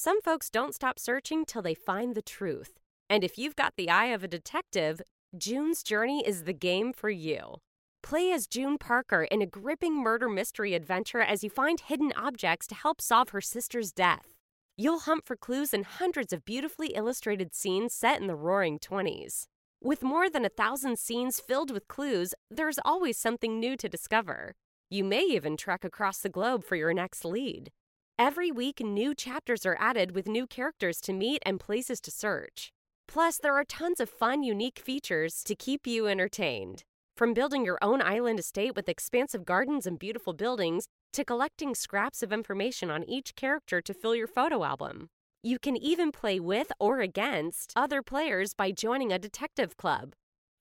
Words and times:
Some 0.00 0.22
folks 0.22 0.48
don't 0.48 0.76
stop 0.76 0.96
searching 0.96 1.44
till 1.44 1.60
they 1.60 1.74
find 1.74 2.14
the 2.14 2.22
truth. 2.22 2.78
And 3.10 3.24
if 3.24 3.36
you've 3.36 3.56
got 3.56 3.74
the 3.76 3.90
eye 3.90 4.12
of 4.14 4.22
a 4.22 4.28
detective, 4.28 5.02
June's 5.36 5.82
Journey 5.82 6.22
is 6.24 6.44
the 6.44 6.52
game 6.52 6.92
for 6.92 7.10
you. 7.10 7.56
Play 8.00 8.30
as 8.30 8.46
June 8.46 8.78
Parker 8.78 9.24
in 9.24 9.42
a 9.42 9.46
gripping 9.46 9.96
murder 9.96 10.28
mystery 10.28 10.74
adventure 10.74 11.20
as 11.20 11.42
you 11.42 11.50
find 11.50 11.80
hidden 11.80 12.12
objects 12.16 12.68
to 12.68 12.76
help 12.76 13.00
solve 13.00 13.30
her 13.30 13.40
sister's 13.40 13.90
death. 13.90 14.36
You'll 14.76 15.00
hunt 15.00 15.26
for 15.26 15.34
clues 15.34 15.74
in 15.74 15.82
hundreds 15.82 16.32
of 16.32 16.44
beautifully 16.44 16.94
illustrated 16.94 17.52
scenes 17.52 17.92
set 17.92 18.20
in 18.20 18.28
the 18.28 18.36
roaring 18.36 18.78
20s. 18.78 19.46
With 19.82 20.04
more 20.04 20.30
than 20.30 20.44
a 20.44 20.48
thousand 20.48 21.00
scenes 21.00 21.40
filled 21.40 21.72
with 21.72 21.88
clues, 21.88 22.34
there's 22.48 22.78
always 22.84 23.18
something 23.18 23.58
new 23.58 23.76
to 23.76 23.88
discover. 23.88 24.54
You 24.88 25.02
may 25.02 25.22
even 25.22 25.56
trek 25.56 25.84
across 25.84 26.18
the 26.18 26.28
globe 26.28 26.62
for 26.62 26.76
your 26.76 26.94
next 26.94 27.24
lead. 27.24 27.72
Every 28.20 28.50
week, 28.50 28.80
new 28.80 29.14
chapters 29.14 29.64
are 29.64 29.76
added 29.78 30.10
with 30.10 30.26
new 30.26 30.48
characters 30.48 31.00
to 31.02 31.12
meet 31.12 31.40
and 31.46 31.60
places 31.60 32.00
to 32.00 32.10
search. 32.10 32.72
Plus, 33.06 33.38
there 33.38 33.54
are 33.54 33.62
tons 33.62 34.00
of 34.00 34.10
fun, 34.10 34.42
unique 34.42 34.80
features 34.80 35.44
to 35.44 35.54
keep 35.54 35.86
you 35.86 36.08
entertained. 36.08 36.82
From 37.16 37.32
building 37.32 37.64
your 37.64 37.78
own 37.80 38.02
island 38.02 38.40
estate 38.40 38.74
with 38.74 38.88
expansive 38.88 39.44
gardens 39.44 39.86
and 39.86 40.00
beautiful 40.00 40.32
buildings 40.32 40.88
to 41.12 41.24
collecting 41.24 41.76
scraps 41.76 42.20
of 42.20 42.32
information 42.32 42.90
on 42.90 43.04
each 43.04 43.36
character 43.36 43.80
to 43.80 43.94
fill 43.94 44.16
your 44.16 44.26
photo 44.26 44.64
album. 44.64 45.10
You 45.44 45.60
can 45.60 45.76
even 45.76 46.10
play 46.10 46.40
with 46.40 46.72
or 46.80 46.98
against 46.98 47.72
other 47.76 48.02
players 48.02 48.52
by 48.52 48.72
joining 48.72 49.12
a 49.12 49.20
detective 49.20 49.76
club. 49.76 50.14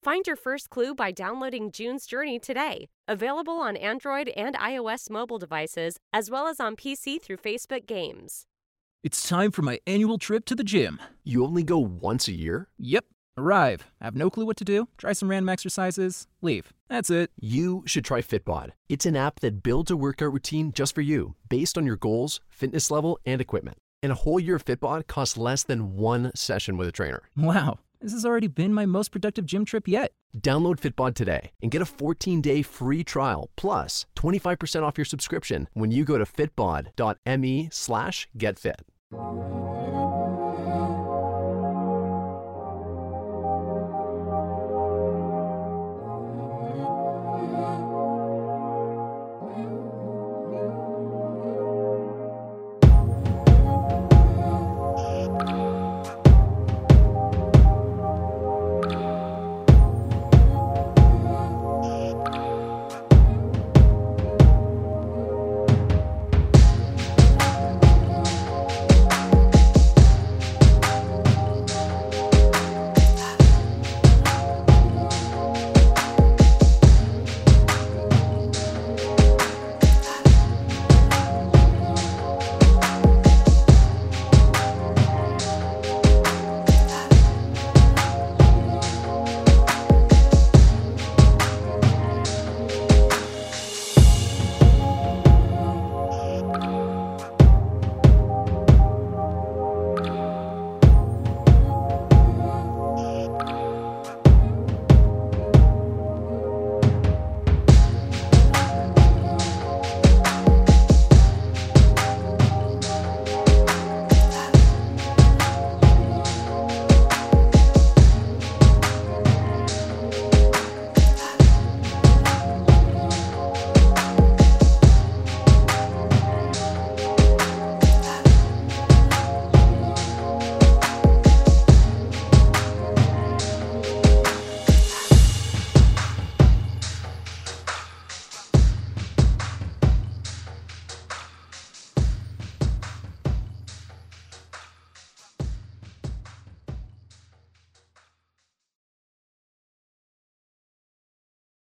Find 0.04 0.26
your 0.26 0.36
first 0.36 0.70
clue 0.70 0.94
by 0.96 1.12
downloading 1.12 1.72
June's 1.72 2.05
Journey 2.05 2.40
today. 2.40 2.88
Available 3.08 3.60
on 3.60 3.76
Android 3.76 4.30
and 4.30 4.55
iOS 4.55 5.10
mobile 5.10 5.40
devices, 5.40 5.98
as 6.14 6.30
well 6.30 6.48
as 6.48 6.60
on 6.60 6.76
PC 6.76 7.22
through 7.22 7.38
Facebook 7.38 7.86
Games. 7.88 8.46
It's 9.04 9.28
time 9.28 9.52
for 9.52 9.64
my 9.64 9.80
annual 9.86 10.18
trip 10.18 10.46
to 10.46 10.55
the 10.55 10.64
gym. 10.64 11.00
You 11.24 11.44
only 11.44 11.64
go 11.64 11.80
once 11.80 12.28
a 12.28 12.34
year? 12.34 12.68
Yep. 12.78 13.05
Arrive, 13.38 13.86
have 14.02 14.16
no 14.16 14.32
clue 14.32 14.48
what 14.48 14.58
to 14.58 14.66
do, 14.66 14.88
try 14.98 15.13
some 15.13 15.30
random 15.30 15.49
exercises, 15.49 16.27
leave. 16.41 16.74
That's 16.90 17.12
it. 17.12 17.30
You 17.40 17.84
should 17.86 18.04
try 18.04 18.21
Fitbod. 18.21 18.71
It's 18.90 19.05
an 19.05 19.16
app 19.16 19.41
that 19.41 19.62
builds 19.62 19.91
a 19.91 19.98
workout 19.98 20.34
routine 20.34 20.71
just 20.71 20.96
for 20.96 21.02
you, 21.02 21.36
based 21.48 21.77
on 21.77 21.86
your 21.86 21.98
goals, 21.98 22.40
fitness 22.49 22.90
level, 22.90 23.20
and 23.27 23.40
equipment. 23.40 23.77
And 24.02 24.12
a 24.12 24.16
whole 24.16 24.40
year 24.40 24.55
of 24.55 24.66
Fitbod 24.66 25.05
costs 25.05 25.38
less 25.38 25.64
than 25.64 25.96
one 25.96 26.32
session 26.34 26.77
with 26.77 26.88
a 26.88 26.91
trainer. 26.91 27.21
Wow, 27.36 27.77
this 28.01 28.13
has 28.13 28.26
already 28.26 28.48
been 28.48 28.73
my 28.73 28.85
most 28.85 29.12
productive 29.12 29.45
gym 29.45 29.65
trip 29.65 29.87
yet. 29.87 30.12
Download 30.37 30.79
Fitbod 30.79 31.15
today 31.15 31.51
and 31.62 31.71
get 31.71 31.81
a 31.81 31.85
14-day 31.85 32.62
free 32.62 33.03
trial 33.03 33.49
plus 33.55 34.05
25% 34.17 34.84
off 34.84 34.98
your 34.98 35.05
subscription 35.05 35.67
when 35.73 35.91
you 35.91 36.03
go 36.05 36.18
to 36.18 36.25
fitbod.me 36.25 37.70
slash 37.71 38.27
getfit. 38.37 38.81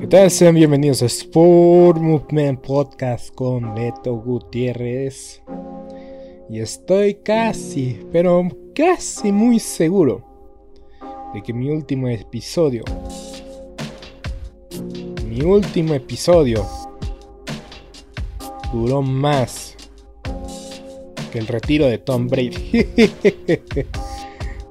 ¿Qué 0.00 0.06
tal? 0.06 0.30
Sean 0.30 0.54
bienvenidos 0.54 1.02
a 1.02 1.06
Sport 1.06 1.98
Movement 2.00 2.60
Podcast 2.62 3.34
con 3.34 3.74
Beto 3.74 4.14
Gutiérrez. 4.14 5.42
Y 6.48 6.60
estoy 6.60 7.16
casi, 7.16 8.00
pero 8.10 8.48
casi 8.74 9.30
muy 9.32 9.60
seguro 9.60 10.24
de 11.34 11.42
que 11.42 11.52
mi 11.52 11.68
último 11.68 12.08
episodio, 12.08 12.84
mi 15.28 15.42
último 15.42 15.92
episodio 15.92 16.66
duró 18.72 19.02
más 19.02 19.76
que 21.30 21.38
el 21.38 21.46
retiro 21.46 21.86
de 21.86 21.98
Tom 21.98 22.28
Brady. 22.28 22.86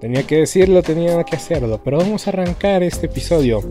tenía 0.02 0.24
que 0.24 0.38
decirlo, 0.38 0.82
tenía 0.82 1.24
que 1.24 1.36
hacerlo, 1.36 1.80
pero 1.84 2.00
vamos 2.00 2.26
a 2.26 2.32
arrancar 2.32 2.82
este 2.82 3.06
episodio 3.06 3.62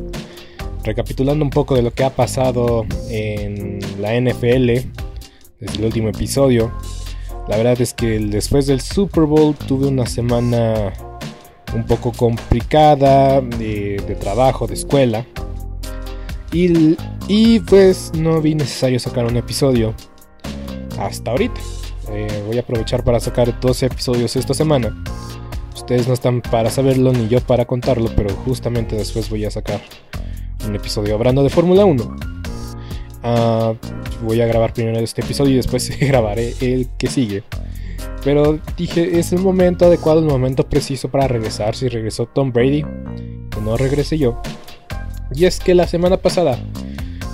recapitulando 0.84 1.44
un 1.44 1.50
poco 1.50 1.74
de 1.74 1.82
lo 1.82 1.92
que 1.92 2.04
ha 2.04 2.10
pasado 2.10 2.86
en 3.08 3.80
la 4.00 4.18
NFL 4.18 4.88
desde 5.60 5.78
el 5.78 5.84
último 5.84 6.08
episodio. 6.08 6.72
La 7.48 7.56
verdad 7.56 7.80
es 7.80 7.94
que 7.94 8.18
después 8.18 8.66
del 8.66 8.80
Super 8.80 9.24
Bowl 9.24 9.54
tuve 9.54 9.88
una 9.88 10.06
semana 10.06 10.92
un 11.74 11.84
poco 11.84 12.12
complicada 12.12 13.40
de, 13.40 14.16
trabajo, 14.20 14.66
de 14.66 14.74
escuela. 14.74 15.26
Y, 16.52 16.96
y, 17.28 17.60
pues 17.60 18.12
no 18.14 18.40
vi 18.40 18.54
necesario 18.54 18.98
sacar 18.98 19.24
un 19.24 19.36
episodio 19.36 19.94
hasta 20.98 21.30
ahorita. 21.30 21.60
Eh, 22.12 22.42
voy 22.46 22.58
a 22.58 22.60
aprovechar 22.60 23.04
para 23.04 23.20
sacar 23.20 23.60
dos 23.60 23.82
episodios 23.82 24.34
esta 24.34 24.52
semana. 24.52 25.02
Ustedes 25.74 26.08
no 26.08 26.14
están 26.14 26.40
para 26.40 26.70
saberlo 26.70 27.12
ni 27.12 27.28
yo 27.28 27.40
para 27.40 27.64
contarlo, 27.66 28.10
pero 28.16 28.34
justamente 28.44 28.96
después 28.96 29.30
voy 29.30 29.44
a 29.44 29.50
sacar 29.50 29.80
un 30.66 30.74
episodio 30.74 31.14
hablando 31.14 31.42
de 31.42 31.50
Fórmula 31.50 31.84
1. 31.84 32.16
Ah, 33.22 33.74
voy 34.22 34.40
a 34.40 34.46
grabar 34.46 34.72
primero 34.72 34.98
este 34.98 35.22
episodio 35.22 35.52
y 35.52 35.56
después 35.56 35.90
grabaré 36.00 36.54
el 36.60 36.88
que 36.98 37.08
sigue. 37.08 37.42
Pero 38.24 38.58
dije, 38.76 39.18
es 39.18 39.32
el 39.32 39.38
momento 39.38 39.86
adecuado, 39.86 40.20
el 40.20 40.26
momento 40.26 40.68
preciso 40.68 41.10
para 41.10 41.26
regresar. 41.26 41.74
Si 41.74 41.88
regresó 41.88 42.26
Tom 42.26 42.52
Brady, 42.52 42.82
que 43.50 43.60
no 43.60 43.76
regrese 43.76 44.18
yo. 44.18 44.40
Y 45.34 45.46
es 45.46 45.60
que 45.60 45.74
la 45.74 45.86
semana 45.86 46.16
pasada 46.18 46.58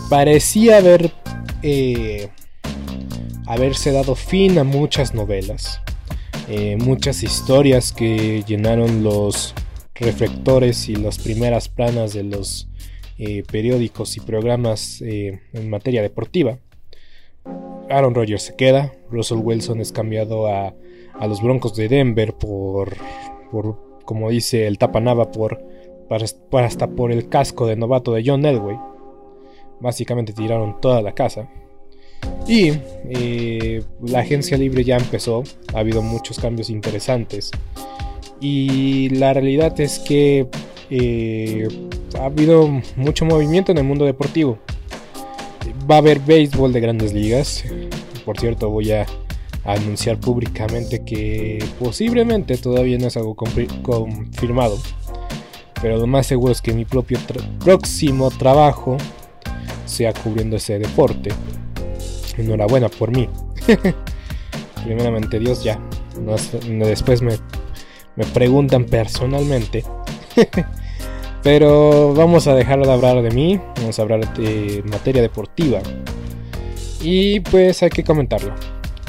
parecía 0.09 0.79
haber 0.79 1.13
eh, 1.63 2.29
haberse 3.47 3.93
dado 3.93 4.15
fin 4.15 4.59
a 4.59 4.65
muchas 4.65 5.15
novelas, 5.15 5.81
eh, 6.49 6.77
muchas 6.77 7.23
historias 7.23 7.93
que 7.93 8.45
llenaron 8.47 9.03
los 9.03 9.55
reflectores 9.95 10.89
y 10.89 10.97
las 10.97 11.19
primeras 11.19 11.69
planas 11.69 12.13
de 12.13 12.25
los 12.25 12.69
eh, 13.19 13.43
periódicos 13.51 14.17
y 14.17 14.21
programas 14.21 15.01
en 15.03 15.71
materia 15.71 16.03
deportiva. 16.03 16.59
Aaron 17.89 18.15
Rodgers 18.15 18.43
se 18.43 18.57
queda, 18.57 18.93
Russell 19.11 19.39
Wilson 19.39 19.81
es 19.81 19.93
cambiado 19.93 20.47
a, 20.49 20.75
los 21.27 21.41
Broncos 21.41 21.75
de 21.77 21.89
Denver 21.89 22.35
por, 22.35 22.97
por, 23.51 24.01
como 24.05 24.29
dice 24.29 24.67
el 24.67 24.77
Tapanava, 24.79 25.31
por, 25.31 25.65
hasta 26.53 26.89
por 26.89 27.11
el 27.13 27.29
casco 27.29 27.67
de 27.67 27.77
novato 27.77 28.13
de 28.13 28.23
John 28.25 28.45
Elway. 28.45 28.77
Básicamente 29.81 30.33
tiraron 30.33 30.81
toda 30.81 31.01
la 31.03 31.13
casa. 31.13 31.49
Y 32.47 32.73
eh, 33.09 33.83
la 34.03 34.21
agencia 34.21 34.57
libre 34.57 34.85
ya 34.85 34.97
empezó, 34.97 35.43
ha 35.75 35.79
habido 35.79 36.03
muchos 36.03 36.39
cambios 36.39 36.71
interesantes. 36.71 37.51
Y 38.41 39.09
la 39.11 39.33
realidad 39.33 39.79
es 39.81 39.99
que 39.99 40.49
ha 42.19 42.25
habido 42.25 42.69
mucho 42.97 43.25
movimiento 43.25 43.73
en 43.73 43.79
el 43.79 43.85
mundo 43.85 44.05
deportivo 44.05 44.59
va 45.89 45.97
a 45.97 45.99
haber 45.99 46.21
béisbol 46.21 46.73
de 46.73 46.81
grandes 46.81 47.13
ligas. 47.13 47.65
Por 48.25 48.39
cierto, 48.39 48.71
voy 48.71 48.93
a 48.93 49.07
anunciar 49.65 50.19
públicamente 50.19 51.05
que 51.05 51.65
posiblemente 51.79 52.57
todavía 52.57 52.99
no 52.99 53.07
es 53.07 53.17
algo 53.17 53.35
confirmado. 53.35 54.79
Pero 55.81 55.99
lo 55.99 56.07
más 56.07 56.27
seguro 56.27 56.53
es 56.53 56.63
que 56.63 56.73
mi 56.73 56.85
propio 56.85 57.19
próximo 57.63 58.31
trabajo 58.31 58.97
sea 59.85 60.13
cubriendo 60.13 60.57
ese 60.57 60.79
deporte. 60.79 61.31
Enhorabuena 62.37 62.89
por 62.89 63.11
mí. 63.11 63.29
Primeramente 64.85 65.39
Dios 65.39 65.63
ya. 65.63 65.79
después 66.65 67.23
me, 67.23 67.37
me 68.17 68.25
preguntan 68.27 68.85
personalmente. 68.85 69.85
Pero 71.43 72.13
vamos 72.15 72.47
a 72.49 72.55
dejar 72.55 72.85
de 72.85 72.93
hablar 72.93 73.23
de 73.23 73.31
mí, 73.31 73.61
vamos 73.77 73.99
a 73.99 74.03
hablar 74.03 74.35
de 74.35 74.83
materia 74.91 75.23
deportiva. 75.23 75.81
Y 77.01 77.41
pues 77.41 77.83
hay 77.83 77.91
que 77.91 78.03
comentarlo. 78.03 78.53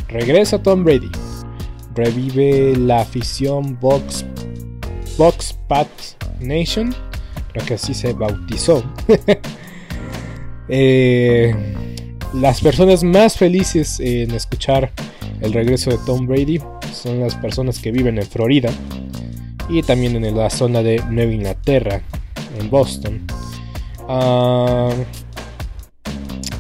Regresa 0.07 0.61
Tom 0.61 0.83
Brady. 0.83 1.09
Revive 1.95 2.75
la 2.77 3.01
afición 3.01 3.79
Box, 3.79 4.23
Box 5.17 5.57
Pat 5.67 5.87
Nation. 6.39 6.93
Creo 7.53 7.65
que 7.65 7.73
así 7.73 7.93
se 7.93 8.13
bautizó. 8.13 8.83
Eh, 10.69 11.55
las 12.33 12.59
personas 12.59 13.01
más 13.01 13.37
felices 13.37 14.01
en 14.01 14.31
escuchar 14.31 14.91
el 15.39 15.53
regreso 15.53 15.91
de 15.91 15.97
Tom 16.05 16.27
Brady 16.27 16.59
son 16.91 17.21
las 17.21 17.35
personas 17.35 17.79
que 17.79 17.89
viven 17.89 18.17
en 18.17 18.25
Florida 18.25 18.69
y 19.69 19.81
también 19.83 20.23
en 20.23 20.35
la 20.35 20.49
zona 20.49 20.81
de 20.81 21.01
Nueva 21.09 21.33
Inglaterra, 21.33 22.01
en 22.59 22.69
Boston. 22.69 23.25
Ah, 24.07 24.91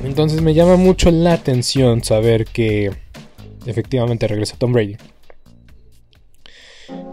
entonces 0.03 0.41
me 0.41 0.53
llama 0.53 0.75
mucho 0.75 1.11
la 1.11 1.33
atención 1.33 2.03
saber 2.03 2.45
que 2.45 2.91
efectivamente 3.65 4.27
regresa 4.27 4.57
Tom 4.57 4.73
Brady. 4.73 4.97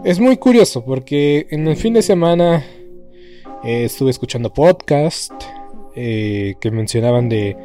Es 0.03 0.19
muy 0.19 0.37
curioso 0.37 0.85
porque 0.85 1.47
en 1.49 1.67
el 1.67 1.75
fin 1.75 1.93
de 1.93 2.01
semana 2.01 2.63
eh, 3.63 3.85
estuve 3.85 4.11
escuchando 4.11 4.53
podcast 4.53 5.33
eh, 5.95 6.55
que 6.61 6.71
mencionaban 6.71 7.27
de 7.29 7.57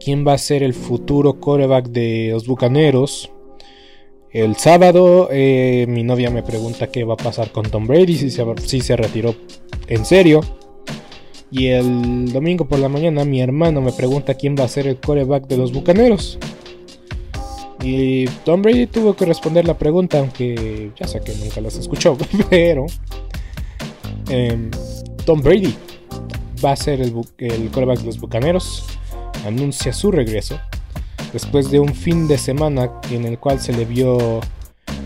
quién 0.00 0.26
va 0.26 0.32
a 0.32 0.38
ser 0.38 0.62
el 0.62 0.74
futuro 0.74 1.38
coreback 1.40 1.86
de 1.88 2.30
los 2.32 2.46
Bucaneros. 2.46 3.30
El 4.30 4.56
sábado 4.56 5.28
eh, 5.32 5.86
mi 5.88 6.02
novia 6.02 6.30
me 6.30 6.42
pregunta 6.42 6.88
qué 6.88 7.02
va 7.02 7.14
a 7.14 7.16
pasar 7.16 7.50
con 7.50 7.64
Tom 7.70 7.86
Brady, 7.86 8.14
si 8.16 8.30
se, 8.30 8.96
retiró 8.96 9.34
en 9.86 10.04
serio. 10.04 10.40
Y 11.50 11.68
el 11.68 12.30
domingo 12.30 12.66
por 12.66 12.78
la 12.78 12.90
mañana 12.90 13.24
mi 13.24 13.40
hermano 13.40 13.80
me 13.80 13.92
pregunta 13.92 14.34
quién 14.34 14.54
va 14.54 14.64
a 14.64 14.68
ser 14.68 14.86
el 14.86 14.98
coreback 14.98 15.46
de 15.46 15.56
los 15.56 15.72
Bucaneros. 15.72 16.38
Y 17.82 18.26
Tom 18.44 18.60
Brady 18.60 18.86
tuvo 18.86 19.16
que 19.16 19.24
responder 19.24 19.64
la 19.64 19.78
pregunta, 19.78 20.18
aunque 20.18 20.90
ya 20.98 21.08
sé 21.08 21.20
que 21.20 21.34
nunca 21.36 21.62
las 21.62 21.76
escuchó, 21.76 22.18
pero 22.50 22.84
em, 24.28 24.70
Tom 25.24 25.40
Brady 25.40 25.74
va 26.62 26.72
a 26.72 26.76
ser 26.76 27.00
el, 27.00 27.14
el 27.38 27.70
coreback 27.70 28.00
de 28.00 28.06
los 28.06 28.20
Bucaneros. 28.20 28.84
Anuncia 29.46 29.92
su 29.94 30.10
regreso 30.10 30.60
después 31.32 31.70
de 31.70 31.80
un 31.80 31.94
fin 31.94 32.28
de 32.28 32.38
semana 32.38 32.90
en 33.10 33.24
el 33.24 33.38
cual 33.38 33.60
se 33.60 33.72
le 33.72 33.84
vio 33.84 34.40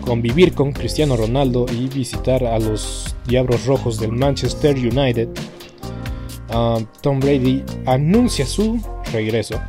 convivir 0.01 0.53
con 0.53 0.71
Cristiano 0.71 1.15
Ronaldo 1.15 1.65
y 1.71 1.87
visitar 1.87 2.43
a 2.43 2.59
los 2.59 3.15
Diablos 3.27 3.65
Rojos 3.65 3.99
del 3.99 4.11
Manchester 4.11 4.75
United, 4.75 5.29
ah, 6.49 6.79
Tom 7.01 7.19
Brady 7.19 7.63
anuncia 7.85 8.45
su 8.45 8.79
regreso. 9.11 9.59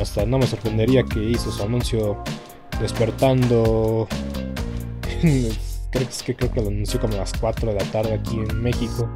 Hasta 0.00 0.26
no 0.26 0.38
me 0.38 0.46
sorprendería 0.46 1.04
que 1.04 1.22
hizo 1.22 1.52
su 1.52 1.62
anuncio 1.62 2.22
despertando. 2.80 4.08
creo, 5.90 6.08
que, 6.26 6.34
creo 6.34 6.52
que 6.52 6.60
lo 6.60 6.68
anunció 6.68 7.00
como 7.00 7.14
a 7.14 7.18
las 7.18 7.32
4 7.34 7.72
de 7.72 7.78
la 7.78 7.84
tarde 7.90 8.14
aquí 8.14 8.36
en 8.36 8.60
México. 8.60 9.08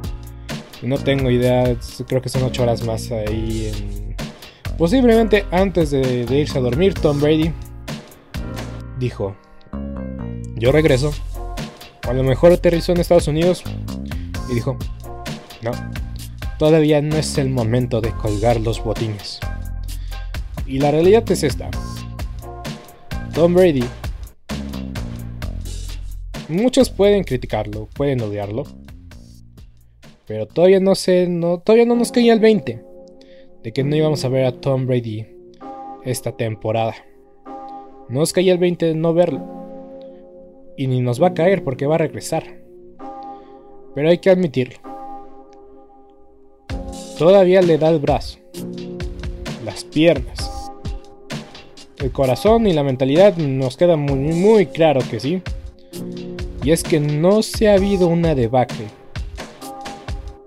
no 0.81 0.97
tengo 0.97 1.29
idea, 1.29 1.75
creo 2.07 2.21
que 2.21 2.29
son 2.29 2.43
8 2.43 2.63
horas 2.63 2.85
más 2.85 3.11
ahí 3.11 3.71
en 3.73 4.08
Posiblemente 4.79 5.45
antes 5.51 5.91
de, 5.91 6.25
irse 6.31 6.57
a 6.57 6.61
dormir, 6.61 6.93
Tom 6.93 7.19
Brady 7.19 7.51
dijo, 8.97 9.35
yo 10.55 10.71
regreso. 10.71 11.11
A 12.07 12.13
lo 12.13 12.23
mejor 12.23 12.53
aterrizó 12.53 12.93
en 12.93 13.01
Estados 13.01 13.27
Unidos 13.27 13.61
y 14.49 14.55
dijo, 14.55 14.77
no, 15.61 15.71
todavía 16.57 17.01
no 17.01 17.17
es 17.17 17.37
el 17.37 17.49
momento 17.49 17.99
de 17.99 18.11
colgar 18.13 18.61
los 18.61 18.81
botines. 18.81 19.41
Y 20.65 20.79
la 20.79 20.91
realidad 20.91 21.29
es 21.29 21.43
esta. 21.43 21.69
Tom 23.33 23.55
Brady. 23.55 23.83
Muchos 26.47 26.89
pueden 26.89 27.25
criticarlo, 27.25 27.89
pueden 27.93 28.21
odiarlo. 28.21 28.63
Pero 30.25 30.47
todavía 30.47 30.79
no 30.79 30.93
no, 31.27 31.59
todavía 31.59 31.85
no 31.85 31.95
nos 31.95 32.13
caía 32.13 32.31
el 32.31 32.39
20 32.39 32.88
de 33.63 33.71
que 33.73 33.83
no 33.83 33.95
íbamos 33.95 34.23
a 34.23 34.29
ver 34.29 34.45
a 34.45 34.51
Tom 34.51 34.85
Brady 34.85 35.27
esta 36.05 36.31
temporada. 36.31 36.95
Nos 38.07 38.33
caía 38.33 38.53
el 38.53 38.57
20 38.57 38.85
de 38.85 38.95
no 38.95 39.13
verlo. 39.13 39.45
Y 40.77 40.87
ni 40.87 41.01
nos 41.01 41.21
va 41.21 41.27
a 41.27 41.33
caer 41.33 41.63
porque 41.63 41.85
va 41.85 41.95
a 41.95 41.99
regresar. 41.99 42.61
Pero 43.93 44.09
hay 44.09 44.19
que 44.19 44.29
admitirlo. 44.29 44.79
Todavía 47.17 47.61
le 47.61 47.77
da 47.77 47.89
el 47.89 47.99
brazo, 47.99 48.39
las 49.65 49.83
piernas, 49.83 50.71
el 51.97 52.11
corazón 52.13 52.65
y 52.65 52.71
la 52.71 52.83
mentalidad 52.83 53.35
nos 53.35 53.75
queda 53.75 53.97
muy, 53.97 54.15
muy 54.15 54.67
claro 54.67 55.01
que 55.11 55.19
sí. 55.19 55.41
Y 56.63 56.71
es 56.71 56.81
que 56.81 57.01
no 57.01 57.43
se 57.43 57.67
ha 57.67 57.73
habido 57.73 58.07
una 58.07 58.35
debacle 58.35 58.85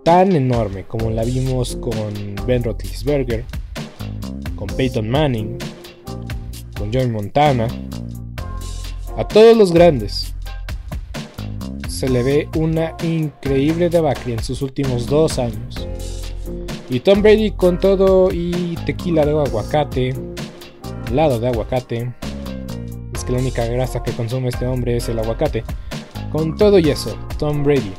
tan 0.05 0.35
enorme 0.35 0.85
como 0.85 1.11
la 1.11 1.25
vimos 1.25 1.77
con 1.77 1.95
Ben 2.47 2.65
Roethlisberger, 2.65 3.45
con 4.57 4.67
Peyton 4.69 5.09
Manning, 5.09 5.59
con 6.77 6.93
Joey 6.93 7.09
Montana, 7.09 7.69
a 9.17 9.27
todos 9.27 9.57
los 9.57 9.73
grandes. 9.73 10.35
Se 11.89 12.09
le 12.09 12.23
ve 12.23 12.49
una 12.57 12.97
increíble 13.05 13.89
debacle 13.89 14.35
en 14.35 14.43
sus 14.43 14.61
últimos 14.63 15.07
dos 15.07 15.39
años. 15.39 15.87
Y 16.91 17.01
Tom 17.01 17.23
Brady 17.23 17.53
con 17.53 17.79
todo 17.79 18.31
y 18.33 18.77
tequila 18.85 19.25
de 19.25 19.31
aguacate, 19.31 20.15
helado 21.09 21.39
de 21.39 21.49
aguacate. 21.49 22.13
Es 23.15 23.25
que 23.25 23.33
la 23.33 23.39
única 23.39 23.65
grasa 23.67 24.03
que 24.03 24.13
consume 24.13 24.49
este 24.49 24.67
hombre 24.67 24.97
es 24.97 25.09
el 25.09 25.19
aguacate. 25.21 25.63
Con 26.33 26.57
todo 26.57 26.79
y 26.79 26.91
eso, 26.91 27.17
Tom 27.39 27.63
Brady 27.63 27.93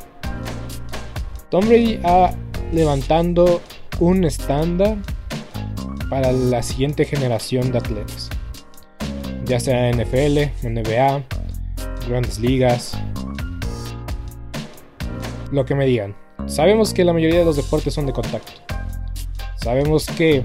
Tom 1.53 1.67
Brady 1.67 1.99
ha 2.03 2.33
levantando 2.71 3.61
un 3.99 4.23
estándar 4.23 4.97
para 6.09 6.31
la 6.31 6.63
siguiente 6.63 7.05
generación 7.05 7.71
de 7.71 7.77
atletas, 7.77 8.31
ya 9.45 9.59
sea 9.59 9.91
NFL, 9.91 10.67
NBA, 10.67 11.23
grandes 12.07 12.39
ligas, 12.39 12.97
lo 15.51 15.63
que 15.63 15.75
me 15.75 15.85
digan. 15.85 16.15
Sabemos 16.47 16.91
que 16.91 17.05
la 17.05 17.13
mayoría 17.13 17.41
de 17.41 17.45
los 17.45 17.57
deportes 17.57 17.93
son 17.93 18.07
de 18.07 18.13
contacto. 18.13 18.53
Sabemos 19.57 20.07
que 20.07 20.43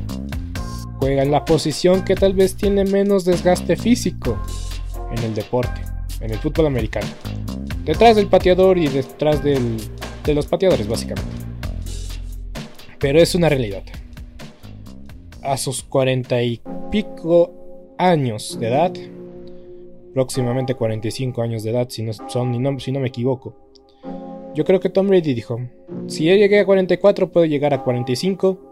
juega 0.98 1.22
en 1.22 1.30
la 1.30 1.46
posición 1.46 2.04
que 2.04 2.16
tal 2.16 2.34
vez 2.34 2.54
tiene 2.54 2.84
menos 2.84 3.24
desgaste 3.24 3.76
físico 3.76 4.38
en 5.10 5.24
el 5.24 5.34
deporte, 5.34 5.80
en 6.20 6.32
el 6.32 6.38
fútbol 6.38 6.66
americano. 6.66 7.08
Detrás 7.82 8.16
del 8.16 8.26
pateador 8.26 8.76
y 8.76 8.88
detrás 8.88 9.42
de 10.30 10.34
los 10.34 10.46
pateadores, 10.46 10.86
básicamente. 10.86 11.30
Pero 12.98 13.20
es 13.20 13.34
una 13.34 13.48
realidad. 13.48 13.82
A 15.42 15.56
sus 15.56 15.82
cuarenta 15.82 16.42
y 16.42 16.60
pico 16.90 17.94
años 17.98 18.58
de 18.60 18.68
edad, 18.68 18.92
próximamente 20.14 20.74
45 20.74 21.42
años 21.42 21.62
de 21.62 21.70
edad, 21.70 21.88
si 21.90 22.02
no, 22.02 22.12
son, 22.12 22.80
si 22.80 22.92
no 22.92 23.00
me 23.00 23.08
equivoco, 23.08 23.54
yo 24.54 24.64
creo 24.64 24.80
que 24.80 24.88
Tom 24.88 25.08
Brady 25.08 25.34
dijo, 25.34 25.60
si 26.08 26.24
yo 26.24 26.34
llegué 26.34 26.60
a 26.60 26.66
44, 26.66 27.30
puedo 27.30 27.46
llegar 27.46 27.74
a 27.74 27.82
45 27.82 28.68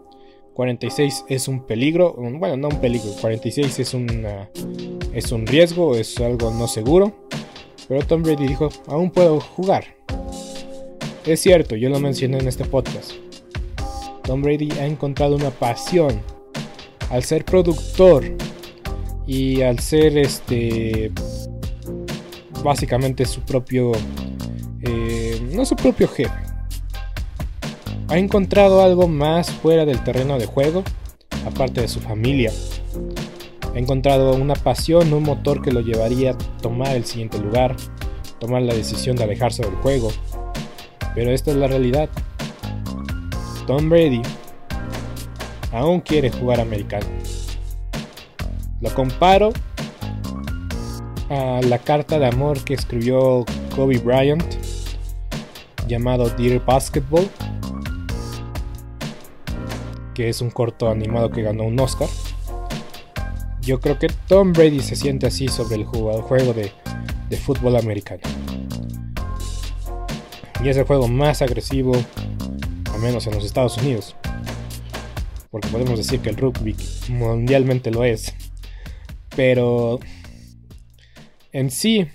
46 0.56 1.26
es 1.28 1.48
un 1.48 1.66
peligro, 1.66 2.14
bueno, 2.14 2.56
no 2.56 2.68
un 2.68 2.80
peligro, 2.80 3.10
46 3.20 3.78
es, 3.78 3.94
es 5.12 5.32
un 5.32 5.46
riesgo, 5.46 5.94
es 5.94 6.18
algo 6.18 6.50
no 6.50 6.66
seguro. 6.66 7.12
Pero 7.86 8.04
Tom 8.06 8.22
Brady 8.22 8.48
dijo, 8.48 8.70
aún 8.86 9.10
puedo 9.10 9.38
jugar. 9.38 9.95
Es 11.26 11.40
cierto, 11.40 11.74
yo 11.74 11.88
lo 11.88 11.98
mencioné 11.98 12.38
en 12.38 12.46
este 12.46 12.64
podcast. 12.64 13.10
Tom 14.22 14.42
Brady 14.42 14.70
ha 14.78 14.86
encontrado 14.86 15.34
una 15.34 15.50
pasión 15.50 16.20
al 17.10 17.24
ser 17.24 17.44
productor 17.44 18.24
y 19.26 19.62
al 19.62 19.80
ser 19.80 20.18
este 20.18 21.10
básicamente 22.62 23.24
su 23.24 23.40
propio 23.42 23.92
eh, 24.82 25.40
no 25.52 25.64
su 25.64 25.76
propio 25.76 26.08
jefe 26.08 26.46
ha 28.08 28.18
encontrado 28.18 28.82
algo 28.82 29.08
más 29.08 29.50
fuera 29.50 29.84
del 29.84 30.02
terreno 30.04 30.38
de 30.38 30.46
juego, 30.46 30.84
aparte 31.44 31.80
de 31.80 31.88
su 31.88 31.98
familia. 31.98 32.52
Ha 33.74 33.78
encontrado 33.78 34.34
una 34.34 34.54
pasión, 34.54 35.12
un 35.12 35.24
motor 35.24 35.60
que 35.60 35.72
lo 35.72 35.80
llevaría 35.80 36.30
a 36.30 36.38
tomar 36.62 36.94
el 36.94 37.04
siguiente 37.04 37.38
lugar, 37.38 37.74
tomar 38.38 38.62
la 38.62 38.74
decisión 38.74 39.16
de 39.16 39.24
alejarse 39.24 39.62
del 39.64 39.74
juego. 39.76 40.12
Pero 41.16 41.32
esta 41.32 41.50
es 41.50 41.56
la 41.56 41.66
realidad. 41.66 42.08
Tom 43.66 43.88
Brady 43.90 44.22
aún 45.72 46.00
quiere 46.00 46.30
jugar 46.30 46.60
americano. 46.60 47.06
Lo 48.80 48.94
comparo 48.94 49.52
a 51.28 51.60
la 51.66 51.78
carta 51.78 52.20
de 52.20 52.26
amor 52.26 52.62
que 52.62 52.74
escribió 52.74 53.44
Kobe 53.74 53.98
Bryant 53.98 54.44
llamado 55.88 56.30
Dear 56.30 56.64
Basketball 56.64 57.28
que 60.16 60.30
es 60.30 60.40
un 60.40 60.50
corto 60.50 60.88
animado 60.88 61.30
que 61.30 61.42
ganó 61.42 61.64
un 61.64 61.78
Oscar. 61.78 62.08
Yo 63.60 63.80
creo 63.80 63.98
que 63.98 64.08
Tom 64.26 64.54
Brady 64.54 64.80
se 64.80 64.96
siente 64.96 65.26
así 65.26 65.46
sobre 65.48 65.76
el 65.76 65.84
juego 65.84 66.54
de, 66.54 66.72
fútbol 67.36 67.76
americano. 67.76 68.22
Y 70.62 70.68
es 70.68 70.76
el 70.76 70.84
juego 70.84 71.08
más 71.08 71.42
agresivo, 71.42 71.92
al 72.92 73.00
menos 73.00 73.26
en 73.26 73.34
los 73.34 73.44
Estados 73.44 73.76
Unidos. 73.78 74.16
Porque 75.50 75.68
podemos 75.68 75.98
decir 75.98 76.20
que 76.20 76.30
el 76.30 76.36
rugby 76.36 76.76
mundialmente 77.08 77.90
lo 77.90 78.04
es. 78.04 78.34
Pero 79.34 80.00
en 81.52 81.70
sí, 81.70 82.06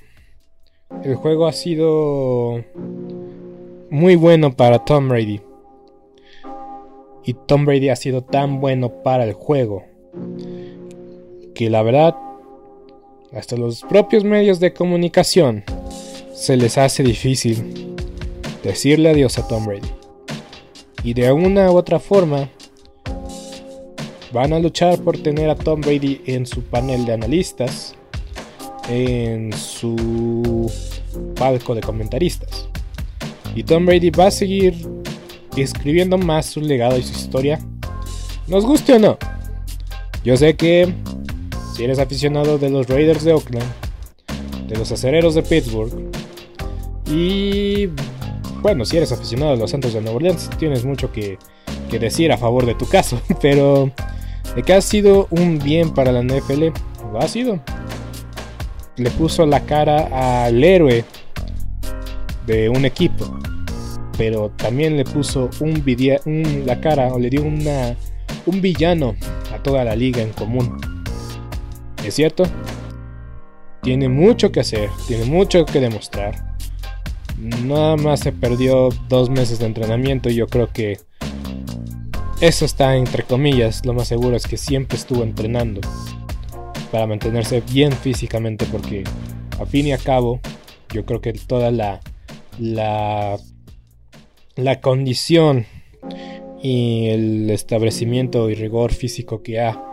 el 1.04 1.16
juego 1.16 1.48
ha 1.48 1.54
sido 1.54 2.64
muy 3.90 4.16
bueno 4.16 4.56
para 4.56 4.86
Tom 4.86 5.10
Brady 5.10 5.42
y 7.24 7.34
Tom 7.34 7.66
Brady 7.66 7.90
ha 7.90 7.96
sido 7.96 8.24
tan 8.24 8.60
bueno 8.62 9.04
para 9.04 9.26
el 9.26 9.34
juego 9.34 9.84
que 11.54 11.70
la 11.70 11.84
verdad 11.84 12.16
hasta 13.34 13.56
los 13.58 13.82
propios 13.82 14.24
medios 14.24 14.60
de 14.60 14.74
comunicación 14.74 15.64
se 16.34 16.58
les 16.58 16.78
hace 16.78 17.04
difícil 17.04 17.91
decirle 18.64 19.10
adiós 19.10 19.38
a 19.38 19.48
Tom 19.48 19.66
Brady. 19.66 19.90
Y 21.04 21.14
de 21.14 21.32
una 21.32 21.72
u 21.72 21.78
otra 21.78 22.00
forma 22.00 22.50
van 24.32 24.54
a 24.54 24.60
luchar 24.60 25.00
por 25.00 25.18
tener 25.18 25.50
a 25.50 25.56
Tom 25.56 25.82
Brady 25.82 26.22
en 26.26 26.46
su 26.46 26.62
panel 26.64 27.06
de 27.06 27.14
analistas, 27.14 27.96
en 28.88 29.52
su 29.54 30.72
palco 31.36 31.76
de 31.76 31.82
comentaristas. 31.82 32.68
Y 33.56 33.64
Tom 33.64 33.86
Brady 33.86 34.10
va 34.12 34.28
a 34.28 34.32
seguir 34.32 34.76
escribiendo 35.58 36.18
más 36.18 36.46
su 36.46 36.62
legado 36.62 36.98
y 36.98 37.04
su 37.04 37.14
historia, 37.14 37.60
nos 38.48 38.66
guste 38.66 38.94
o 38.94 39.00
no. 39.00 39.18
Yo 40.24 40.38
sé 40.38 40.56
que 40.56 40.94
si 41.76 41.84
eres 41.84 42.00
aficionado 42.00 42.58
de 42.58 42.70
los 42.70 42.88
Raiders 42.88 43.24
de 43.24 43.34
Oakland, 43.34 43.70
de 44.68 44.78
los 44.78 44.92
acereros 44.92 45.36
de 45.36 45.42
Pittsburgh, 45.44 46.10
y 47.08 47.90
bueno, 48.62 48.86
si 48.86 48.98
eres 48.98 49.12
aficionado 49.12 49.52
de 49.52 49.58
los 49.58 49.72
Santos 49.72 49.94
de 49.94 50.02
Nueva 50.02 50.18
Orleans, 50.18 50.50
tienes 50.58 50.86
mucho 50.86 51.12
que, 51.12 51.38
que 51.90 52.00
decir 52.00 52.32
a 52.32 52.38
favor 52.38 52.66
de 52.66 52.76
tu 52.76 52.88
caso, 52.88 53.22
pero 53.42 53.92
de 54.56 54.64
que 54.64 54.74
ha 54.74 54.82
sido 54.82 55.28
un 55.32 55.60
bien 55.60 55.94
para 55.94 56.12
la 56.12 56.22
NFL, 56.22 56.70
lo 57.12 57.20
ha 57.20 57.28
sido. 57.28 57.60
Le 58.98 59.10
puso 59.12 59.46
la 59.46 59.62
cara 59.62 60.46
al 60.46 60.64
héroe 60.64 61.06
de 62.46 62.70
un 62.70 62.86
equipo 62.86 63.40
pero 64.22 64.52
también 64.52 64.98
le 64.98 65.04
puso 65.04 65.50
un, 65.62 66.64
la 66.64 66.80
cara 66.80 67.12
o 67.12 67.18
le 67.18 67.32
dio 67.32 67.42
una, 67.42 67.96
un 68.46 68.62
villano 68.62 69.16
a 69.52 69.58
toda 69.64 69.84
la 69.84 69.96
liga 69.96 70.22
en 70.22 70.32
común. 70.32 70.80
¿Es 72.06 72.14
cierto? 72.14 72.44
Tiene 73.82 74.10
mucho 74.10 74.52
que 74.52 74.60
hacer, 74.60 74.90
tiene 75.08 75.26
mucho 75.26 75.66
que 75.66 75.80
demostrar. 75.80 76.51
Nada 77.42 77.98
más 77.98 78.20
se 78.20 78.32
perdió 78.32 78.90
dos 79.10 79.30
meses 79.30 79.60
de 79.60 79.66
entrenamiento 79.66 80.30
y 80.30 80.36
yo 80.36 80.48
creo 80.48 80.72
que 80.72 81.00
eso 82.40 82.66
está 82.66 82.96
entre 82.96 83.24
comillas. 83.24 83.86
Lo 83.86 83.94
más 83.94 84.08
seguro 84.08 84.36
es 84.36 84.46
que 84.46 84.58
siempre 84.58 84.98
estuvo 84.98 85.24
entrenando 85.24 85.82
para 86.92 87.08
mantenerse 87.08 87.62
bien 87.62 87.92
físicamente 87.92 88.66
porque 88.72 89.04
a 89.60 89.66
fin 89.66 89.88
y 89.88 89.94
a 89.94 89.98
cabo 89.98 90.40
yo 90.94 91.06
creo 91.06 91.22
que 91.22 91.34
toda 91.34 91.72
la, 91.72 92.02
la 92.60 93.38
la 94.56 94.82
condición 94.82 95.66
y 96.62 97.08
el 97.08 97.50
establecimiento 97.50 98.50
y 98.50 98.56
rigor 98.56 98.94
físico 98.94 99.42
que 99.42 99.60
ha 99.60 99.84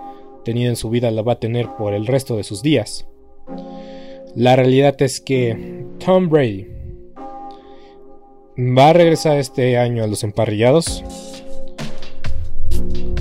tenido 0.44 0.70
en 0.70 0.76
su 0.76 0.90
vida 0.90 1.10
la 1.10 1.22
va 1.22 1.34
a 1.34 1.40
tener 1.40 1.68
por 1.78 1.94
el 1.94 2.06
resto 2.06 2.36
de 2.36 2.44
sus 2.44 2.62
días. 2.62 3.06
La 4.34 4.56
realidad 4.56 5.00
es 5.00 5.20
que 5.20 5.84
Tom 6.04 6.28
Brady 6.28 6.66
va 8.58 8.90
a 8.90 8.92
regresar 8.92 9.38
este 9.38 9.78
año 9.78 10.04
a 10.04 10.06
los 10.06 10.24
emparrillados. 10.24 11.04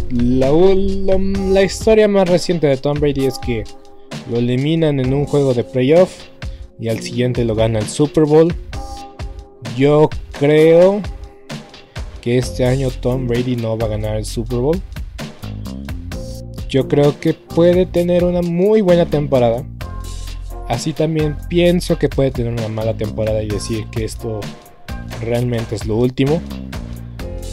La, 0.09 1.61
historia 1.63 2.07
más 2.07 2.29
reciente 2.29 2.67
de 2.67 2.77
Tom 2.77 2.99
Brady 2.99 3.25
es 3.25 3.37
que 3.39 3.63
lo 4.31 4.37
eliminan 4.37 4.99
en 4.99 5.13
un 5.13 5.25
juego 5.25 5.53
de 5.53 5.63
playoff 5.63 6.23
y 6.79 6.89
al 6.89 6.99
siguiente 6.99 7.45
lo 7.45 7.55
gana 7.55 7.79
el 7.79 7.87
Super 7.87 8.25
Bowl. 8.25 8.53
Yo 9.77 10.09
creo 10.39 11.01
este 12.35 12.65
año 12.65 12.89
Tom 12.89 13.27
Brady 13.27 13.55
no 13.55 13.77
va 13.77 13.85
a 13.85 13.89
ganar 13.89 14.17
el 14.17 14.25
Super 14.25 14.59
Bowl. 14.59 14.81
Yo 16.67 16.87
creo 16.87 17.19
que 17.19 17.33
puede 17.33 17.85
tener 17.85 18.25
una 18.25 18.41
muy 18.41 18.81
buena 18.81 19.05
temporada. 19.05 19.63
Así 20.67 20.91
también 20.91 21.37
pienso 21.47 21.97
que 21.97 22.09
puede 22.09 22.31
tener 22.31 22.51
una 22.51 22.67
mala 22.67 22.93
temporada 22.93 23.41
y 23.41 23.47
decir 23.47 23.85
que 23.89 24.03
esto 24.03 24.41
realmente 25.21 25.75
es 25.75 25.85
lo 25.85 25.95
último. 25.95 26.41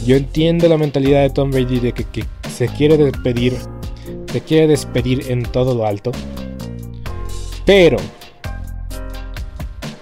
Yo 0.05 0.15
entiendo 0.15 0.67
la 0.67 0.77
mentalidad 0.77 1.21
de 1.21 1.29
Tom 1.29 1.51
Brady 1.51 1.79
de 1.79 1.91
que, 1.93 2.03
que 2.03 2.23
se 2.49 2.67
quiere 2.67 2.97
despedir, 2.97 3.57
se 4.31 4.41
quiere 4.41 4.67
despedir 4.67 5.31
en 5.31 5.43
todo 5.43 5.75
lo 5.75 5.85
alto. 5.85 6.11
Pero 7.65 7.97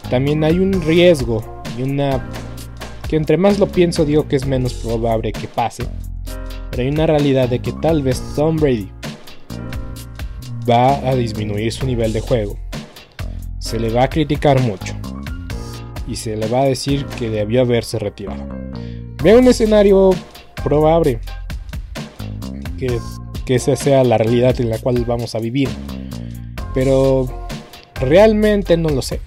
también 0.10 0.44
hay 0.44 0.60
un 0.60 0.82
riesgo 0.82 1.64
y 1.78 1.84
una 1.84 2.22
entre 3.16 3.38
más 3.38 3.60
lo 3.60 3.68
pienso 3.68 4.06
digo 4.06 4.28
que 4.28 4.36
es 4.36 4.46
menos 4.46 4.74
probable 4.74 5.32
que 5.32 5.48
pase. 5.48 5.84
Pero 6.72 6.84
hay 6.84 6.90
una 6.90 7.06
realidad 7.06 7.50
de 7.50 7.60
que 7.60 7.72
tal 7.74 8.02
vez 8.02 8.22
Tom 8.36 8.58
Brady 8.58 8.90
va 10.70 10.96
a 11.08 11.16
disminuir 11.16 11.72
su 11.72 11.86
nivel 11.86 12.14
de 12.14 12.22
juego. 12.22 12.58
Se 13.60 13.80
le 13.80 13.90
va 13.90 14.04
a 14.04 14.10
criticar 14.10 14.60
mucho. 14.62 14.93
Y 16.08 16.16
se 16.16 16.36
le 16.36 16.48
va 16.48 16.62
a 16.62 16.66
decir 16.66 17.06
que 17.06 17.30
debió 17.30 17.62
haberse 17.62 18.00
retirado. 18.00 18.46
Veo 19.24 19.40
un 19.40 19.48
escenario 19.48 20.12
probable 20.64 21.20
que, 22.78 23.00
que 23.46 23.56
esa 23.56 23.76
sea 23.76 24.04
la 24.04 24.18
realidad 24.18 24.60
en 24.60 24.70
la 24.70 24.80
cual 24.80 25.04
vamos 25.06 25.36
a 25.36 25.40
vivir. 25.40 25.70
Pero 26.74 27.48
realmente 27.96 28.76
no 28.78 28.90
lo 28.90 29.02
sé. 29.02 29.22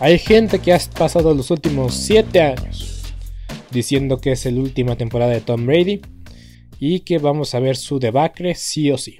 Hay 0.00 0.18
gente 0.18 0.58
que 0.58 0.72
ha 0.72 0.78
pasado 0.96 1.34
los 1.34 1.50
últimos 1.50 1.94
7 1.94 2.40
años 2.40 3.14
diciendo 3.70 4.20
que 4.20 4.32
es 4.32 4.46
la 4.46 4.60
última 4.60 4.96
temporada 4.96 5.32
de 5.32 5.40
Tom 5.40 5.66
Brady 5.66 6.00
y 6.78 7.00
que 7.00 7.18
vamos 7.18 7.54
a 7.54 7.60
ver 7.60 7.76
su 7.76 7.98
debacle 7.98 8.54
sí 8.54 8.90
o 8.90 8.98
sí. 8.98 9.18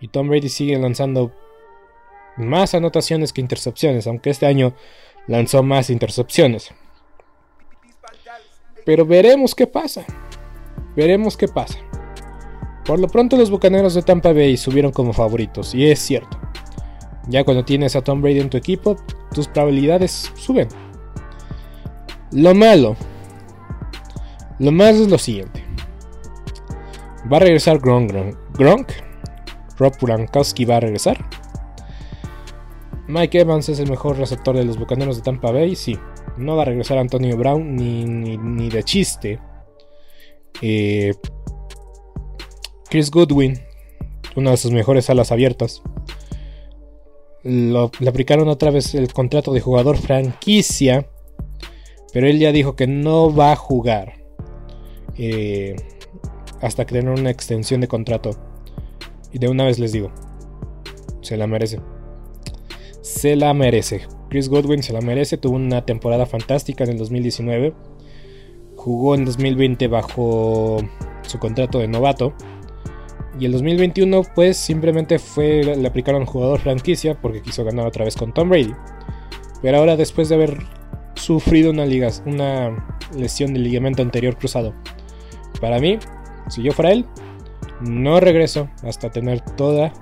Y 0.00 0.08
Tom 0.08 0.28
Brady 0.28 0.48
sigue 0.48 0.78
lanzando 0.78 1.32
más 2.36 2.74
anotaciones 2.74 3.32
que 3.32 3.40
intercepciones, 3.40 4.06
aunque 4.06 4.30
este 4.30 4.46
año 4.46 4.74
lanzó 5.26 5.62
más 5.62 5.90
intercepciones. 5.90 6.70
Pero 8.84 9.06
veremos 9.06 9.54
qué 9.54 9.66
pasa. 9.66 10.04
Veremos 10.96 11.36
qué 11.36 11.48
pasa. 11.48 11.78
Por 12.84 12.98
lo 12.98 13.08
pronto 13.08 13.36
los 13.36 13.50
Bucaneros 13.50 13.94
de 13.94 14.02
Tampa 14.02 14.32
Bay 14.32 14.56
subieron 14.56 14.92
como 14.92 15.12
favoritos, 15.12 15.74
y 15.74 15.90
es 15.90 15.98
cierto. 15.98 16.38
Ya 17.28 17.44
cuando 17.44 17.64
tienes 17.64 17.96
a 17.96 18.02
Tom 18.02 18.20
Brady 18.20 18.40
en 18.40 18.50
tu 18.50 18.58
equipo, 18.58 18.96
tus 19.32 19.48
probabilidades 19.48 20.30
suben. 20.34 20.68
Lo 22.32 22.54
malo. 22.54 22.96
Lo 24.58 24.70
más 24.70 24.96
es 24.96 25.08
lo 25.08 25.18
siguiente. 25.18 25.64
Va 27.32 27.38
a 27.38 27.40
regresar 27.40 27.78
Gronk. 27.78 28.12
Gronk. 28.52 28.88
Rob 29.78 29.92
va 30.02 30.76
a 30.76 30.80
regresar. 30.80 31.24
Mike 33.08 33.40
Evans 33.40 33.68
es 33.68 33.78
el 33.78 33.90
mejor 33.90 34.16
receptor 34.18 34.56
de 34.56 34.64
los 34.64 34.78
Bucaneros 34.78 35.16
de 35.16 35.22
Tampa 35.22 35.50
Bay. 35.50 35.76
Sí. 35.76 35.98
No 36.36 36.56
va 36.56 36.62
a 36.62 36.66
regresar 36.66 36.98
Antonio 36.98 37.36
Brown 37.36 37.76
ni, 37.76 38.04
ni, 38.04 38.68
de 38.68 38.82
chiste. 38.82 39.38
Eh, 40.60 41.14
Chris 42.88 43.10
Goodwin. 43.10 43.60
Una 44.36 44.50
de 44.50 44.56
sus 44.56 44.72
mejores 44.72 45.10
alas 45.10 45.30
abiertas 45.30 45.82
le 47.44 48.08
aplicaron 48.08 48.48
otra 48.48 48.70
vez 48.70 48.94
el 48.94 49.12
contrato 49.12 49.52
de 49.52 49.60
jugador 49.60 49.98
franquicia, 49.98 51.06
pero 52.12 52.26
él 52.26 52.38
ya 52.38 52.52
dijo 52.52 52.74
que 52.74 52.86
no 52.86 53.34
va 53.34 53.52
a 53.52 53.56
jugar 53.56 54.14
eh, 55.16 55.76
hasta 56.60 56.86
que 56.86 56.94
tenga 56.94 57.12
una 57.12 57.30
extensión 57.30 57.80
de 57.82 57.88
contrato. 57.88 58.30
Y 59.32 59.38
de 59.38 59.48
una 59.48 59.64
vez 59.64 59.78
les 59.78 59.92
digo, 59.92 60.10
se 61.20 61.36
la 61.36 61.46
merece. 61.46 61.80
Se 63.04 63.36
la 63.36 63.52
merece. 63.52 64.06
Chris 64.30 64.48
Godwin 64.48 64.82
se 64.82 64.94
la 64.94 65.02
merece, 65.02 65.36
tuvo 65.36 65.56
una 65.56 65.84
temporada 65.84 66.24
fantástica 66.24 66.84
en 66.84 66.90
el 66.92 66.96
2019. 66.96 67.74
Jugó 68.76 69.14
en 69.14 69.26
2020 69.26 69.88
bajo 69.88 70.78
su 71.20 71.38
contrato 71.38 71.80
de 71.80 71.86
novato 71.86 72.32
y 73.38 73.44
el 73.44 73.52
2021 73.52 74.22
pues 74.34 74.56
simplemente 74.56 75.18
fue, 75.18 75.76
le 75.76 75.86
aplicaron 75.86 76.24
jugador 76.24 76.60
franquicia 76.60 77.20
porque 77.20 77.42
quiso 77.42 77.62
ganar 77.62 77.86
otra 77.86 78.06
vez 78.06 78.16
con 78.16 78.32
Tom 78.32 78.48
Brady. 78.48 78.72
Pero 79.60 79.76
ahora 79.76 79.96
después 79.96 80.30
de 80.30 80.36
haber 80.36 80.56
sufrido 81.14 81.72
una, 81.72 81.84
una 82.24 82.98
lesión 83.14 83.52
del 83.52 83.64
ligamento 83.64 84.00
anterior 84.00 84.38
cruzado. 84.38 84.74
Para 85.60 85.78
mí, 85.78 85.98
si 86.48 86.62
yo 86.62 86.72
fuera 86.72 86.92
él, 86.92 87.04
no 87.82 88.18
regreso 88.18 88.70
hasta 88.82 89.10
tener 89.10 89.42
toda 89.42 89.92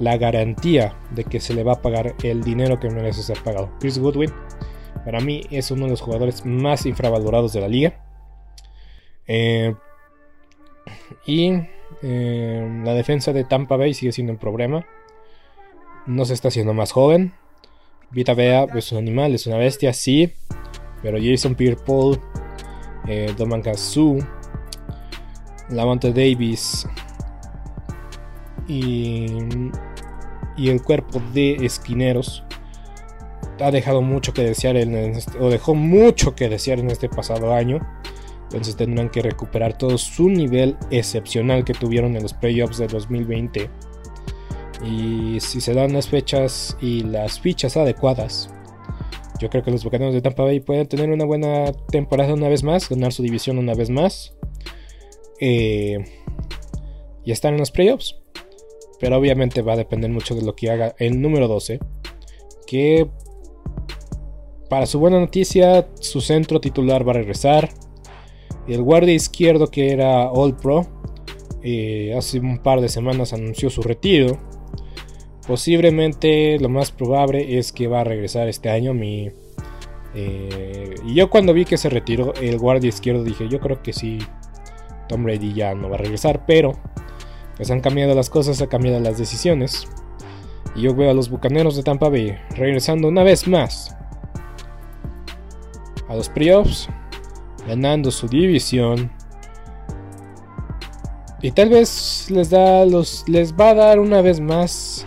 la 0.00 0.16
garantía 0.16 0.96
de 1.12 1.24
que 1.24 1.38
se 1.40 1.54
le 1.54 1.62
va 1.62 1.74
a 1.74 1.82
pagar 1.82 2.14
el 2.22 2.42
dinero 2.42 2.80
que 2.80 2.90
merece 2.90 3.22
ser 3.22 3.38
pagado. 3.42 3.70
Chris 3.78 3.98
Goodwin, 3.98 4.32
para 5.04 5.20
mí, 5.20 5.42
es 5.50 5.70
uno 5.70 5.84
de 5.84 5.90
los 5.90 6.00
jugadores 6.00 6.44
más 6.44 6.86
infravalorados 6.86 7.52
de 7.52 7.60
la 7.60 7.68
liga. 7.68 8.02
Eh, 9.26 9.74
y 11.26 11.52
eh, 12.02 12.80
la 12.84 12.94
defensa 12.94 13.32
de 13.32 13.44
Tampa 13.44 13.76
Bay 13.76 13.94
sigue 13.94 14.12
siendo 14.12 14.32
un 14.32 14.38
problema. 14.38 14.84
No 16.06 16.24
se 16.24 16.34
está 16.34 16.48
haciendo 16.48 16.74
más 16.74 16.92
joven. 16.92 17.34
Vita 18.10 18.34
Bea 18.34 18.64
es 18.74 18.90
un 18.90 18.98
animal, 18.98 19.34
es 19.34 19.46
una 19.46 19.58
bestia, 19.58 19.92
sí. 19.92 20.32
Pero 21.02 21.18
Jason 21.22 21.54
Pierre-Paul, 21.54 22.18
eh, 23.06 23.32
Doman 23.36 23.62
Davis 26.12 26.86
y, 28.70 29.26
y, 30.56 30.68
el 30.68 30.82
cuerpo 30.82 31.22
de 31.32 31.64
esquineros 31.64 32.44
ha 33.60 33.70
dejado 33.70 34.02
mucho 34.02 34.32
que 34.32 34.42
desear 34.42 34.76
en 34.76 34.94
este, 34.94 35.38
o 35.38 35.50
dejó 35.50 35.74
mucho 35.74 36.34
que 36.34 36.48
desear 36.48 36.78
en 36.78 36.90
este 36.90 37.08
pasado 37.08 37.52
año. 37.52 37.80
Entonces 38.44 38.74
tendrán 38.74 39.10
que 39.10 39.22
recuperar 39.22 39.78
todo 39.78 39.96
su 39.96 40.28
nivel 40.28 40.76
excepcional 40.90 41.64
que 41.64 41.72
tuvieron 41.72 42.16
en 42.16 42.22
los 42.22 42.34
playoffs 42.34 42.78
de 42.78 42.88
2020. 42.88 43.70
Y 44.84 45.38
si 45.40 45.60
se 45.60 45.74
dan 45.74 45.92
las 45.92 46.08
fechas 46.08 46.76
y 46.80 47.02
las 47.02 47.38
fichas 47.38 47.76
adecuadas, 47.76 48.50
yo 49.40 49.48
creo 49.50 49.62
que 49.62 49.70
los 49.70 49.84
Bucaneros 49.84 50.14
de 50.14 50.20
Tampa 50.20 50.42
Bay 50.42 50.60
pueden 50.60 50.86
tener 50.86 51.10
una 51.10 51.24
buena 51.24 51.72
temporada 51.90 52.34
una 52.34 52.48
vez 52.48 52.62
más, 52.62 52.88
ganar 52.88 53.12
su 53.12 53.22
división 53.22 53.58
una 53.58 53.74
vez 53.74 53.88
más. 53.88 54.34
Eh, 55.40 56.04
y 57.24 57.32
estar 57.32 57.52
en 57.52 57.58
los 57.58 57.70
playoffs. 57.70 58.16
Pero 59.00 59.16
obviamente 59.16 59.62
va 59.62 59.72
a 59.72 59.76
depender 59.76 60.10
mucho 60.10 60.34
de 60.34 60.42
lo 60.42 60.54
que 60.54 60.70
haga 60.70 60.94
el 60.98 61.20
número 61.20 61.48
12. 61.48 61.80
Que 62.66 63.08
para 64.68 64.86
su 64.86 65.00
buena 65.00 65.18
noticia, 65.18 65.88
su 65.98 66.20
centro 66.20 66.60
titular 66.60 67.06
va 67.06 67.10
a 67.10 67.16
regresar. 67.16 67.70
El 68.68 68.82
guardia 68.82 69.14
izquierdo 69.14 69.66
que 69.66 69.90
era 69.90 70.30
All 70.30 70.56
Pro 70.56 70.86
eh, 71.62 72.14
hace 72.16 72.38
un 72.38 72.58
par 72.58 72.80
de 72.80 72.88
semanas 72.88 73.32
anunció 73.32 73.68
su 73.70 73.82
retiro. 73.82 74.38
Posiblemente 75.46 76.58
lo 76.60 76.68
más 76.68 76.92
probable 76.92 77.58
es 77.58 77.72
que 77.72 77.88
va 77.88 78.02
a 78.02 78.04
regresar 78.04 78.48
este 78.48 78.70
año. 78.70 78.94
Mi, 78.94 79.30
eh, 80.14 80.94
y 81.04 81.14
yo 81.14 81.30
cuando 81.30 81.52
vi 81.52 81.64
que 81.64 81.76
se 81.76 81.90
retiró 81.90 82.32
el 82.34 82.58
guardia 82.58 82.88
izquierdo 82.88 83.24
dije, 83.24 83.48
yo 83.48 83.58
creo 83.58 83.82
que 83.82 83.92
sí, 83.92 84.18
Tom 85.08 85.24
Brady 85.24 85.52
ya 85.52 85.74
no 85.74 85.88
va 85.88 85.96
a 85.96 85.98
regresar, 85.98 86.46
pero 86.46 86.78
pues 87.60 87.70
han 87.70 87.80
cambiado 87.80 88.14
las 88.14 88.30
cosas, 88.30 88.62
han 88.62 88.68
cambiado 88.68 89.00
las 89.00 89.18
decisiones. 89.18 89.86
Y 90.74 90.80
yo 90.80 90.94
veo 90.94 91.10
a 91.10 91.12
los 91.12 91.28
Bucaneros 91.28 91.76
de 91.76 91.82
Tampa 91.82 92.08
Bay 92.08 92.34
regresando 92.56 93.06
una 93.06 93.22
vez 93.22 93.46
más 93.46 93.94
a 96.08 96.14
los 96.16 96.30
playoffs 96.30 96.88
ganando 97.66 98.10
su 98.10 98.28
división. 98.28 99.12
Y 101.42 101.50
tal 101.50 101.68
vez 101.68 102.30
les, 102.30 102.48
da 102.48 102.86
les 102.86 103.52
va 103.54 103.68
a 103.68 103.74
dar 103.74 104.00
una 104.00 104.22
vez 104.22 104.40
más 104.40 105.06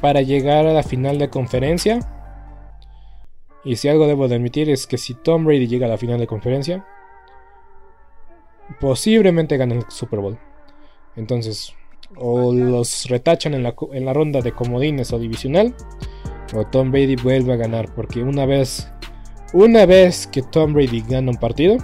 para 0.00 0.22
llegar 0.22 0.66
a 0.66 0.72
la 0.72 0.84
final 0.84 1.18
de 1.18 1.30
conferencia. 1.30 1.98
Y 3.64 3.74
si 3.74 3.88
algo 3.88 4.06
debo 4.06 4.28
de 4.28 4.36
admitir 4.36 4.70
es 4.70 4.86
que 4.86 4.98
si 4.98 5.14
Tom 5.14 5.44
Brady 5.44 5.66
llega 5.66 5.86
a 5.86 5.90
la 5.90 5.98
final 5.98 6.20
de 6.20 6.28
conferencia, 6.28 6.86
posiblemente 8.78 9.56
gane 9.56 9.78
el 9.78 9.84
Super 9.88 10.20
Bowl. 10.20 10.38
Entonces, 11.16 11.74
o 12.16 12.52
los 12.52 13.06
retachan 13.08 13.54
en 13.54 13.62
la, 13.62 13.74
en 13.92 14.04
la 14.04 14.12
ronda 14.12 14.40
de 14.40 14.52
comodines 14.52 15.12
o 15.12 15.18
divisional, 15.18 15.74
o 16.54 16.64
Tom 16.66 16.90
Brady 16.90 17.16
vuelve 17.16 17.52
a 17.52 17.56
ganar. 17.56 17.94
Porque 17.94 18.22
una 18.22 18.46
vez 18.46 18.90
una 19.52 19.86
vez 19.86 20.26
que 20.26 20.42
Tom 20.42 20.74
Brady 20.74 21.02
gana 21.08 21.30
un 21.30 21.38
partido, 21.38 21.78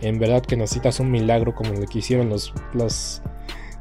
en 0.00 0.18
verdad 0.18 0.42
que 0.42 0.56
necesitas 0.56 1.00
un 1.00 1.10
milagro 1.10 1.54
como 1.54 1.74
el 1.74 1.86
que 1.86 1.98
hicieron 1.98 2.30
los, 2.30 2.54
los, 2.72 3.22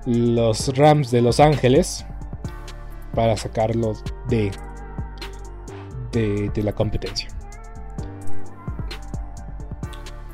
los 0.06 0.78
Rams 0.78 1.10
de 1.10 1.22
Los 1.22 1.40
Ángeles 1.40 2.06
para 3.14 3.38
sacarlo 3.38 3.94
de, 4.28 4.52
de, 6.12 6.50
de 6.50 6.64
la 6.64 6.74
competencia. 6.74 7.30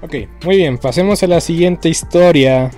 Ok, 0.02 0.16
muy 0.46 0.58
bien, 0.58 0.80
pasemos 0.80 1.22
a 1.22 1.28
la 1.28 1.40
siguiente 1.42 1.90
historia. 1.90 2.72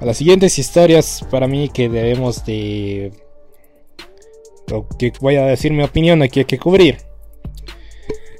A 0.00 0.06
las 0.06 0.16
siguientes 0.16 0.58
historias 0.58 1.26
para 1.30 1.46
mí 1.46 1.68
que 1.68 1.90
debemos 1.90 2.44
de... 2.46 3.12
O 4.72 4.88
que 4.88 5.12
voy 5.20 5.36
a 5.36 5.44
decir 5.44 5.72
mi 5.72 5.82
opinión 5.82 6.22
aquí 6.22 6.40
hay 6.40 6.44
que 6.46 6.58
cubrir. 6.58 6.98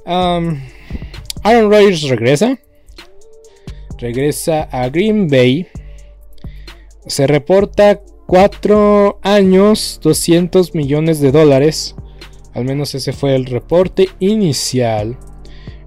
Aaron 0.05 0.69
Rodgers 1.43 2.01
regresa. 2.03 2.57
Regresa 3.99 4.63
a 4.63 4.89
Green 4.89 5.27
Bay. 5.27 5.67
Se 7.05 7.27
reporta 7.27 8.01
4 8.25 9.19
años, 9.21 9.99
200 10.01 10.73
millones 10.73 11.19
de 11.19 11.31
dólares. 11.31 11.95
Al 12.53 12.65
menos 12.65 12.95
ese 12.95 13.13
fue 13.13 13.35
el 13.35 13.45
reporte 13.45 14.09
inicial. 14.19 15.17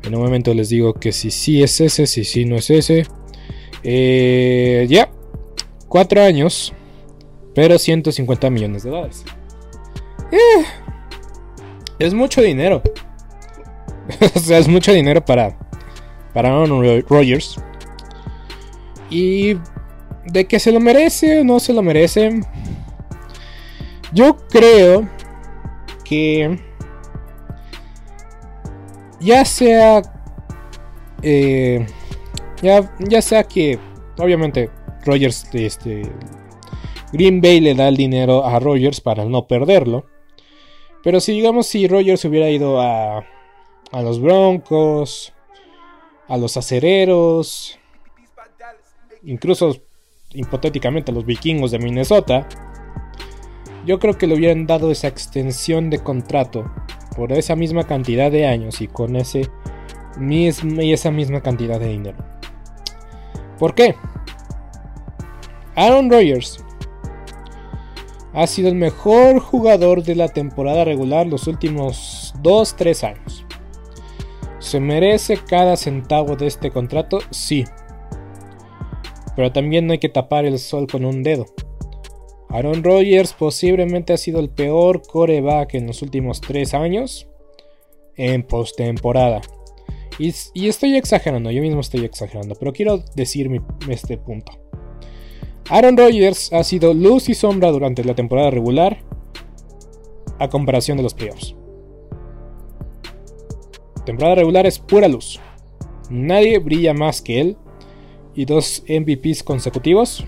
En 0.05 0.15
un 0.15 0.23
momento 0.23 0.55
les 0.55 0.69
digo 0.69 0.95
que 0.95 1.11
si 1.11 1.33
sí 1.33 1.63
es 1.65 1.81
ese, 1.81 2.07
si 2.07 2.25
sí 2.25 2.45
no 2.45 2.57
es 2.57 2.71
ese. 2.71 3.07
Eh, 3.83 4.87
ya, 4.89 5.11
4 5.95 6.25
años, 6.25 6.73
pero 7.55 7.79
150 7.79 8.51
millones 8.51 8.83
de 8.83 8.91
dólares. 8.91 9.25
Eh, 10.33 10.65
es 12.01 12.13
mucho 12.13 12.43
dinero. 12.43 12.83
o 14.35 14.39
sea, 14.41 14.59
es 14.59 14.67
mucho 14.67 14.93
dinero 14.93 15.25
para, 15.25 15.57
para 16.33 16.49
Aaron 16.49 16.83
Rodgers. 17.09 17.61
Y 19.09 19.57
de 20.27 20.45
que 20.49 20.59
se 20.59 20.73
lo 20.73 20.81
merece 20.81 21.43
o 21.43 21.45
no 21.45 21.61
se 21.61 21.73
lo 21.73 21.81
merece. 21.81 22.41
Yo 24.13 24.37
creo 24.49 25.09
que 26.03 26.59
ya 29.21 29.45
sea 29.45 30.03
eh, 31.23 31.87
ya, 32.61 32.93
ya 32.99 33.23
sea 33.23 33.45
que 33.45 33.79
Obviamente, 34.19 34.71
Rogers, 35.05 35.49
este, 35.53 36.03
Green 37.13 37.41
Bay 37.41 37.61
le 37.61 37.75
da 37.75 37.89
el 37.89 37.97
dinero 37.97 38.45
a 38.45 38.59
Rogers 38.59 39.01
para 39.01 39.25
no 39.25 39.47
perderlo. 39.47 40.07
Pero 41.03 41.21
si 41.21 41.33
digamos 41.33 41.67
si 41.67 41.87
Rogers 41.87 42.25
hubiera 42.25 42.49
ido 42.49 42.81
a, 42.81 43.19
a 43.93 44.03
los 44.03 44.21
Broncos, 44.21 45.33
a 46.29 46.37
los 46.37 46.57
acereros, 46.57 47.79
incluso 49.23 49.77
hipotéticamente 50.33 51.13
a 51.13 51.15
los 51.15 51.27
vikingos 51.27 51.71
de 51.71 51.79
Minnesota, 51.79 52.49
yo 53.87 53.99
creo 53.99 54.17
que 54.17 54.27
le 54.27 54.35
hubieran 54.35 54.67
dado 54.67 54.91
esa 54.91 55.09
extensión 55.09 55.91
de 55.91 56.03
contrato 56.03 56.71
por 57.17 57.33
esa 57.33 57.55
misma 57.55 57.85
cantidad 57.85 58.31
de 58.31 58.47
años 58.47 58.81
y 58.81 58.89
con 58.89 59.17
ese 59.17 59.51
y 60.21 60.93
esa 60.93 61.11
misma 61.11 61.41
cantidad 61.41 61.79
de 61.79 61.89
dinero. 61.89 62.19
¿Por 63.59 63.75
qué? 63.75 63.95
Aaron 65.77 66.11
Rodgers 66.11 66.65
ha 68.33 68.47
sido 68.47 68.69
el 68.69 68.75
mejor 68.75 69.39
jugador 69.41 70.03
de 70.03 70.15
la 70.17 70.29
temporada 70.29 70.85
regular 70.85 71.27
los 71.27 71.47
últimos 71.47 72.35
2-3 72.43 73.05
años. 73.05 73.47
¿Se 74.59 74.81
merece 74.81 75.37
cada 75.37 75.77
centavo 75.77 76.37
de 76.37 76.47
este 76.47 76.71
contrato? 76.71 77.19
Sí. 77.31 77.65
Pero 79.37 79.53
también 79.53 79.87
no 79.87 79.93
hay 79.93 79.99
que 79.99 80.09
tapar 80.09 80.47
el 80.47 80.59
sol 80.59 80.87
con 80.91 81.05
un 81.05 81.23
dedo. 81.23 81.47
Aaron 82.49 82.83
Rodgers 82.83 83.33
posiblemente 83.33 84.13
ha 84.13 84.17
sido 84.17 84.41
el 84.41 84.49
peor 84.49 85.03
coreback 85.03 85.75
en 85.75 85.87
los 85.87 86.03
últimos 86.03 86.41
3 86.41 86.75
años 86.75 87.29
en 88.17 88.45
postemporada. 88.45 89.41
Y, 90.19 90.29
estoy 90.69 90.97
exagerando, 90.97 91.51
yo 91.51 91.61
mismo 91.61 91.81
estoy 91.81 92.05
exagerando, 92.05 92.55
pero 92.55 92.73
quiero 92.73 92.99
decir 93.17 93.51
este 93.89 94.17
punto. 94.17 94.64
Aaron 95.71 95.97
Rodgers 95.97 96.53
ha 96.53 96.63
sido 96.63 96.93
luz 96.93 97.29
y 97.29 97.35
sombra 97.35 97.71
durante 97.71 98.05
la 98.05 98.15
temporada 98.15 98.51
regular 98.51 98.99
a 100.39 100.49
comparación 100.49 100.97
de 100.99 101.03
los 101.03 101.15
playoffs. 101.15 101.57
Temporada 104.05 104.35
regular 104.35 104.67
es 104.67 104.79
pura 104.79 105.09
luz. 105.09 105.41
Nadie 106.11 106.59
brilla 106.59 106.93
más 106.93 107.23
que 107.23 107.41
él 107.41 107.57
y 108.35 108.45
dos 108.45 108.83
MVPs 108.89 109.43
consecutivos 109.43 110.27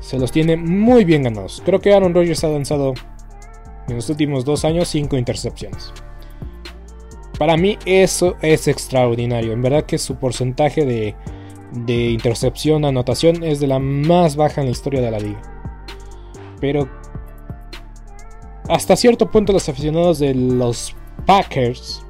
se 0.00 0.18
los 0.18 0.32
tiene 0.32 0.56
muy 0.56 1.04
bien 1.04 1.24
ganados. 1.24 1.62
Creo 1.66 1.80
que 1.80 1.92
Aaron 1.92 2.14
Rodgers 2.14 2.42
ha 2.44 2.48
lanzado 2.48 2.94
en 3.88 3.96
los 3.96 4.08
últimos 4.08 4.46
dos 4.46 4.64
años 4.64 4.88
cinco 4.88 5.18
intercepciones. 5.18 5.92
Para 7.38 7.58
mí 7.58 7.78
eso 7.84 8.36
es 8.40 8.66
extraordinario. 8.66 9.52
En 9.52 9.60
verdad 9.60 9.84
que 9.84 9.98
su 9.98 10.16
porcentaje 10.16 10.86
de 10.86 11.14
de 11.72 12.10
intercepción, 12.10 12.84
anotación 12.84 13.42
es 13.44 13.60
de 13.60 13.66
la 13.66 13.78
más 13.78 14.36
baja 14.36 14.60
en 14.60 14.66
la 14.66 14.72
historia 14.72 15.00
de 15.00 15.10
la 15.10 15.18
liga. 15.18 15.42
Pero 16.60 16.88
hasta 18.68 18.96
cierto 18.96 19.30
punto 19.30 19.52
los 19.52 19.68
aficionados 19.68 20.18
de 20.18 20.34
los 20.34 20.94
Packers 21.26 22.04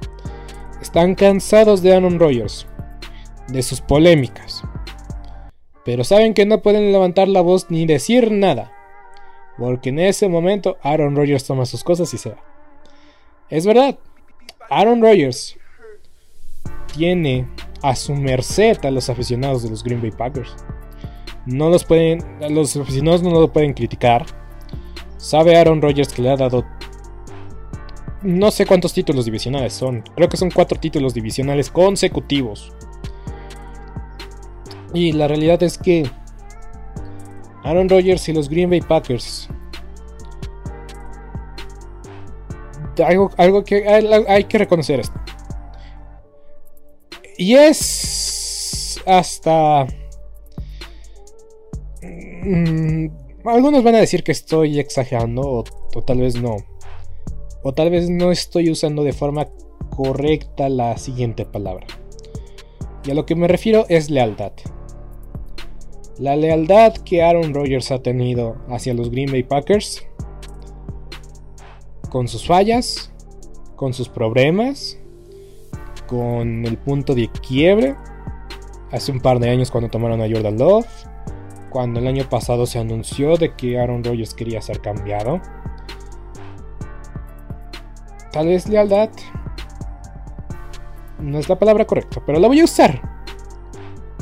están 0.81 1.15
cansados 1.15 1.81
de 1.81 1.93
Aaron 1.93 2.19
Rodgers, 2.19 2.67
de 3.47 3.61
sus 3.63 3.81
polémicas. 3.81 4.63
Pero 5.85 6.03
saben 6.03 6.33
que 6.33 6.45
no 6.45 6.61
pueden 6.61 6.91
levantar 6.91 7.27
la 7.27 7.41
voz 7.41 7.67
ni 7.69 7.85
decir 7.85 8.31
nada, 8.31 8.71
porque 9.57 9.89
en 9.89 9.99
ese 9.99 10.27
momento 10.27 10.77
Aaron 10.81 11.15
Rodgers 11.15 11.45
toma 11.45 11.65
sus 11.65 11.83
cosas 11.83 12.13
y 12.13 12.17
se 12.17 12.29
va. 12.29 12.43
Es 13.49 13.65
verdad, 13.65 13.97
Aaron 14.69 15.01
Rodgers 15.01 15.57
tiene 16.95 17.47
a 17.81 17.95
su 17.95 18.13
merced 18.15 18.83
a 18.85 18.91
los 18.91 19.09
aficionados 19.09 19.63
de 19.63 19.69
los 19.69 19.83
Green 19.83 20.01
Bay 20.01 20.11
Packers. 20.11 20.55
No 21.45 21.69
los 21.69 21.83
pueden, 21.83 22.23
los 22.49 22.75
aficionados 22.75 23.23
no 23.23 23.31
lo 23.31 23.51
pueden 23.51 23.73
criticar. 23.73 24.25
Sabe 25.17 25.57
Aaron 25.57 25.81
Rodgers 25.81 26.13
que 26.13 26.21
le 26.21 26.29
ha 26.29 26.37
dado 26.37 26.65
no 28.21 28.51
sé 28.51 28.65
cuántos 28.65 28.93
títulos 28.93 29.25
divisionales 29.25 29.73
son. 29.73 30.03
Creo 30.15 30.27
que 30.27 30.37
son 30.37 30.51
cuatro 30.51 30.79
títulos 30.79 31.13
divisionales 31.13 31.69
consecutivos. 31.69 32.73
Y 34.93 35.13
la 35.13 35.27
realidad 35.27 35.61
es 35.63 35.77
que 35.77 36.09
Aaron 37.63 37.87
Rodgers 37.87 38.27
y 38.29 38.33
los 38.33 38.49
Green 38.49 38.69
Bay 38.69 38.81
Packers. 38.81 39.49
Algo, 43.05 43.31
algo 43.37 43.63
que 43.63 43.87
hay 43.87 44.43
que 44.43 44.57
reconocer 44.57 44.99
esto. 44.99 45.17
Y 47.39 47.55
es 47.55 49.01
hasta... 49.05 49.87
Mm, 52.43 53.07
algunos 53.45 53.81
van 53.81 53.95
a 53.95 53.99
decir 53.99 54.25
que 54.25 54.33
estoy 54.33 54.77
exagerando 54.77 55.63
o, 55.95 56.01
tal 56.01 56.19
vez 56.19 56.35
no. 56.35 56.57
O 57.63 57.73
tal 57.73 57.91
vez 57.91 58.09
no 58.09 58.33
estoy 58.33 58.69
usando 58.69 59.03
de 59.03 59.13
forma 59.13 59.47
correcta 59.89 60.67
la 60.67 60.97
siguiente 60.97 61.45
palabra. 61.45 61.87
Y 63.05 63.11
a 63.11 63.13
lo 63.13 63.25
que 63.25 63.35
me 63.35 63.47
refiero 63.47 63.85
es 63.87 64.09
lealtad. 64.09 64.51
La 66.17 66.35
lealtad 66.35 66.91
que 67.05 67.23
Aaron 67.23 67.53
Rodgers 67.53 67.89
ha 67.91 68.03
tenido 68.03 68.57
hacia 68.67 68.93
los 68.93 69.11
Green 69.11 69.31
Bay 69.31 69.43
Packers, 69.43 70.05
con 72.09 72.27
sus 72.27 72.45
fallas, 72.45 73.13
con 73.77 73.93
sus 73.93 74.09
problemas, 74.09 74.98
con 76.09 76.65
el 76.65 76.77
punto 76.77 77.13
de 77.13 77.29
quiebre 77.29 77.95
hace 78.91 79.11
un 79.11 79.19
par 79.19 79.39
de 79.39 79.49
años 79.49 79.69
cuando 79.69 79.89
tomaron 79.89 80.21
a 80.21 80.27
Jordan 80.27 80.57
Love, 80.57 80.87
cuando 81.69 81.99
el 81.99 82.07
año 82.07 82.27
pasado 82.27 82.65
se 82.65 82.79
anunció 82.79 83.37
de 83.37 83.53
que 83.53 83.79
Aaron 83.79 84.03
Rodgers 84.03 84.33
quería 84.33 84.59
ser 84.61 84.81
cambiado. 84.81 85.39
Tal 88.31 88.47
vez 88.47 88.67
lealtad 88.67 89.09
no 91.19 91.37
es 91.37 91.47
la 91.47 91.59
palabra 91.59 91.85
correcta, 91.85 92.21
pero 92.25 92.39
la 92.39 92.47
voy 92.47 92.61
a 92.61 92.63
usar 92.63 93.01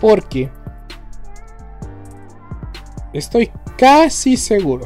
porque 0.02 0.50
estoy 3.14 3.50
casi 3.78 4.36
seguro 4.36 4.86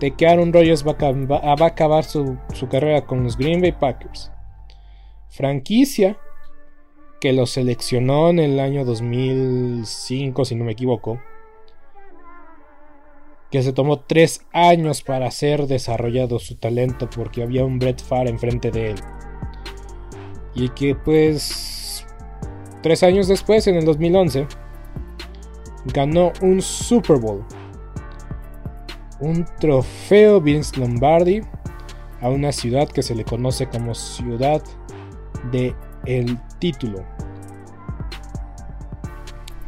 de 0.00 0.10
que 0.10 0.26
Aaron 0.26 0.52
Rodgers 0.52 0.84
va 0.86 0.94
a, 1.38 1.66
acabar 1.66 2.04
su 2.04 2.36
carrera 2.70 3.06
con 3.06 3.24
los 3.24 3.38
Green 3.38 3.62
Bay 3.62 3.72
Packers 3.72 4.30
franquicia 5.36 6.18
que 7.20 7.32
lo 7.32 7.46
seleccionó 7.46 8.30
en 8.30 8.38
el 8.38 8.58
año 8.58 8.84
2005, 8.84 10.44
si 10.44 10.54
no 10.54 10.64
me 10.64 10.72
equivoco, 10.72 11.20
que 13.50 13.62
se 13.62 13.72
tomó 13.72 14.00
tres 14.00 14.40
años 14.52 15.02
para 15.02 15.26
hacer 15.26 15.66
desarrollado 15.66 16.38
su 16.38 16.56
talento 16.56 17.08
porque 17.08 17.42
había 17.42 17.64
un 17.64 17.78
Brett 17.78 18.02
Farr 18.02 18.28
enfrente 18.28 18.70
de 18.70 18.90
él. 18.92 18.96
Y 20.54 20.70
que 20.70 20.94
pues 20.94 22.06
tres 22.82 23.02
años 23.02 23.28
después, 23.28 23.66
en 23.66 23.76
el 23.76 23.84
2011, 23.84 24.46
ganó 25.92 26.32
un 26.40 26.62
Super 26.62 27.18
Bowl. 27.18 27.44
Un 29.20 29.46
trofeo 29.60 30.40
Vince 30.40 30.78
Lombardi 30.78 31.42
a 32.20 32.30
una 32.30 32.52
ciudad 32.52 32.88
que 32.88 33.02
se 33.02 33.14
le 33.14 33.24
conoce 33.24 33.66
como 33.66 33.94
Ciudad 33.94 34.62
de 35.50 35.74
el 36.06 36.38
título. 36.58 37.04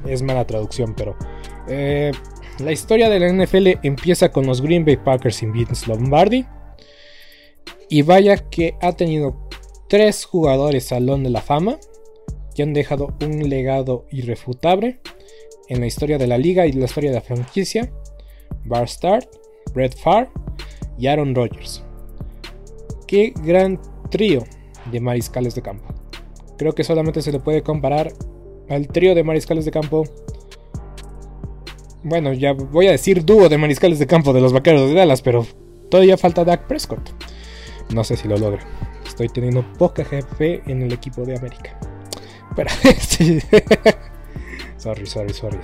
Es 0.07 0.23
mala 0.23 0.47
traducción, 0.47 0.95
pero 0.97 1.17
eh, 1.69 2.13
la 2.59 2.73
historia 2.73 3.09
de 3.09 3.21
la 3.21 3.33
NFL 3.33 3.81
empieza 3.83 4.31
con 4.31 4.47
los 4.47 4.63
Green 4.63 4.85
Bay 4.85 4.97
Packers 4.97 5.43
y 5.43 5.47
Vince 5.47 5.87
Lombardi. 5.87 6.47
Y 7.91 8.03
vaya 8.03 8.37
que 8.37 8.77
ha 8.83 8.93
tenido 8.93 9.49
tres 9.89 10.25
jugadores 10.25 10.85
Salón 10.85 11.25
de 11.25 11.31
la 11.31 11.41
Fama 11.41 11.79
que 12.55 12.63
han 12.63 12.75
dejado 12.75 13.15
un 13.23 13.49
legado 13.49 14.07
irrefutable 14.11 15.01
en 15.69 15.81
la 15.81 15.87
historia 15.87 16.19
de 16.19 16.27
la 16.27 16.39
liga 16.39 16.67
y 16.67 16.73
la 16.73 16.87
historia 16.87 17.11
de 17.11 17.17
la 17.17 17.23
franquicia. 17.23 17.91
Bar 18.65 18.89
Start, 18.89 19.29
Brett 19.73 19.97
Farr 19.97 20.29
y 20.99 21.07
Aaron 21.07 21.35
Rodgers. 21.35 21.85
Qué 23.07 23.33
gran 23.43 23.81
trío 24.11 24.43
de 24.91 25.01
mariscales 25.01 25.55
de 25.55 25.63
campo. 25.63 25.95
Creo 26.57 26.75
que 26.75 26.85
solamente 26.85 27.23
se 27.23 27.33
le 27.33 27.41
puede 27.41 27.63
comparar 27.63 28.13
al 28.69 28.89
trío 28.89 29.15
de 29.15 29.25
mariscales 29.25 29.65
de 29.65 29.71
campo. 29.71 30.05
Bueno, 32.03 32.33
ya 32.33 32.53
voy 32.53 32.89
a 32.89 32.93
decir 32.93 33.25
dúo 33.25 33.49
de 33.49 33.59
mariscales 33.59 33.99
de 33.99 34.07
campo 34.07 34.33
de 34.33 34.41
los 34.41 34.53
vaqueros 34.53 34.89
de 34.89 34.95
Dallas, 34.95 35.23
pero 35.23 35.47
todavía 35.91 36.17
falta 36.17 36.45
Dak 36.45 36.67
Prescott. 36.67 37.11
No 37.93 38.05
sé 38.05 38.17
si 38.17 38.29
lo 38.29 38.37
logre. 38.37 38.63
Estoy 39.07 39.29
teniendo 39.29 39.65
poca 39.79 40.05
fe 40.05 40.63
en 40.67 40.83
el 40.83 40.93
equipo 40.93 41.25
de 41.25 41.37
América. 41.37 41.79
Pero 42.55 42.71
sí. 42.99 43.41
sorry, 44.77 45.07
sorry, 45.07 45.33
sorry. 45.33 45.59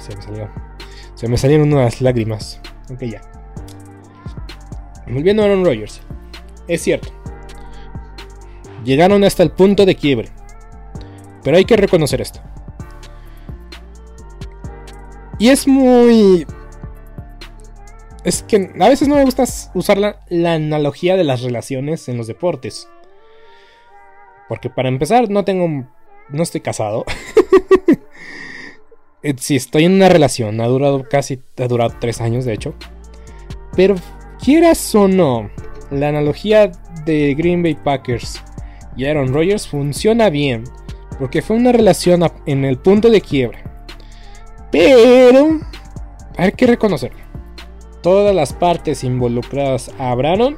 Se 1.15 1.29
me 1.29 1.37
salieron 1.37 1.73
unas 1.73 2.01
lágrimas. 2.01 2.61
Ok, 2.91 3.05
ya. 3.05 3.21
Volviendo 5.07 5.43
a 5.43 5.47
Aaron 5.47 5.65
Rodgers. 5.65 6.01
Es 6.67 6.83
cierto. 6.83 7.09
Llegaron 8.85 9.25
hasta 9.25 9.43
el 9.43 9.51
punto 9.51 9.87
de 9.87 9.97
quiebre. 9.97 10.31
Pero 11.43 11.57
hay 11.57 11.65
que 11.65 11.77
reconocer 11.77 12.21
esto. 12.21 12.41
Y 15.39 15.49
es 15.49 15.67
muy... 15.67 16.47
Es 18.25 18.43
que 18.43 18.73
a 18.81 18.89
veces 18.89 19.09
no 19.09 19.17
me 19.17 19.25
gusta 19.25 19.45
usar 19.75 19.99
la, 19.99 20.19
analogía 20.31 21.17
de 21.17 21.25
las 21.25 21.43
relaciones 21.43 22.09
en 22.09 22.17
los 22.17 22.27
deportes. 22.27 22.89
Porque 24.49 24.71
para 24.71 24.89
empezar, 24.89 25.29
no 25.29 25.45
tengo. 25.45 25.87
No 26.29 26.43
estoy 26.43 26.61
casado. 26.61 27.05
Eh, 29.27 29.35
sí, 29.39 29.57
estoy 29.57 29.85
en 29.85 29.93
una 29.93 30.11
relación. 30.11 30.61
Ha 30.61 30.67
durado 30.67 31.09
casi. 31.09 31.41
Ha 31.57 31.67
durado 31.67 31.95
tres 31.99 32.21
años, 32.21 32.45
de 32.45 32.53
hecho. 32.53 32.75
Pero 33.75 33.95
quieras 34.39 34.95
o 34.95 35.09
no, 35.09 35.49
la 35.91 36.09
analogía 36.09 36.71
de 37.07 37.35
Green 37.35 37.63
Bay 37.63 37.75
Packers 37.75 38.45
y 38.97 39.07
Aaron 39.07 39.33
Rodgers 39.33 39.69
funciona 39.69 40.31
bien. 40.31 40.65
Porque 41.19 41.43
fue 41.43 41.57
una 41.57 41.73
relación 41.73 42.23
en 42.47 42.65
el 42.65 42.79
punto 42.79 43.11
de 43.11 43.21
quiebre. 43.21 43.63
Pero. 44.71 45.61
Hay 46.37 46.53
que 46.53 46.67
reconocerlo. 46.67 47.21
Todas 48.03 48.35
las 48.35 48.53
partes 48.53 49.05
involucradas 49.05 49.91
hablaron. 49.99 50.57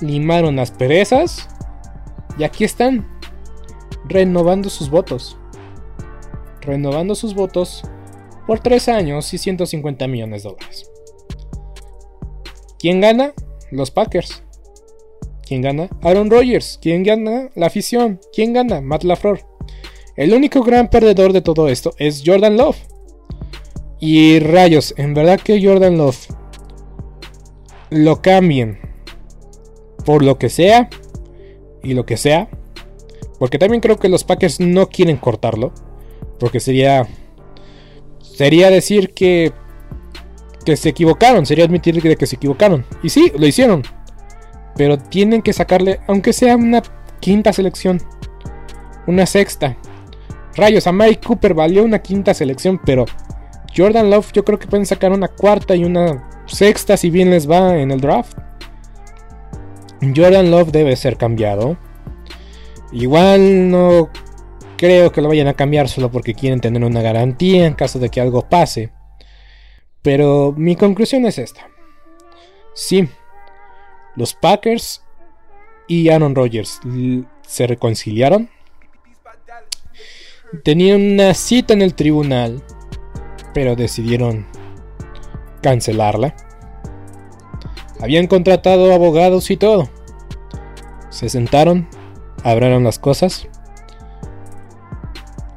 Limaron 0.00 0.56
las 0.56 0.70
perezas 0.70 1.48
y 2.38 2.44
aquí 2.44 2.64
están, 2.64 3.06
renovando 4.06 4.70
sus 4.70 4.88
votos. 4.88 5.36
Renovando 6.62 7.14
sus 7.14 7.34
votos 7.34 7.82
por 8.46 8.60
3 8.60 8.88
años 8.88 9.32
y 9.34 9.38
150 9.38 10.06
millones 10.08 10.42
de 10.42 10.48
dólares. 10.48 10.90
¿Quién 12.78 13.00
gana? 13.00 13.32
Los 13.70 13.90
Packers. 13.90 14.42
¿Quién 15.50 15.62
gana? 15.62 15.88
Aaron 16.02 16.30
Rodgers. 16.30 16.78
¿Quién 16.80 17.02
gana? 17.02 17.50
La 17.56 17.66
afición. 17.66 18.20
¿Quién 18.32 18.52
gana? 18.52 18.80
Matt 18.80 19.02
LaFleur. 19.02 19.40
El 20.14 20.32
único 20.32 20.62
gran 20.62 20.88
perdedor 20.88 21.32
de 21.32 21.40
todo 21.40 21.66
esto 21.66 21.92
es 21.98 22.22
Jordan 22.24 22.56
Love. 22.56 22.76
Y 23.98 24.38
rayos, 24.38 24.94
en 24.96 25.12
verdad 25.12 25.40
que 25.40 25.60
Jordan 25.60 25.98
Love 25.98 26.28
lo 27.90 28.22
cambien 28.22 28.78
por 30.04 30.24
lo 30.24 30.38
que 30.38 30.50
sea, 30.50 30.88
y 31.82 31.94
lo 31.94 32.06
que 32.06 32.16
sea. 32.16 32.48
Porque 33.40 33.58
también 33.58 33.80
creo 33.80 33.98
que 33.98 34.08
los 34.08 34.22
Packers 34.22 34.60
no 34.60 34.88
quieren 34.88 35.16
cortarlo. 35.16 35.72
Porque 36.38 36.60
sería. 36.60 37.08
Sería 38.20 38.70
decir 38.70 39.14
que. 39.14 39.50
Que 40.64 40.76
se 40.76 40.90
equivocaron. 40.90 41.44
Sería 41.44 41.64
admitir 41.64 42.00
que 42.16 42.26
se 42.28 42.36
equivocaron. 42.36 42.86
Y 43.02 43.08
sí, 43.08 43.32
lo 43.36 43.48
hicieron. 43.48 43.82
Pero 44.80 44.96
tienen 44.96 45.42
que 45.42 45.52
sacarle. 45.52 46.00
Aunque 46.06 46.32
sea 46.32 46.56
una 46.56 46.82
quinta 47.20 47.52
selección. 47.52 48.00
Una 49.06 49.26
sexta. 49.26 49.76
Rayos, 50.56 50.86
a 50.86 50.92
Mike 50.92 51.20
Cooper 51.20 51.52
valió 51.52 51.84
una 51.84 51.98
quinta 51.98 52.32
selección. 52.32 52.80
Pero 52.86 53.04
Jordan 53.76 54.08
Love 54.08 54.32
yo 54.32 54.42
creo 54.42 54.58
que 54.58 54.68
pueden 54.68 54.86
sacar 54.86 55.12
una 55.12 55.28
cuarta 55.28 55.76
y 55.76 55.84
una 55.84 56.26
sexta 56.46 56.96
si 56.96 57.10
bien 57.10 57.28
les 57.28 57.46
va 57.46 57.76
en 57.76 57.90
el 57.90 58.00
draft. 58.00 58.38
Jordan 60.00 60.50
Love 60.50 60.72
debe 60.72 60.96
ser 60.96 61.18
cambiado. 61.18 61.76
Igual 62.90 63.70
no 63.70 64.08
creo 64.78 65.12
que 65.12 65.20
lo 65.20 65.28
vayan 65.28 65.48
a 65.48 65.52
cambiar 65.52 65.90
solo 65.90 66.10
porque 66.10 66.32
quieren 66.32 66.62
tener 66.62 66.82
una 66.84 67.02
garantía 67.02 67.66
en 67.66 67.74
caso 67.74 67.98
de 67.98 68.08
que 68.08 68.22
algo 68.22 68.48
pase. 68.48 68.94
Pero 70.00 70.54
mi 70.56 70.74
conclusión 70.74 71.26
es 71.26 71.36
esta. 71.36 71.68
Sí, 72.72 73.10
los 74.16 74.34
Packers 74.34 75.02
y 75.86 76.08
Aaron 76.08 76.34
Rodgers 76.34 76.80
se 77.42 77.66
reconciliaron. 77.66 78.48
Tenían 80.64 81.00
una 81.00 81.34
cita 81.34 81.74
en 81.74 81.82
el 81.82 81.94
tribunal, 81.94 82.62
pero 83.54 83.76
decidieron 83.76 84.46
cancelarla. 85.62 86.34
Habían 88.00 88.26
contratado 88.26 88.92
abogados 88.92 89.50
y 89.50 89.56
todo. 89.56 89.88
Se 91.10 91.28
sentaron, 91.28 91.88
abrieron 92.44 92.84
las 92.84 92.98
cosas 92.98 93.48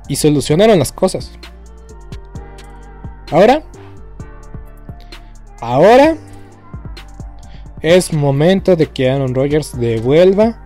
y 0.08 0.16
solucionaron 0.16 0.80
las 0.80 0.92
cosas. 0.92 1.32
Ahora, 3.32 3.64
ahora 5.62 6.18
es 7.84 8.14
momento 8.14 8.76
de 8.76 8.88
que 8.88 9.10
Aaron 9.10 9.36
Rodgers 9.36 9.78
devuelva, 9.78 10.64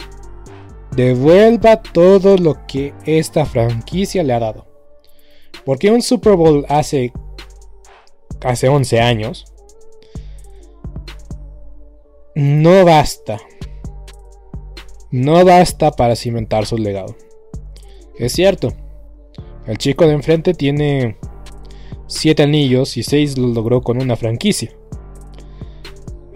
devuelva 0.96 1.82
todo 1.82 2.38
lo 2.38 2.66
que 2.68 2.94
esta 3.06 3.46
franquicia 3.46 4.24
le 4.24 4.34
ha 4.34 4.40
dado. 4.40 4.68
Porque 5.66 5.92
un 5.92 6.02
Super 6.02 6.36
Bowl 6.36 6.66
hace, 6.70 7.12
hace 8.42 8.70
11 8.70 9.02
años 9.02 9.46
no 12.36 12.86
basta. 12.86 13.40
No 15.10 15.44
basta 15.44 15.90
para 15.92 16.16
cimentar 16.16 16.68
su 16.68 16.78
legado. 16.78 17.16
Es 18.20 18.34
cierto, 18.34 18.74
el 19.66 19.80
chico 19.80 20.06
de 20.06 20.14
enfrente 20.14 20.54
tiene 20.54 21.18
7 22.06 22.44
anillos 22.44 22.96
y 22.96 23.02
6 23.02 23.40
lo 23.40 23.48
logró 23.48 23.82
con 23.82 24.00
una 24.00 24.16
franquicia. 24.16 24.77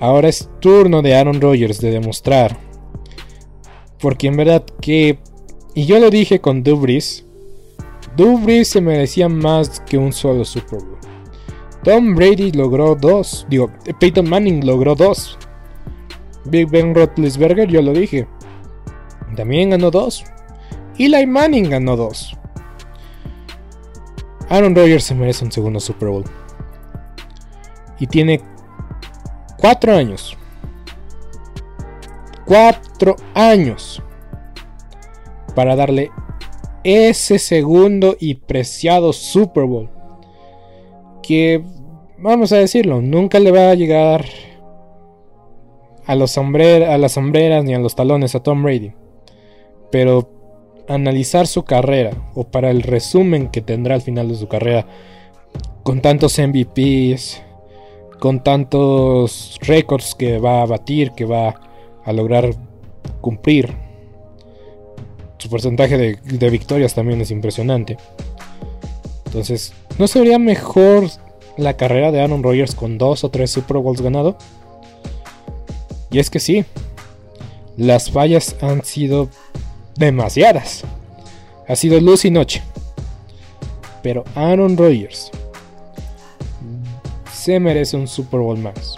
Ahora 0.02 0.30
es 0.30 0.50
turno 0.60 1.04
de 1.04 1.16
Aaron 1.16 1.40
Rodgers 1.40 1.80
de 1.80 1.92
demostrar. 1.92 2.58
Porque 4.00 4.28
en 4.28 4.36
verdad 4.36 4.66
que... 4.82 5.20
Y 5.76 5.86
yo 5.86 6.00
lo 6.00 6.10
dije 6.10 6.42
con 6.42 6.64
Dubris. 6.64 7.24
Dubris 8.18 8.68
se 8.68 8.82
merecía 8.82 9.30
más 9.30 9.80
que 9.82 10.00
un 10.00 10.12
solo 10.12 10.44
Super 10.44 10.80
Bowl. 10.80 10.98
Tom 11.84 12.16
Brady 12.16 12.52
logró 12.52 12.96
dos. 12.96 13.46
Digo, 13.48 13.72
Peyton 14.00 14.28
Manning 14.28 14.66
logró 14.66 14.96
dos. 14.96 15.38
Big 16.46 16.68
Ben 16.72 16.96
Roethlisberger, 16.96 17.70
yo 17.70 17.84
lo 17.84 17.94
dije. 17.94 18.28
También 19.36 19.70
ganó 19.70 19.92
dos. 19.92 20.24
Eli 20.98 21.28
Manning 21.28 21.70
ganó 21.70 21.96
dos. 21.96 22.36
Aaron 24.50 24.76
Rodgers 24.76 25.04
se 25.04 25.14
merece 25.14 25.46
un 25.46 25.52
segundo 25.52 25.80
Super 25.80 26.10
Bowl. 26.10 26.26
Y 28.00 28.08
tiene 28.08 28.42
cuatro 29.62 29.96
años. 29.96 30.38
Cuatro 32.46 33.16
años. 33.34 34.02
Para 35.56 35.76
darle 35.76 36.12
ese 36.84 37.40
segundo 37.40 38.18
y 38.20 38.36
preciado 38.36 39.14
Super 39.14 39.66
Bowl. 39.66 39.90
Que, 41.22 41.64
vamos 42.18 42.52
a 42.52 42.58
decirlo, 42.58 43.02
nunca 43.02 43.40
le 43.40 43.52
va 43.52 43.70
a 43.70 43.76
llegar 43.76 44.26
a, 46.06 46.16
los 46.16 46.38
a 46.38 46.98
las 46.98 47.12
sombreras 47.12 47.64
ni 47.64 47.76
a 47.76 47.80
los 47.80 47.96
talones 47.96 48.36
a 48.36 48.44
Tom 48.44 48.64
Brady. 48.64 48.94
Pero 49.92 50.30
analizar 50.88 51.48
su 51.48 51.64
carrera, 51.64 52.12
o 52.34 52.46
para 52.46 52.72
el 52.72 52.82
resumen 52.82 53.50
que 53.50 53.62
tendrá 53.62 53.96
al 53.96 54.02
final 54.02 54.28
de 54.28 54.36
su 54.36 54.48
carrera, 54.48 54.88
con 55.84 56.02
tantos 56.02 56.40
MVPs, 56.40 57.42
con 58.22 58.44
tantos 58.44 59.58
récords 59.62 60.14
que 60.14 60.38
va 60.38 60.62
a 60.62 60.68
batir, 60.68 61.14
que 61.14 61.26
va 61.26 61.60
a 62.06 62.14
lograr 62.14 62.54
cumplir. 63.20 63.76
Su 65.40 65.50
porcentaje 65.50 65.98
de, 65.98 66.50
victorias 66.52 66.94
también 66.94 67.20
es 67.22 67.32
impresionante. 67.32 67.98
Entonces, 69.26 69.74
¿no 69.98 70.08
sería 70.08 70.38
mejor 70.38 71.10
la 71.58 71.76
carrera 71.78 72.12
de 72.12 72.22
Aaron 72.22 72.44
Rodgers 72.44 72.76
con 72.76 73.00
dos 73.00 73.24
o 73.24 73.30
tres 73.32 73.50
Super 73.50 73.78
Bowls 73.78 74.02
ganado? 74.02 74.38
Y 76.12 76.20
es 76.20 76.30
que 76.30 76.40
sí, 76.40 76.64
las 77.76 78.12
fallas 78.12 78.56
han 78.62 78.86
sido 78.86 79.30
demasiadas. 79.96 80.84
Ha 81.68 81.76
sido 81.76 82.00
luz 82.00 82.24
y 82.26 82.30
noche. 82.30 82.62
Pero 84.04 84.26
Aaron 84.36 84.78
Rodgers 84.78 85.32
se 87.42 87.60
merece 87.60 87.98
un 87.98 88.08
Super 88.08 88.40
Bowl 88.40 88.60
más. 88.60 88.96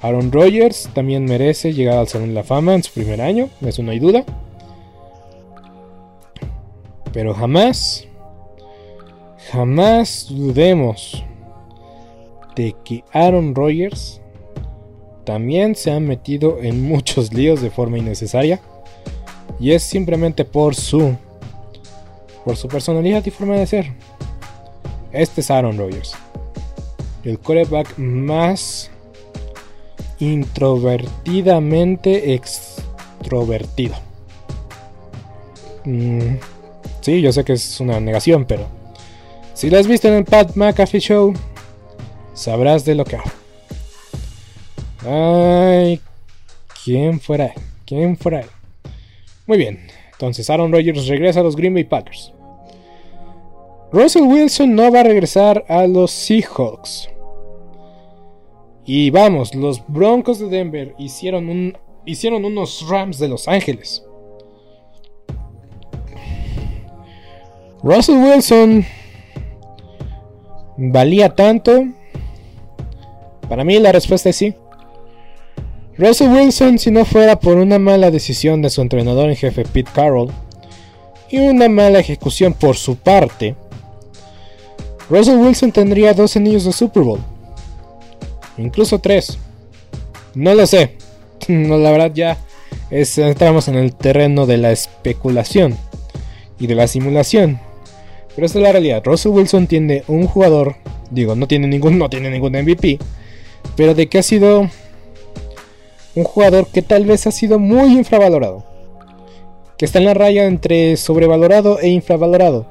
Aaron 0.00 0.32
Rodgers 0.32 0.90
también 0.94 1.24
merece 1.24 1.72
llegar 1.72 1.98
al 1.98 2.08
Salón 2.08 2.30
de 2.30 2.34
la 2.34 2.42
Fama 2.42 2.74
en 2.74 2.82
su 2.82 2.92
primer 2.92 3.20
año, 3.20 3.48
eso 3.64 3.84
no 3.84 3.92
hay 3.92 4.00
duda. 4.00 4.24
Pero 7.12 7.32
jamás, 7.32 8.08
jamás 9.52 10.26
dudemos 10.28 11.24
de 12.56 12.74
que 12.84 13.04
Aaron 13.12 13.54
Rodgers 13.54 14.20
también 15.24 15.76
se 15.76 15.92
han 15.92 16.04
metido 16.08 16.58
en 16.60 16.82
muchos 16.82 17.32
líos 17.32 17.62
de 17.62 17.70
forma 17.70 17.98
innecesaria. 17.98 18.60
Y 19.60 19.70
es 19.70 19.84
simplemente 19.84 20.44
por 20.44 20.74
su 20.74 21.16
por 22.44 22.56
su 22.56 22.66
personalidad 22.66 23.24
y 23.24 23.30
forma 23.30 23.54
de 23.54 23.66
ser. 23.66 23.92
Este 25.12 25.42
es 25.42 25.50
Aaron 25.50 25.78
Rodgers. 25.78 26.14
El 27.24 27.38
quarterback 27.38 27.96
más 27.98 28.90
introvertidamente 30.18 32.34
extrovertido. 32.34 33.94
Mm, 35.84 36.36
sí, 37.00 37.20
yo 37.20 37.32
sé 37.32 37.44
que 37.44 37.52
es 37.54 37.80
una 37.80 37.98
negación, 38.00 38.44
pero 38.46 38.66
Si 39.54 39.70
lo 39.70 39.78
has 39.78 39.86
visto 39.86 40.08
en 40.08 40.14
el 40.14 40.24
Pat 40.24 40.56
McAfee 40.56 41.00
Show, 41.00 41.32
sabrás 42.34 42.84
de 42.84 42.96
lo 42.96 43.04
que 43.04 43.16
hablo. 43.16 43.30
Ay, 45.06 46.00
¿quién 46.84 47.20
fuera? 47.20 47.54
¿Quién 47.86 48.16
fuera? 48.16 48.44
Muy 49.46 49.58
bien, 49.58 49.86
entonces 50.12 50.50
Aaron 50.50 50.72
Rodgers 50.72 51.06
regresa 51.06 51.40
a 51.40 51.44
los 51.44 51.54
Green 51.54 51.74
Bay 51.74 51.84
Packers. 51.84 52.32
Russell 53.92 54.22
Wilson 54.22 54.74
no 54.74 54.90
va 54.90 55.00
a 55.00 55.04
regresar 55.04 55.64
a 55.68 55.86
los 55.86 56.10
Seahawks. 56.10 57.08
Y 58.86 59.10
vamos, 59.10 59.54
los 59.54 59.82
Broncos 59.86 60.38
de 60.38 60.48
Denver 60.48 60.94
hicieron, 60.98 61.48
un, 61.48 61.78
hicieron 62.04 62.44
unos 62.44 62.86
Rams 62.88 63.18
de 63.18 63.28
Los 63.28 63.48
Ángeles. 63.48 64.04
Russell 67.82 68.16
Wilson 68.16 68.84
valía 70.76 71.34
tanto. 71.34 71.86
Para 73.48 73.64
mí 73.64 73.78
la 73.78 73.92
respuesta 73.92 74.30
es 74.30 74.36
sí. 74.36 74.54
Russell 75.96 76.28
Wilson, 76.28 76.78
si 76.78 76.90
no 76.90 77.04
fuera 77.04 77.38
por 77.38 77.56
una 77.56 77.78
mala 77.78 78.10
decisión 78.10 78.62
de 78.62 78.70
su 78.70 78.82
entrenador 78.82 79.30
en 79.30 79.36
jefe 79.36 79.64
Pete 79.64 79.90
Carroll 79.94 80.32
y 81.30 81.38
una 81.38 81.68
mala 81.68 82.00
ejecución 82.00 82.52
por 82.52 82.76
su 82.76 82.96
parte, 82.96 83.54
Russell 85.08 85.36
Wilson 85.36 85.70
tendría 85.70 86.12
dos 86.12 86.36
anillos 86.36 86.64
de 86.64 86.72
Super 86.72 87.02
Bowl. 87.02 87.20
Incluso 88.58 88.98
tres. 88.98 89.38
No 90.34 90.54
lo 90.54 90.66
sé. 90.66 90.96
No, 91.46 91.76
la 91.76 91.90
verdad 91.90 92.10
ya 92.14 92.38
entramos 92.90 93.68
en 93.68 93.74
el 93.74 93.94
terreno 93.94 94.46
de 94.46 94.56
la 94.56 94.72
especulación 94.72 95.76
y 96.58 96.66
de 96.66 96.74
la 96.74 96.86
simulación. 96.86 97.60
Pero 98.34 98.46
esta 98.46 98.58
es 98.58 98.62
la 98.62 98.72
realidad. 98.72 99.02
Russell 99.04 99.32
Wilson 99.32 99.66
tiene 99.66 100.04
un 100.08 100.26
jugador, 100.26 100.76
digo, 101.10 101.34
no 101.34 101.46
tiene 101.46 101.66
ningún, 101.66 101.98
no 101.98 102.08
tiene 102.08 102.30
ningún 102.30 102.52
MVP, 102.52 102.98
pero 103.76 103.94
de 103.94 104.08
que 104.08 104.18
ha 104.18 104.22
sido 104.22 104.68
un 106.14 106.24
jugador 106.24 106.68
que 106.68 106.82
tal 106.82 107.04
vez 107.04 107.26
ha 107.26 107.30
sido 107.30 107.58
muy 107.58 107.92
infravalorado. 107.92 108.64
Que 109.76 109.84
está 109.84 109.98
en 109.98 110.04
la 110.04 110.14
raya 110.14 110.44
entre 110.46 110.96
sobrevalorado 110.96 111.80
e 111.80 111.88
infravalorado. 111.88 112.66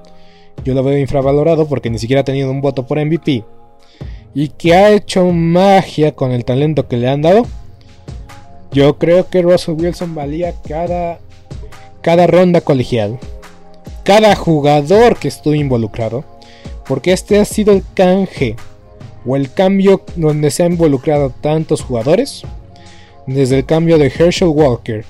Yo 0.63 0.73
lo 0.73 0.83
veo 0.83 0.97
infravalorado 0.97 1.67
porque 1.67 1.89
ni 1.89 1.99
siquiera 1.99 2.21
ha 2.21 2.25
tenido 2.25 2.49
un 2.49 2.61
voto 2.61 2.87
por 2.87 3.03
MVP. 3.03 3.43
Y 4.33 4.49
que 4.49 4.73
ha 4.73 4.91
hecho 4.91 5.25
magia 5.25 6.13
con 6.13 6.31
el 6.31 6.45
talento 6.45 6.87
que 6.87 6.97
le 6.97 7.09
han 7.09 7.21
dado. 7.21 7.45
Yo 8.71 8.97
creo 8.97 9.29
que 9.29 9.41
Russell 9.41 9.75
Wilson 9.75 10.15
valía 10.15 10.53
cada, 10.67 11.19
cada 12.01 12.27
ronda 12.27 12.61
colegial. 12.61 13.19
Cada 14.03 14.35
jugador 14.35 15.17
que 15.17 15.27
estuvo 15.27 15.53
involucrado. 15.53 16.23
Porque 16.87 17.13
este 17.13 17.39
ha 17.39 17.45
sido 17.45 17.73
el 17.73 17.83
canje. 17.93 18.55
O 19.25 19.35
el 19.35 19.53
cambio 19.53 20.01
donde 20.15 20.51
se 20.51 20.63
han 20.63 20.73
involucrado 20.73 21.29
tantos 21.29 21.81
jugadores 21.81 22.43
desde 23.27 23.59
el 23.59 23.65
cambio 23.65 23.97
de 23.97 24.07
Herschel 24.07 24.49
Walker 24.49 25.05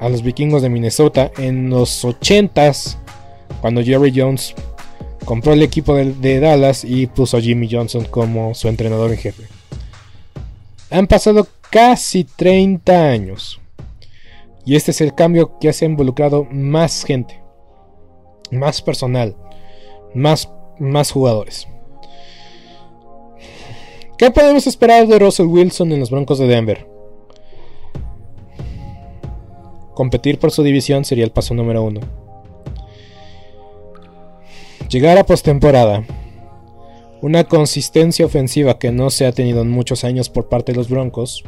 a 0.00 0.08
los 0.08 0.22
vikingos 0.22 0.62
de 0.62 0.68
Minnesota 0.68 1.30
en 1.38 1.70
los 1.70 2.04
80s, 2.04 2.96
cuando 3.60 3.82
Jerry 3.82 4.12
Jones 4.14 4.54
compró 5.24 5.52
el 5.52 5.62
equipo 5.62 5.94
de, 5.94 6.40
Dallas 6.40 6.84
y 6.84 7.06
puso 7.06 7.36
a 7.36 7.40
Jimmy 7.40 7.68
Johnson 7.70 8.04
como 8.04 8.54
su 8.54 8.68
entrenador 8.68 9.10
en 9.10 9.18
jefe. 9.18 9.44
Han 10.90 11.06
pasado 11.06 11.46
casi 11.70 12.24
30 12.24 13.10
años. 13.10 13.60
Y 14.64 14.76
este 14.76 14.92
es 14.92 15.00
el 15.00 15.14
cambio 15.14 15.58
que 15.58 15.68
ha 15.68 15.84
involucrado 15.84 16.46
más 16.50 17.04
gente, 17.04 17.42
más 18.50 18.80
personal, 18.80 19.36
más, 20.14 20.48
más 20.78 21.10
jugadores. 21.10 21.68
¿Qué 24.16 24.30
podemos 24.30 24.66
esperar 24.66 25.06
de 25.06 25.18
Russell 25.18 25.46
Wilson 25.46 25.92
en 25.92 26.00
los 26.00 26.10
Broncos 26.10 26.38
de 26.38 26.46
Denver? 26.46 26.88
Competir 29.94 30.38
por 30.38 30.50
su 30.50 30.62
división 30.62 31.04
sería 31.04 31.24
el 31.24 31.32
paso 31.32 31.52
número 31.54 31.82
uno. 31.82 32.23
Llegar 34.94 35.18
a 35.18 35.26
postemporada. 35.26 36.04
Una 37.20 37.42
consistencia 37.42 38.24
ofensiva 38.24 38.78
que 38.78 38.92
no 38.92 39.10
se 39.10 39.26
ha 39.26 39.32
tenido 39.32 39.62
en 39.62 39.68
muchos 39.68 40.04
años 40.04 40.28
por 40.28 40.48
parte 40.48 40.70
de 40.70 40.76
los 40.76 40.88
Broncos. 40.88 41.42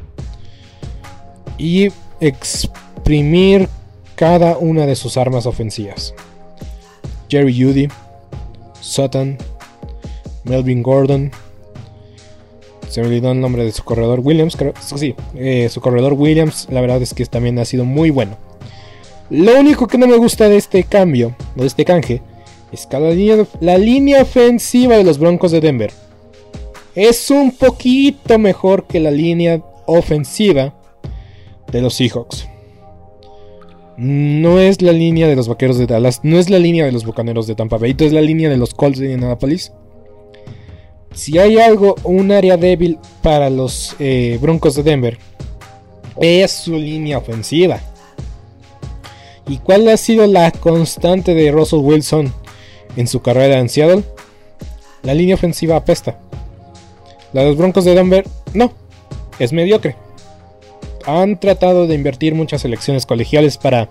Y 1.57 1.93
exprimir 2.19 3.69
cada 4.17 4.59
una 4.59 4.85
de 4.85 4.97
sus 4.97 5.17
armas 5.17 5.47
ofensivas. 5.47 6.13
Jerry 7.29 7.57
Judy, 7.57 7.87
Sutton, 8.81 9.39
Melvin 10.43 10.83
Gordon, 10.83 11.31
se 12.89 13.01
me 13.01 13.07
olvidó 13.07 13.31
el 13.31 13.41
nombre 13.41 13.63
de 13.63 13.71
su 13.71 13.85
corredor 13.85 14.19
Williams, 14.25 14.57
creo. 14.57 14.75
Sí, 14.81 15.15
eh, 15.37 15.69
su 15.69 15.81
corredor 15.81 16.15
Williams, 16.15 16.67
la 16.69 16.81
verdad 16.81 17.01
es 17.01 17.15
que 17.15 17.25
también 17.27 17.61
ha 17.61 17.65
sido 17.65 17.85
muy 17.85 18.11
bueno. 18.11 18.37
Lo 19.31 19.55
único 19.61 19.87
que 19.87 19.99
no 19.99 20.09
me 20.09 20.17
gusta 20.17 20.49
de 20.49 20.57
este 20.57 20.83
cambio, 20.83 21.37
de 21.55 21.65
este 21.65 21.85
canje, 21.85 22.23
la 23.61 23.79
línea 23.79 24.23
ofensiva 24.23 24.97
de 24.97 25.05
los 25.05 25.19
Broncos 25.19 25.53
de 25.53 25.61
Denver 25.61 25.93
es 26.95 27.31
un 27.31 27.53
poquito 27.53 28.39
mejor 28.39 28.87
que 28.87 29.01
la 29.01 29.11
línea 29.11 29.63
ofensiva 29.87 30.75
de 31.71 31.83
los 31.83 31.95
Seahawks. 31.95 32.49
No 33.99 34.59
es 34.59 34.83
la 34.83 34.93
línea 34.93 35.27
de 35.27 35.37
los 35.37 35.49
Vaqueros 35.49 35.79
de 35.79 35.87
Dallas, 35.87 36.21
no 36.23 36.39
es 36.39 36.51
la 36.51 36.59
línea 36.59 36.85
de 36.85 36.93
los 36.93 37.05
Bucaneros 37.05 37.47
de 37.47 37.55
Tampa 37.55 37.77
Bay, 37.77 37.95
es 37.99 38.13
la 38.13 38.21
línea 38.21 38.49
de 38.49 38.57
los 38.57 38.75
Colts 38.75 38.99
de 38.99 39.13
Indianapolis. 39.13 39.73
Si 41.13 41.39
hay 41.39 41.59
algo, 41.59 41.95
un 42.05 42.31
área 42.31 42.57
débil 42.57 42.99
para 43.23 43.49
los 43.49 43.97
eh, 43.99 44.39
Broncos 44.41 44.75
de 44.75 44.83
Denver, 44.83 45.19
es 46.21 46.51
su 46.51 46.77
línea 46.77 47.19
ofensiva. 47.19 47.81
¿Y 49.49 49.59
cuál 49.59 49.89
ha 49.89 49.97
sido 49.97 50.27
la 50.27 50.51
constante 50.51 51.35
de 51.35 51.53
Russell 51.53 51.81
Wilson 51.81 52.33
en 52.97 53.07
su 53.07 53.23
carrera 53.23 53.59
en 53.59 53.69
Seattle? 53.69 54.03
La 55.03 55.15
línea 55.15 55.35
ofensiva 55.35 55.77
apesta. 55.77 56.19
La 57.33 57.43
de 57.43 57.49
los 57.49 57.57
Broncos 57.57 57.85
de 57.85 57.95
Denver, 57.95 58.27
no, 58.55 58.73
es 59.39 59.53
mediocre. 59.53 59.97
Han 61.05 61.39
tratado 61.39 61.87
de 61.87 61.95
invertir 61.95 62.35
muchas 62.35 62.63
selecciones 62.63 63.07
colegiales 63.07 63.59
para, 63.59 63.89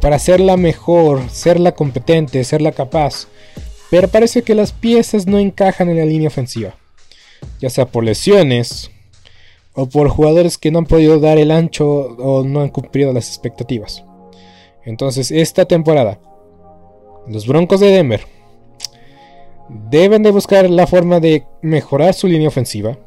para 0.00 0.16
hacerla 0.16 0.56
mejor, 0.56 1.28
serla 1.30 1.72
competente, 1.72 2.44
serla 2.44 2.72
capaz 2.72 3.26
pero 3.90 4.08
parece 4.08 4.42
que 4.42 4.54
las 4.54 4.72
piezas 4.72 5.26
no 5.26 5.38
encajan 5.38 5.90
en 5.90 5.98
la 5.98 6.04
línea 6.04 6.28
ofensiva, 6.28 6.74
ya 7.60 7.68
sea 7.68 7.86
por 7.86 8.04
lesiones 8.04 8.90
o 9.74 9.86
por 9.86 10.08
jugadores 10.08 10.58
que 10.58 10.70
no 10.70 10.78
han 10.78 10.86
podido 10.86 11.18
dar 11.18 11.38
el 11.38 11.50
ancho 11.50 11.86
o 11.88 12.44
no 12.44 12.60
han 12.60 12.68
cumplido 12.68 13.12
las 13.12 13.28
expectativas. 13.28 14.04
Entonces, 14.84 15.30
esta 15.32 15.64
temporada, 15.66 16.20
los 17.30 17.46
Broncos 17.46 17.80
de 17.80 17.92
Denver 17.92 18.20
deben 19.88 20.22
de 20.24 20.32
buscar 20.32 20.68
la 20.68 20.86
forma 20.86 21.20
de 21.20 21.44
mejorar 21.62 22.12
su 22.12 22.26
línea 22.26 22.48
ofensiva. 22.48 22.98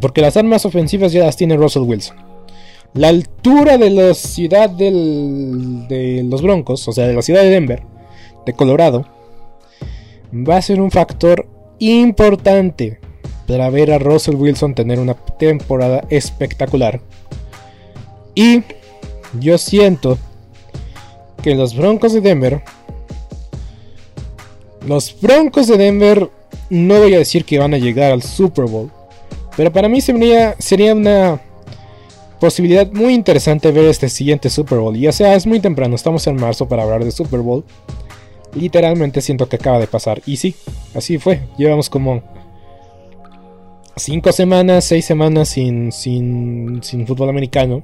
porque 0.00 0.20
las 0.20 0.36
armas 0.36 0.64
ofensivas 0.64 1.12
ya 1.12 1.24
las 1.24 1.36
tiene 1.36 1.56
Russell 1.56 1.82
Wilson. 1.82 2.16
La 2.94 3.08
altura 3.08 3.76
de 3.76 3.90
la 3.90 4.14
ciudad 4.14 4.70
de 4.70 6.24
los 6.24 6.40
Broncos, 6.40 6.86
o 6.88 6.92
sea, 6.92 7.06
de 7.06 7.14
la 7.14 7.22
ciudad 7.22 7.42
de 7.42 7.50
Denver, 7.50 7.82
de 8.46 8.52
Colorado, 8.54 9.06
va 10.32 10.56
a 10.56 10.62
ser 10.62 10.80
un 10.80 10.90
factor 10.90 11.46
importante 11.80 13.00
para 13.46 13.68
ver 13.70 13.92
a 13.92 13.98
Russell 13.98 14.36
Wilson 14.36 14.74
tener 14.74 15.00
una 15.00 15.14
temporada 15.14 16.04
espectacular. 16.08 17.00
Y 18.34 18.62
yo 19.40 19.58
siento 19.58 20.16
que 21.42 21.54
los 21.54 21.76
Broncos 21.76 22.12
de 22.12 22.20
Denver, 22.20 22.62
los 24.86 25.20
Broncos 25.20 25.66
de 25.66 25.76
Denver, 25.76 26.30
no 26.70 26.98
voy 26.98 27.14
a 27.14 27.18
decir 27.18 27.44
que 27.44 27.58
van 27.58 27.74
a 27.74 27.78
llegar 27.78 28.12
al 28.12 28.22
Super 28.22 28.66
Bowl, 28.66 28.90
pero 29.56 29.72
para 29.72 29.88
mí 29.88 30.00
sería, 30.00 30.54
sería 30.58 30.94
una 30.94 31.40
posibilidad 32.40 32.90
muy 32.92 33.14
interesante 33.14 33.72
ver 33.72 33.86
este 33.86 34.08
siguiente 34.08 34.50
Super 34.50 34.78
Bowl. 34.78 34.96
Ya 34.96 35.12
sea, 35.12 35.34
es 35.34 35.46
muy 35.46 35.60
temprano, 35.60 35.96
estamos 35.96 36.26
en 36.26 36.36
marzo 36.36 36.68
para 36.68 36.84
hablar 36.84 37.04
de 37.04 37.10
Super 37.10 37.40
Bowl 37.40 37.64
literalmente 38.54 39.20
siento 39.20 39.48
que 39.48 39.56
acaba 39.56 39.78
de 39.78 39.86
pasar. 39.86 40.22
Y 40.26 40.36
sí, 40.36 40.54
así 40.94 41.18
fue. 41.18 41.40
Llevamos 41.56 41.90
como 41.90 42.22
5 43.96 44.32
semanas, 44.32 44.84
6 44.84 45.04
semanas 45.04 45.48
sin, 45.48 45.92
sin, 45.92 46.82
sin 46.82 47.06
fútbol 47.06 47.30
americano, 47.30 47.82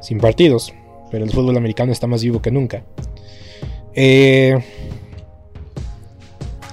sin 0.00 0.18
partidos. 0.18 0.72
Pero 1.10 1.24
el 1.24 1.30
fútbol 1.30 1.56
americano 1.56 1.92
está 1.92 2.06
más 2.06 2.22
vivo 2.22 2.42
que 2.42 2.50
nunca. 2.50 2.82
Eh, 3.94 4.54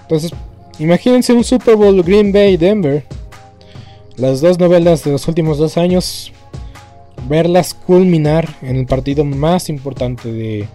entonces, 0.01 0.31
imagínense 0.79 1.33
un 1.33 1.43
Super 1.43 1.75
Bowl 1.75 2.01
Green 2.03 2.31
Bay 2.31 2.57
Denver. 2.57 3.03
Las 4.17 4.41
dos 4.41 4.59
novelas 4.59 5.03
de 5.03 5.11
los 5.11 5.27
últimos 5.27 5.57
dos 5.57 5.77
años. 5.77 6.31
Verlas 7.27 7.73
culminar 7.73 8.49
en 8.61 8.75
el 8.75 8.85
partido 8.85 9.23
más 9.23 9.69
importante 9.69 10.31
de, 10.31 10.67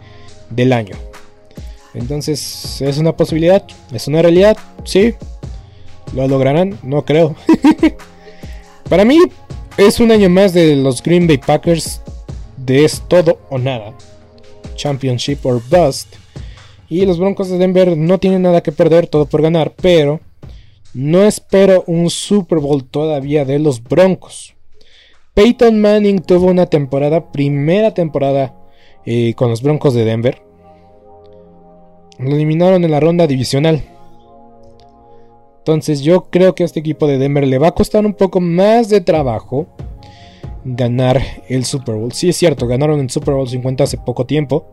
del 0.51 0.73
año. 0.73 0.97
Entonces, 1.95 2.81
¿es 2.81 2.99
una 2.99 3.17
posibilidad? 3.17 3.65
¿Es 3.93 4.09
una 4.09 4.23
realidad? 4.23 4.57
Sí. 4.85 5.15
¿Lo 6.15 6.27
lograrán? 6.27 6.79
No 6.83 7.05
creo. 7.05 7.35
Para 8.89 9.05
mí, 9.05 9.19
es 9.77 10.01
un 10.01 10.11
año 10.11 10.31
más 10.31 10.55
de 10.55 10.75
los 10.77 11.03
Green 11.03 11.27
Bay 11.27 11.39
Packers 11.39 12.01
es 12.69 13.03
todo 13.09 13.39
o 13.51 13.59
nada. 13.59 13.95
Championship 14.75 15.45
or 15.45 15.63
bust. 15.69 16.15
Y 16.89 17.05
los 17.05 17.19
Broncos 17.19 17.49
de 17.49 17.59
Denver 17.59 17.97
no 17.97 18.19
tienen 18.19 18.43
nada 18.43 18.63
que 18.63 18.73
perder, 18.73 19.07
todo 19.07 19.27
por 19.27 19.43
ganar, 19.43 19.75
pero 19.81 20.21
no 20.95 21.25
espero 21.25 21.85
un 21.87 22.09
Super 22.09 22.59
Bowl 22.59 22.85
todavía 22.85 23.45
de 23.45 23.59
los 23.59 23.83
Broncos. 23.83 24.55
Peyton 25.35 25.81
Manning 25.81 26.21
tuvo 26.21 26.47
una 26.47 26.67
temporada, 26.67 27.31
primera 27.31 27.95
temporada 27.95 28.55
eh, 29.05 29.35
con 29.35 29.51
los 29.51 29.63
Broncos 29.63 29.95
de 29.95 30.05
Denver. 30.05 30.43
Lo 32.19 32.35
eliminaron 32.35 32.85
en 32.85 32.91
la 32.91 33.01
ronda 33.01 33.27
divisional. 33.27 33.85
Entonces 35.59 36.01
yo 36.01 36.25
creo 36.31 36.55
que 36.55 36.63
a 36.63 36.67
este 36.67 36.81
equipo 36.81 37.07
de 37.07 37.19
Denver 37.19 37.47
le 37.47 37.59
va 37.59 37.69
a 37.69 37.75
costar 37.75 38.07
un 38.07 38.15
poco 38.15 38.41
más 38.41 38.89
de 38.89 39.01
trabajo 39.01 39.67
ganar 40.65 41.23
el 41.49 41.65
Super 41.65 41.95
Bowl. 41.97 42.13
Sí 42.13 42.29
es 42.29 42.37
cierto, 42.37 42.67
ganaron 42.67 43.01
el 43.01 43.11
Super 43.11 43.35
Bowl 43.35 43.49
50 43.49 43.85
hace 43.85 43.99
poco 43.99 44.27
tiempo. 44.27 44.67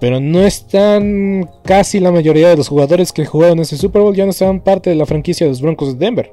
Pero 0.00 0.20
no 0.20 0.42
están 0.42 1.48
casi 1.64 2.00
la 2.00 2.12
mayoría 2.12 2.48
de 2.48 2.56
los 2.56 2.68
jugadores 2.68 3.12
que 3.12 3.24
jugaron 3.24 3.60
ese 3.60 3.76
Super 3.76 4.02
Bowl 4.02 4.14
ya 4.14 4.24
no 4.24 4.30
estaban 4.30 4.60
parte 4.60 4.90
de 4.90 4.96
la 4.96 5.06
franquicia 5.06 5.46
de 5.46 5.50
los 5.50 5.62
Broncos 5.62 5.98
de 5.98 6.04
Denver. 6.04 6.32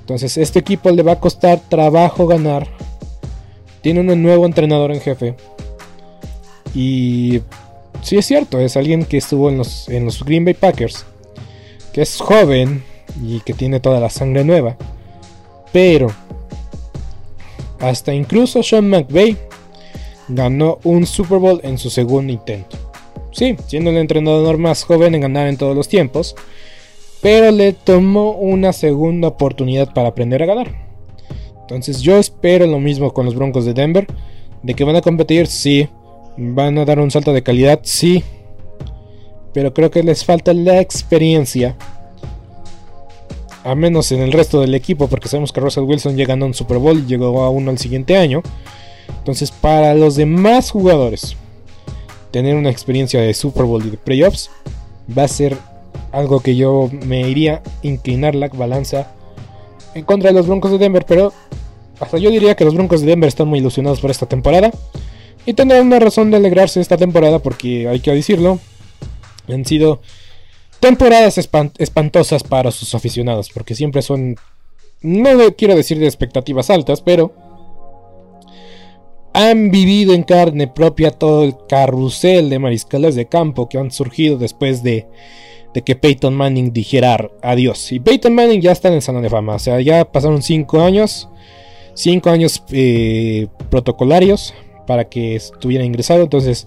Entonces 0.00 0.36
este 0.36 0.58
equipo 0.58 0.90
le 0.90 1.02
va 1.02 1.12
a 1.12 1.20
costar 1.20 1.60
trabajo 1.68 2.26
ganar. 2.26 2.68
Tiene 3.80 4.00
un 4.00 4.22
nuevo 4.22 4.46
entrenador 4.46 4.92
en 4.92 5.00
jefe. 5.00 5.34
Y 6.74 7.40
sí 8.02 8.16
es 8.16 8.26
cierto, 8.26 8.60
es 8.60 8.76
alguien 8.76 9.04
que 9.04 9.16
estuvo 9.18 9.48
en 9.48 9.58
los, 9.58 9.88
en 9.88 10.04
los 10.04 10.24
Green 10.24 10.44
Bay 10.44 10.54
Packers. 10.54 11.04
Que 11.92 12.02
es 12.02 12.20
joven 12.20 12.84
y 13.22 13.40
que 13.40 13.54
tiene 13.54 13.80
toda 13.80 14.00
la 14.00 14.10
sangre 14.10 14.44
nueva. 14.44 14.76
Pero 15.72 16.08
hasta 17.82 18.14
incluso 18.14 18.62
Sean 18.62 18.88
McVay 18.88 19.36
ganó 20.28 20.78
un 20.84 21.04
Super 21.04 21.38
Bowl 21.38 21.60
en 21.62 21.76
su 21.76 21.90
segundo 21.90 22.32
intento. 22.32 22.78
Sí, 23.32 23.56
siendo 23.66 23.90
el 23.90 23.96
entrenador 23.96 24.56
más 24.56 24.84
joven 24.84 25.14
en 25.14 25.22
ganar 25.22 25.48
en 25.48 25.56
todos 25.56 25.76
los 25.76 25.88
tiempos, 25.88 26.34
pero 27.20 27.50
le 27.50 27.72
tomó 27.72 28.32
una 28.32 28.72
segunda 28.72 29.28
oportunidad 29.28 29.92
para 29.92 30.08
aprender 30.08 30.42
a 30.42 30.46
ganar. 30.46 30.92
Entonces 31.60 32.00
yo 32.02 32.16
espero 32.18 32.66
lo 32.66 32.78
mismo 32.78 33.12
con 33.12 33.24
los 33.24 33.34
Broncos 33.34 33.64
de 33.64 33.74
Denver, 33.74 34.06
de 34.62 34.74
que 34.74 34.84
van 34.84 34.96
a 34.96 35.02
competir, 35.02 35.46
sí, 35.46 35.88
van 36.36 36.78
a 36.78 36.84
dar 36.84 37.00
un 37.00 37.10
salto 37.10 37.32
de 37.32 37.42
calidad, 37.42 37.80
sí, 37.82 38.22
pero 39.52 39.74
creo 39.74 39.90
que 39.90 40.02
les 40.02 40.24
falta 40.24 40.52
la 40.54 40.80
experiencia. 40.80 41.76
A 43.64 43.74
menos 43.74 44.10
en 44.12 44.20
el 44.20 44.32
resto 44.32 44.60
del 44.60 44.74
equipo, 44.74 45.08
porque 45.08 45.28
sabemos 45.28 45.52
que 45.52 45.60
Russell 45.60 45.84
Wilson 45.84 46.16
ya 46.16 46.24
ganó 46.24 46.46
un 46.46 46.54
Super 46.54 46.78
Bowl 46.78 47.06
llegó 47.06 47.42
a 47.42 47.50
uno 47.50 47.70
el 47.70 47.78
siguiente 47.78 48.16
año. 48.16 48.42
Entonces, 49.18 49.52
para 49.52 49.94
los 49.94 50.16
demás 50.16 50.70
jugadores, 50.70 51.36
tener 52.32 52.56
una 52.56 52.70
experiencia 52.70 53.20
de 53.20 53.34
Super 53.34 53.64
Bowl 53.64 53.84
y 53.86 53.90
de 53.90 53.96
playoffs 53.98 54.50
va 55.16 55.24
a 55.24 55.28
ser 55.28 55.56
algo 56.10 56.40
que 56.40 56.56
yo 56.56 56.90
me 57.06 57.28
iría 57.28 57.56
a 57.56 57.86
inclinar 57.86 58.34
la 58.34 58.48
balanza 58.48 59.12
en 59.94 60.04
contra 60.04 60.30
de 60.30 60.34
los 60.34 60.46
Broncos 60.46 60.72
de 60.72 60.78
Denver. 60.78 61.04
Pero 61.06 61.32
hasta 62.00 62.18
yo 62.18 62.30
diría 62.30 62.56
que 62.56 62.64
los 62.64 62.74
Broncos 62.74 63.00
de 63.00 63.06
Denver 63.06 63.28
están 63.28 63.48
muy 63.48 63.60
ilusionados 63.60 64.00
por 64.00 64.10
esta 64.10 64.26
temporada. 64.26 64.72
Y 65.44 65.54
tendrán 65.54 65.86
una 65.86 65.98
razón 65.98 66.30
de 66.30 66.36
alegrarse 66.36 66.80
esta 66.80 66.96
temporada 66.96 67.38
porque 67.38 67.88
hay 67.88 68.00
que 68.00 68.12
decirlo. 68.12 68.58
Han 69.48 69.64
sido 69.64 70.00
temporadas 70.82 71.38
espantosas 71.38 72.42
para 72.42 72.72
sus 72.72 72.94
aficionados. 72.96 73.50
Porque 73.50 73.76
siempre 73.76 74.02
son, 74.02 74.36
no 75.00 75.54
quiero 75.56 75.76
decir 75.76 75.98
de 75.98 76.06
expectativas 76.06 76.70
altas, 76.70 77.00
pero 77.00 77.32
han 79.32 79.70
vivido 79.70 80.12
en 80.12 80.24
carne 80.24 80.66
propia 80.66 81.12
todo 81.12 81.44
el 81.44 81.54
carrusel 81.68 82.50
de 82.50 82.58
mariscales 82.58 83.14
de 83.14 83.26
campo 83.26 83.68
que 83.68 83.78
han 83.78 83.92
surgido 83.92 84.36
después 84.36 84.82
de, 84.82 85.06
que 85.86 85.94
Peyton 85.94 86.34
Manning 86.34 86.72
dijera 86.72 87.30
adiós. 87.42 87.92
Y 87.92 88.00
Peyton 88.00 88.34
Manning 88.34 88.60
ya 88.60 88.72
está 88.72 88.88
en 88.88 88.94
el 88.94 89.02
Salón 89.02 89.22
de 89.22 89.30
Fama, 89.30 89.54
o 89.54 89.58
sea, 89.60 89.80
ya 89.80 90.04
pasaron 90.04 90.42
5 90.42 90.82
años, 90.82 91.28
5 91.94 92.28
años 92.28 92.62
eh, 92.72 93.46
protocolarios 93.70 94.52
para 94.86 95.08
que 95.08 95.36
estuviera 95.36 95.84
ingresado. 95.84 96.22
Entonces, 96.22 96.66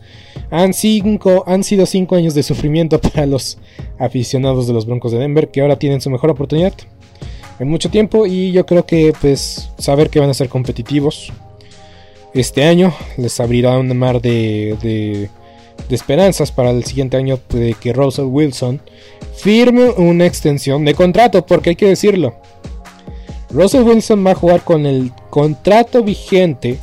han, 0.52 0.74
cinco, 0.74 1.44
han 1.48 1.64
sido 1.64 1.86
5 1.86 2.16
años 2.16 2.34
de 2.34 2.44
sufrimiento 2.44 3.00
para 3.14 3.26
los 3.26 3.58
aficionados 4.00 4.68
de 4.68 4.74
los 4.74 4.86
Broncos 4.86 5.12
de 5.12 5.20
Denver, 5.20 5.50
que 5.50 5.62
ahora 5.62 5.78
tienen 5.78 6.02
su 6.02 6.10
mejor 6.10 6.30
oportunidad 6.32 6.74
en 7.60 7.68
mucho 7.68 7.90
tiempo. 7.90 8.26
Y 8.26 8.52
yo 8.52 8.66
creo 8.66 8.86
que, 8.86 9.14
pues, 9.20 9.70
saber 9.78 10.10
que 10.10 10.20
van 10.20 10.30
a 10.30 10.34
ser 10.34 10.50
competitivos 10.50 11.32
este 12.34 12.64
año. 12.64 12.94
Les 13.18 13.40
abrirá 13.40 13.78
un 13.80 13.98
mar 13.98 14.22
de, 14.22 14.78
de, 14.82 15.30
esperanzas 15.90 16.52
para 16.52 16.72
el 16.72 16.84
siguiente 16.84 17.18
año 17.18 17.40
de 17.50 17.76
que 17.80 17.94
Russell 17.94 18.26
Wilson 18.26 18.82
firme 19.36 19.90
una 19.90 20.26
extensión 20.26 20.86
de 20.86 20.94
contrato, 20.94 21.46
porque 21.46 21.72
hay 21.72 21.76
que 21.76 21.88
decirlo. 21.88 22.36
Russell 23.50 23.84
Wilson 23.84 24.26
va 24.26 24.32
a 24.32 24.36
jugar 24.36 24.64
con 24.64 24.86
el 24.86 25.12
contrato 25.30 26.04
vigente 26.04 26.78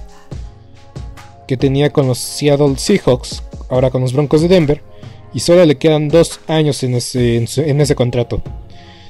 que 1.46 1.56
tenía 1.56 1.90
con 1.90 2.06
los 2.06 2.18
Seattle 2.18 2.76
Seahawks, 2.76 3.42
ahora 3.68 3.90
con 3.90 4.02
los 4.02 4.12
Broncos 4.12 4.42
de 4.42 4.48
Denver, 4.48 4.82
y 5.34 5.40
solo 5.40 5.64
le 5.64 5.76
quedan 5.76 6.08
dos 6.08 6.40
años 6.46 6.82
en 6.82 6.94
ese, 6.94 7.36
en 7.36 7.80
ese 7.80 7.94
contrato. 7.94 8.42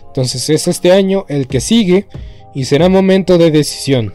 Entonces 0.07 0.49
es 0.51 0.69
este 0.69 0.93
año 0.93 1.25
el 1.29 1.47
que 1.49 1.61
sigue 1.61 2.07
y 2.55 2.65
será 2.65 2.89
momento 2.89 3.39
de 3.39 3.51
decisión 3.51 4.15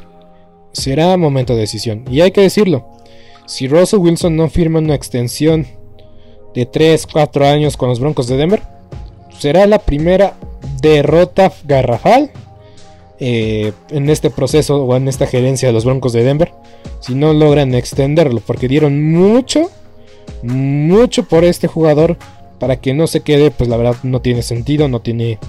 será 0.77 1.17
momento 1.17 1.53
de 1.53 1.61
decisión. 1.61 2.05
Y 2.09 2.21
hay 2.21 2.31
que 2.31 2.41
decirlo, 2.41 2.87
si 3.45 3.67
Russell 3.67 3.99
Wilson 3.99 4.35
no 4.35 4.49
firma 4.49 4.79
una 4.79 4.95
extensión 4.95 5.65
de 6.53 6.69
3-4 6.69 7.45
años 7.45 7.77
con 7.77 7.89
los 7.89 7.99
Broncos 7.99 8.27
de 8.27 8.37
Denver, 8.37 8.61
será 9.37 9.65
la 9.65 9.79
primera 9.79 10.35
derrota 10.81 11.51
garrafal 11.65 12.31
eh, 13.19 13.73
en 13.89 14.09
este 14.09 14.29
proceso 14.29 14.83
o 14.83 14.95
en 14.95 15.07
esta 15.07 15.27
gerencia 15.27 15.69
de 15.69 15.73
los 15.73 15.85
Broncos 15.85 16.13
de 16.13 16.23
Denver. 16.23 16.53
Si 16.99 17.15
no 17.15 17.33
logran 17.33 17.75
extenderlo, 17.75 18.41
porque 18.45 18.67
dieron 18.67 19.11
mucho, 19.11 19.69
mucho 20.43 21.23
por 21.23 21.43
este 21.43 21.67
jugador 21.67 22.17
para 22.59 22.77
que 22.77 22.93
no 22.93 23.07
se 23.07 23.21
quede, 23.21 23.51
pues 23.51 23.69
la 23.69 23.77
verdad 23.77 23.95
no 24.03 24.21
tiene 24.21 24.41
sentido, 24.41 24.87
no 24.87 25.01
tiene 25.01 25.39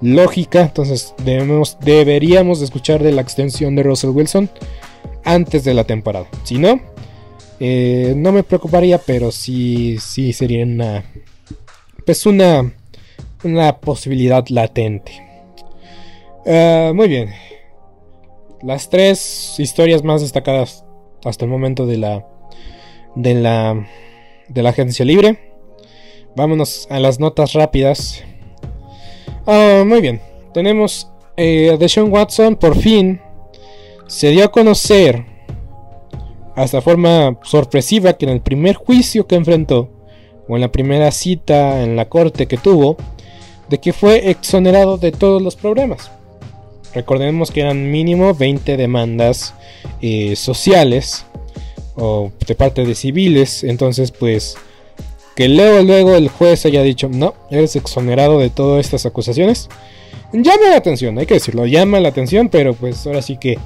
lógica. 0.00 0.62
Entonces 0.62 1.14
debemos, 1.24 1.76
deberíamos 1.80 2.60
escuchar 2.62 3.02
de 3.02 3.12
la 3.12 3.22
extensión 3.22 3.74
de 3.76 3.82
Russell 3.82 4.10
Wilson 4.10 4.50
antes 5.24 5.64
de 5.64 5.74
la 5.74 5.84
temporada. 5.84 6.26
Si 6.44 6.58
no, 6.58 6.80
eh, 7.60 8.14
no 8.16 8.32
me 8.32 8.42
preocuparía, 8.42 8.98
pero 8.98 9.30
sí, 9.30 9.98
sí 10.00 10.32
sería 10.32 10.64
una, 10.64 11.04
pues 12.04 12.26
una, 12.26 12.72
una 13.44 13.76
posibilidad 13.78 14.46
latente. 14.48 15.12
Ah, 16.46 16.92
muy 16.94 17.08
bien. 17.08 17.30
Las 18.62 18.88
tres 18.88 19.56
historias 19.58 20.04
más 20.04 20.20
destacadas 20.20 20.84
hasta 21.24 21.44
el 21.44 21.50
momento 21.50 21.86
de 21.86 21.98
la 21.98 22.26
de 23.14 23.34
la 23.34 23.86
de 24.48 24.62
la 24.62 24.70
agencia 24.70 25.04
libre. 25.04 25.52
Vámonos 26.36 26.86
a 26.90 26.98
las 27.00 27.20
notas 27.20 27.52
rápidas. 27.52 28.22
Ah, 29.46 29.82
muy 29.86 30.00
bien. 30.00 30.20
Tenemos 30.54 31.10
eh, 31.36 31.70
a 31.70 31.76
Deshaun 31.76 32.12
Watson 32.12 32.56
por 32.56 32.76
fin 32.76 33.20
se 34.06 34.28
dio 34.28 34.44
a 34.44 34.52
conocer 34.52 35.24
hasta 36.54 36.82
forma 36.82 37.38
sorpresiva 37.42 38.12
que 38.12 38.26
en 38.26 38.32
el 38.32 38.42
primer 38.42 38.76
juicio 38.76 39.26
que 39.26 39.36
enfrentó 39.36 39.88
o 40.46 40.54
en 40.54 40.60
la 40.60 40.70
primera 40.70 41.10
cita 41.10 41.82
en 41.82 41.96
la 41.96 42.10
corte 42.10 42.46
que 42.46 42.58
tuvo 42.58 42.98
de 43.70 43.78
que 43.78 43.94
fue 43.94 44.30
exonerado 44.30 44.98
de 44.98 45.12
todos 45.12 45.40
los 45.40 45.56
problemas. 45.56 46.10
Recordemos 46.94 47.50
que 47.50 47.60
eran 47.62 47.90
mínimo 47.90 48.34
20 48.34 48.76
demandas 48.76 49.54
eh, 50.00 50.36
sociales 50.36 51.24
o 51.96 52.30
de 52.46 52.54
parte 52.54 52.84
de 52.84 52.94
civiles, 52.94 53.64
entonces 53.64 54.10
pues 54.10 54.56
que 55.36 55.48
luego 55.48 55.82
luego 55.82 56.14
el 56.14 56.28
juez 56.28 56.64
haya 56.66 56.82
dicho 56.82 57.08
no, 57.08 57.34
eres 57.50 57.76
exonerado 57.76 58.38
de 58.38 58.50
todas 58.50 58.84
estas 58.84 59.06
acusaciones, 59.06 59.68
llama 60.32 60.70
la 60.70 60.76
atención, 60.76 61.18
hay 61.18 61.26
que 61.26 61.34
decirlo, 61.34 61.66
llama 61.66 62.00
la 62.00 62.08
atención, 62.08 62.48
pero 62.48 62.74
pues 62.74 63.06
ahora 63.06 63.22
sí 63.22 63.36
que 63.38 63.58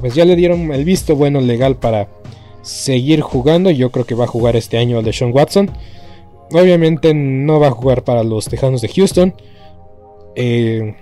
pues 0.00 0.14
ya 0.14 0.24
le 0.24 0.36
dieron 0.36 0.72
el 0.72 0.84
visto 0.84 1.16
bueno 1.16 1.40
legal 1.40 1.76
para 1.76 2.08
seguir 2.62 3.20
jugando. 3.20 3.70
Yo 3.70 3.90
creo 3.90 4.04
que 4.04 4.14
va 4.14 4.24
a 4.24 4.28
jugar 4.28 4.56
este 4.56 4.78
año 4.78 4.98
el 4.98 5.04
de 5.04 5.12
Sean 5.12 5.32
Watson. 5.32 5.70
Obviamente 6.52 7.14
no 7.14 7.60
va 7.60 7.68
a 7.68 7.72
jugar 7.72 8.04
para 8.04 8.22
los 8.22 8.46
Tejanos 8.46 8.80
de 8.80 8.88
Houston. 8.88 9.34
Eh, 10.36 10.94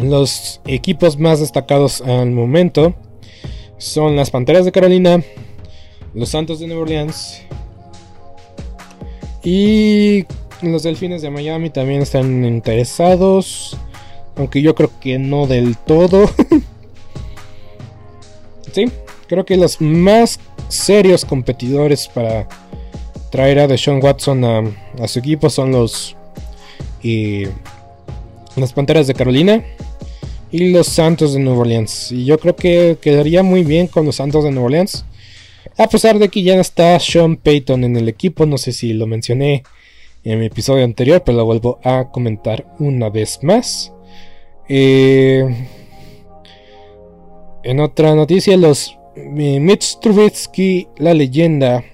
los 0.00 0.60
equipos 0.66 1.18
más 1.18 1.40
destacados 1.40 2.00
al 2.00 2.30
momento 2.30 2.94
son 3.78 4.16
las 4.16 4.30
Panteras 4.30 4.64
de 4.64 4.72
Carolina, 4.72 5.22
los 6.14 6.30
Santos 6.30 6.58
de 6.58 6.66
Nueva 6.66 6.82
Orleans 6.82 7.42
Y 9.42 10.26
los 10.62 10.82
Delfines 10.82 11.22
de 11.22 11.30
Miami 11.30 11.70
también 11.70 12.02
están 12.02 12.44
interesados. 12.44 13.76
Aunque 14.36 14.62
yo 14.62 14.74
creo 14.74 14.90
que 15.00 15.18
no 15.18 15.46
del 15.46 15.76
todo. 15.76 16.30
sí, 18.72 18.86
creo 19.26 19.44
que 19.44 19.56
los 19.56 19.80
más 19.80 20.38
serios 20.68 21.24
competidores 21.24 22.08
para 22.08 22.48
traer 23.30 23.60
a 23.60 23.66
Deshaun 23.66 24.02
Watson 24.02 24.44
a, 24.44 25.08
su 25.08 25.18
equipo 25.18 25.50
son 25.50 25.72
los 25.72 26.16
y 27.02 27.44
las 28.56 28.72
Panteras 28.72 29.06
de 29.06 29.14
Carolina 29.14 29.64
y 30.52 30.70
los 30.70 30.88
Santos 30.88 31.34
de 31.34 31.40
Nueva 31.40 31.60
Orleans. 31.60 32.12
Y 32.12 32.24
yo 32.24 32.38
creo 32.38 32.56
que 32.56 32.98
quedaría 33.00 33.42
muy 33.42 33.62
bien 33.62 33.86
con 33.86 34.06
los 34.06 34.16
Santos 34.16 34.44
de 34.44 34.50
Nueva 34.50 34.66
Orleans. 34.66 35.04
A 35.76 35.88
pesar 35.88 36.18
de 36.18 36.28
que 36.28 36.42
ya 36.42 36.60
está 36.60 36.98
Sean 36.98 37.36
Payton 37.36 37.84
en 37.84 37.96
el 37.96 38.08
equipo, 38.08 38.46
no 38.46 38.58
sé 38.58 38.72
si 38.72 38.92
lo 38.92 39.06
mencioné 39.06 39.62
en 40.24 40.38
mi 40.38 40.46
episodio 40.46 40.84
anterior, 40.84 41.22
pero 41.24 41.38
lo 41.38 41.44
vuelvo 41.44 41.78
a 41.82 42.10
comentar 42.10 42.66
una 42.78 43.08
vez 43.08 43.38
más. 43.42 43.92
Eh, 44.68 45.44
en 47.62 47.80
otra 47.80 48.14
noticia, 48.14 48.56
los 48.56 48.96
eh, 49.16 49.60
Mitch 49.60 49.98
Trubisky, 50.00 50.88
la 50.98 51.14
leyenda, 51.14 51.84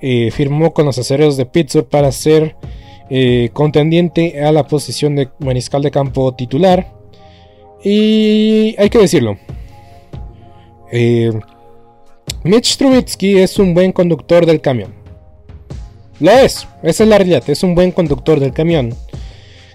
eh, 0.00 0.30
firmó 0.30 0.72
con 0.72 0.86
los 0.86 0.98
acereros 0.98 1.36
de 1.36 1.46
Pittsburgh 1.46 1.88
para 1.88 2.12
ser 2.12 2.56
contendiente 3.54 4.44
a 4.44 4.52
la 4.52 4.66
posición 4.66 5.16
de 5.16 5.30
mariscal 5.38 5.80
de 5.80 5.90
campo 5.90 6.34
titular. 6.34 6.97
Y 7.90 8.76
hay 8.76 8.90
que 8.90 8.98
decirlo. 8.98 9.38
Mitch 12.44 12.76
Trubisky 12.76 13.38
es 13.38 13.58
un 13.58 13.72
buen 13.72 13.92
conductor 13.92 14.44
del 14.44 14.60
camión. 14.60 14.92
Lo 16.20 16.30
es, 16.30 16.68
esa 16.82 17.04
es 17.04 17.08
la 17.08 17.16
realidad, 17.16 17.48
es 17.48 17.62
un 17.62 17.74
buen 17.74 17.90
conductor 17.92 18.40
del 18.40 18.52
camión. 18.52 18.94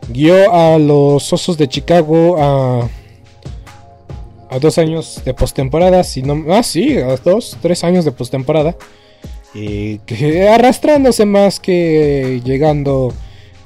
Guió 0.09 0.53
a 0.53 0.77
los 0.77 1.33
Osos 1.33 1.57
de 1.57 1.67
Chicago 1.67 2.37
a, 2.37 2.87
a 4.51 4.59
dos 4.59 4.77
años 4.77 5.23
de 5.25 5.33
postemporada, 5.33 6.03
no, 6.23 6.53
ah 6.53 6.61
sí, 6.61 6.99
a 6.99 7.15
dos, 7.15 7.57
tres 7.63 7.83
años 7.83 8.05
de 8.05 8.11
postemporada. 8.11 8.75
Y 9.55 9.97
que 9.99 10.47
arrastrándose 10.49 11.25
más 11.25 11.59
que 11.59 12.41
llegando 12.45 13.11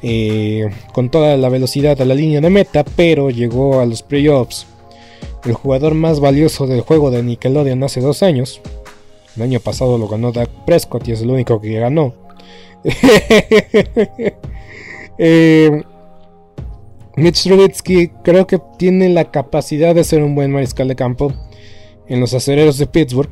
eh, 0.02 0.70
con 0.94 1.10
toda 1.10 1.38
la 1.38 1.50
velocidad 1.50 2.00
a 2.02 2.06
la 2.06 2.16
línea 2.16 2.42
de 2.42 2.50
meta, 2.50 2.84
pero 2.84 3.30
llegó 3.30 3.80
a 3.80 3.86
los 3.86 4.04
playoffs. 4.04 4.68
El 5.46 5.54
jugador 5.54 5.94
más 5.94 6.20
valioso 6.20 6.68
del 6.68 6.82
juego 6.82 7.12
de 7.12 7.24
Nickelodeon 7.24 7.84
hace 7.84 8.02
dos 8.02 8.22
años. 8.24 8.62
El 9.36 9.44
año 9.44 9.60
pasado 9.60 9.98
lo 9.98 10.08
ganó 10.08 10.32
Dak 10.32 10.50
Prescott 10.66 11.08
y 11.08 11.12
es 11.14 11.22
el 11.22 11.30
único 11.30 11.62
que 11.62 11.80
ganó. 11.80 12.14
eh, 15.18 15.84
Mitch 17.16 17.44
Trubisky 17.44 18.10
creo 18.24 18.46
que 18.46 18.60
tiene 18.78 19.10
la 19.10 19.32
capacidad 19.32 19.96
de 19.96 20.04
ser 20.04 20.22
un 20.22 20.36
buen 20.36 20.52
mariscal 20.52 20.88
de 20.88 20.96
campo 20.96 21.34
en 22.08 22.20
los 22.20 22.34
acereros 22.34 22.78
de 22.78 22.88
Pittsburgh. 22.88 23.32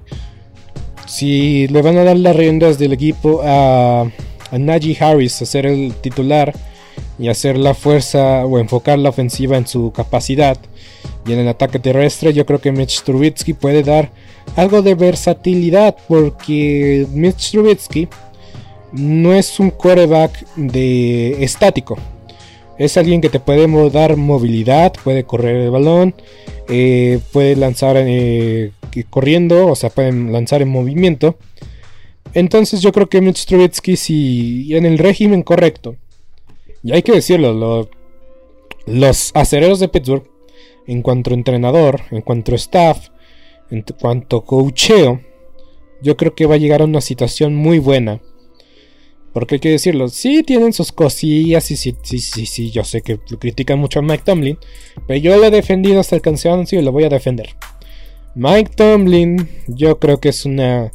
Si 1.05 1.67
le 1.67 1.81
van 1.81 1.97
a 1.97 2.03
dar 2.03 2.17
las 2.17 2.35
riendas 2.35 2.79
del 2.79 2.93
equipo 2.93 3.41
a, 3.43 4.09
a 4.55 4.57
Najee 4.57 4.97
Harris 4.99 5.41
a 5.41 5.45
ser 5.45 5.65
el 5.65 5.93
titular 5.95 6.53
y 7.19 7.27
hacer 7.27 7.57
la 7.57 7.73
fuerza 7.73 8.45
o 8.45 8.57
enfocar 8.57 8.97
la 8.97 9.09
ofensiva 9.09 9.57
en 9.57 9.67
su 9.67 9.91
capacidad 9.91 10.57
y 11.27 11.33
en 11.33 11.39
el 11.39 11.47
ataque 11.47 11.79
terrestre, 11.79 12.33
yo 12.33 12.45
creo 12.45 12.61
que 12.61 12.71
Mitch 12.71 13.01
Trubisky 13.01 13.53
puede 13.53 13.83
dar 13.83 14.11
algo 14.55 14.81
de 14.81 14.95
versatilidad 14.95 15.95
porque 16.07 17.07
Mitch 17.11 17.51
Trubisky 17.51 18.07
no 18.91 19.33
es 19.33 19.59
un 19.59 19.71
quarterback 19.71 20.45
de 20.55 21.43
estático. 21.43 21.97
Es 22.77 22.97
alguien 22.97 23.21
que 23.21 23.29
te 23.29 23.39
puede 23.39 23.67
dar 23.89 24.17
movilidad, 24.17 24.93
puede 25.03 25.23
correr 25.23 25.55
el 25.55 25.71
balón, 25.71 26.13
eh, 26.69 27.19
puede 27.31 27.55
lanzar 27.55 27.95
eh, 27.97 28.71
corriendo, 29.09 29.67
o 29.67 29.75
sea, 29.75 29.89
puede 29.89 30.11
lanzar 30.11 30.61
en 30.61 30.69
movimiento. 30.69 31.37
Entonces 32.35 32.81
yo 32.81 32.91
creo 32.91 33.09
que 33.09 33.21
Mitch 33.21 33.45
Trubisky, 33.45 33.95
si 33.95 34.75
en 34.75 34.85
el 34.85 34.99
régimen 34.99 35.41
correcto, 35.41 35.95
y 36.83 36.93
hay 36.93 37.01
que 37.01 37.13
decirlo, 37.13 37.89
los 38.85 39.31
acereros 39.33 39.79
de 39.79 39.89
Pittsburgh, 39.89 40.29
en 40.85 41.01
cuanto 41.01 41.31
a 41.31 41.33
entrenador, 41.33 42.01
en 42.11 42.21
cuanto 42.21 42.51
a 42.51 42.55
staff, 42.55 43.09
en 43.71 43.83
cuanto 43.99 44.37
a 44.37 44.45
coacheo, 44.45 45.21
yo 46.03 46.15
creo 46.15 46.35
que 46.35 46.45
va 46.45 46.53
a 46.53 46.59
llegar 46.59 46.81
a 46.81 46.85
una 46.85 47.01
situación 47.01 47.55
muy 47.55 47.79
buena 47.79 48.21
porque 49.35 49.55
hay 49.55 49.59
que 49.59 49.69
decirlo, 49.71 50.07
sí 50.07 50.43
tienen 50.43 50.71
sus 50.71 50.93
cosillas, 50.93 51.69
y 51.69 51.75
sí, 51.75 51.93
sí, 52.03 52.19
sí, 52.19 52.45
sí, 52.45 52.71
yo 52.71 52.85
sé 52.85 53.01
que 53.01 53.17
critican 53.17 53.77
mucho 53.77 53.99
a 53.99 54.01
Mike 54.01 54.23
Tomlin, 54.23 54.57
pero 55.05 55.19
yo 55.19 55.35
lo 55.35 55.43
he 55.43 55.51
defendido 55.51 55.99
hasta 55.99 56.15
el 56.15 56.21
cansancio 56.21 56.79
y 56.79 56.81
lo 56.81 56.93
voy 56.93 57.03
a 57.03 57.09
defender. 57.09 57.49
Mike 58.33 58.71
Tomlin, 58.77 59.49
yo 59.67 59.99
creo 59.99 60.21
que 60.21 60.29
es 60.29 60.45
una, 60.45 60.93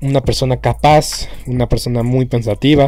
una 0.00 0.20
persona 0.20 0.60
capaz, 0.60 1.28
una 1.46 1.68
persona 1.68 2.02
muy 2.02 2.26
pensativa, 2.26 2.86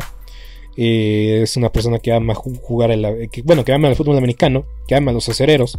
eh, 0.77 1.41
es 1.43 1.57
una 1.57 1.71
persona 1.71 1.99
que 1.99 2.13
ama 2.13 2.35
jugar, 2.35 2.91
el, 2.91 3.29
bueno, 3.45 3.65
que 3.65 3.73
ama 3.73 3.89
el 3.89 3.97
fútbol 3.97 4.17
americano, 4.17 4.65
que 4.87 4.95
ama 4.95 5.13
los 5.13 5.29
acereros. 5.29 5.79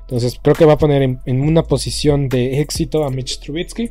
Entonces 0.00 0.38
creo 0.42 0.54
que 0.54 0.64
va 0.64 0.74
a 0.74 0.78
poner 0.78 1.02
en, 1.02 1.20
en 1.26 1.40
una 1.40 1.64
posición 1.64 2.28
de 2.28 2.60
éxito 2.60 3.04
a 3.04 3.10
Mitch 3.10 3.40
Trubisky. 3.40 3.90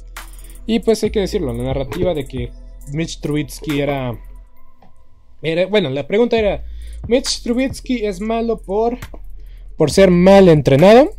Y 0.66 0.80
pues 0.80 1.04
hay 1.04 1.12
que 1.12 1.20
decirlo, 1.20 1.54
la 1.54 1.64
narrativa 1.64 2.14
de 2.14 2.26
que 2.26 2.52
Mitch 2.92 3.20
Trubisky 3.20 3.82
era, 3.82 4.18
Bueno, 5.70 5.90
la 5.90 6.08
pregunta 6.08 6.38
era: 6.38 6.64
¿Mitch 7.08 7.42
Trubisky 7.44 8.06
es 8.06 8.20
malo 8.20 8.58
por, 8.58 8.98
por 9.78 9.92
ser 9.92 10.12
mal 10.12 10.50
entrenado? 10.50 11.12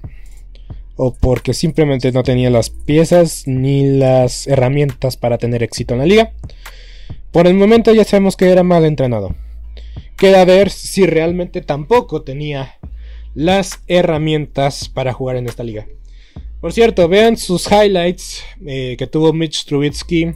¿O 0.96 1.14
porque 1.14 1.54
simplemente 1.54 2.10
no 2.12 2.22
tenía 2.22 2.50
las 2.50 2.70
piezas 2.70 3.44
ni 3.46 3.98
las 3.98 4.46
herramientas 4.46 5.16
para 5.16 5.38
tener 5.38 5.62
éxito 5.62 5.94
en 5.94 6.00
la 6.00 6.06
liga? 6.06 6.32
Por 7.32 7.46
el 7.46 7.54
momento 7.54 7.92
ya 7.92 8.04
sabemos 8.04 8.36
que 8.36 8.50
era 8.50 8.62
mal 8.62 8.84
entrenado. 8.84 9.34
Queda 10.16 10.44
ver 10.44 10.70
si 10.70 11.06
realmente 11.06 11.60
tampoco 11.60 12.22
tenía 12.22 12.76
las 13.34 13.80
herramientas 13.86 14.88
para 14.88 15.12
jugar 15.12 15.36
en 15.36 15.46
esta 15.46 15.62
liga. 15.62 15.86
Por 16.60 16.72
cierto, 16.72 17.06
vean 17.08 17.36
sus 17.36 17.70
highlights 17.70 18.42
eh, 18.64 18.96
que 18.98 19.06
tuvo 19.06 19.34
Mitch 19.34 19.66
Trubisky 19.66 20.34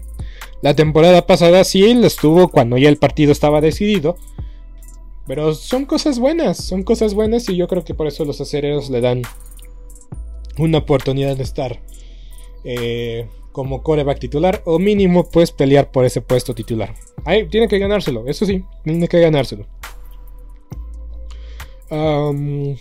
la 0.62 0.74
temporada 0.74 1.26
pasada 1.26 1.64
sí 1.64 1.84
él 1.84 2.04
estuvo 2.04 2.48
cuando 2.48 2.76
ya 2.76 2.90
el 2.90 2.98
partido 2.98 3.32
estaba 3.32 3.60
decidido. 3.60 4.16
Pero 5.26 5.54
son 5.54 5.86
cosas 5.86 6.18
buenas, 6.18 6.58
son 6.58 6.82
cosas 6.82 7.14
buenas 7.14 7.48
y 7.48 7.56
yo 7.56 7.68
creo 7.68 7.84
que 7.84 7.94
por 7.94 8.06
eso 8.06 8.24
los 8.24 8.40
acereros 8.40 8.90
le 8.90 9.00
dan 9.00 9.22
una 10.60 10.78
oportunidad 10.78 11.36
de 11.36 11.42
estar 11.42 11.80
eh, 12.64 13.26
como 13.52 13.82
coreback 13.82 14.18
titular 14.18 14.62
o 14.64 14.78
mínimo 14.78 15.28
pues 15.28 15.50
pelear 15.50 15.90
por 15.90 16.04
ese 16.04 16.20
puesto 16.20 16.54
titular. 16.54 16.94
Ahí 17.24 17.48
tiene 17.48 17.68
que 17.68 17.78
ganárselo, 17.78 18.26
eso 18.26 18.46
sí, 18.46 18.64
tiene 18.84 19.08
que 19.08 19.20
ganárselo. 19.20 19.66
vamos 21.90 22.78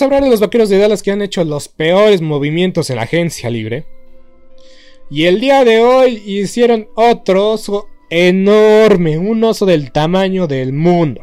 a 0.00 0.04
hablar 0.04 0.22
de 0.22 0.30
los 0.30 0.40
vaqueros 0.40 0.68
de 0.68 0.78
Dallas 0.78 1.02
que 1.02 1.12
han 1.12 1.22
hecho 1.22 1.44
los 1.44 1.68
peores 1.68 2.22
movimientos 2.22 2.90
en 2.90 2.96
la 2.96 3.02
agencia 3.02 3.50
libre. 3.50 3.86
Y 5.10 5.24
el 5.26 5.40
día 5.40 5.64
de 5.64 5.80
hoy 5.80 6.22
hicieron 6.26 6.88
otro 6.96 7.50
oso 7.50 7.88
enorme, 8.10 9.18
un 9.18 9.44
oso 9.44 9.66
del 9.66 9.92
tamaño 9.92 10.46
del 10.46 10.72
mundo. 10.72 11.20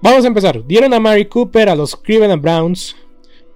Vamos 0.00 0.24
a 0.24 0.28
empezar. 0.28 0.64
Dieron 0.64 0.94
a 0.94 1.00
Mary 1.00 1.24
Cooper 1.24 1.68
a 1.68 1.74
los 1.74 1.96
Cleveland 1.96 2.40
Browns 2.40 2.94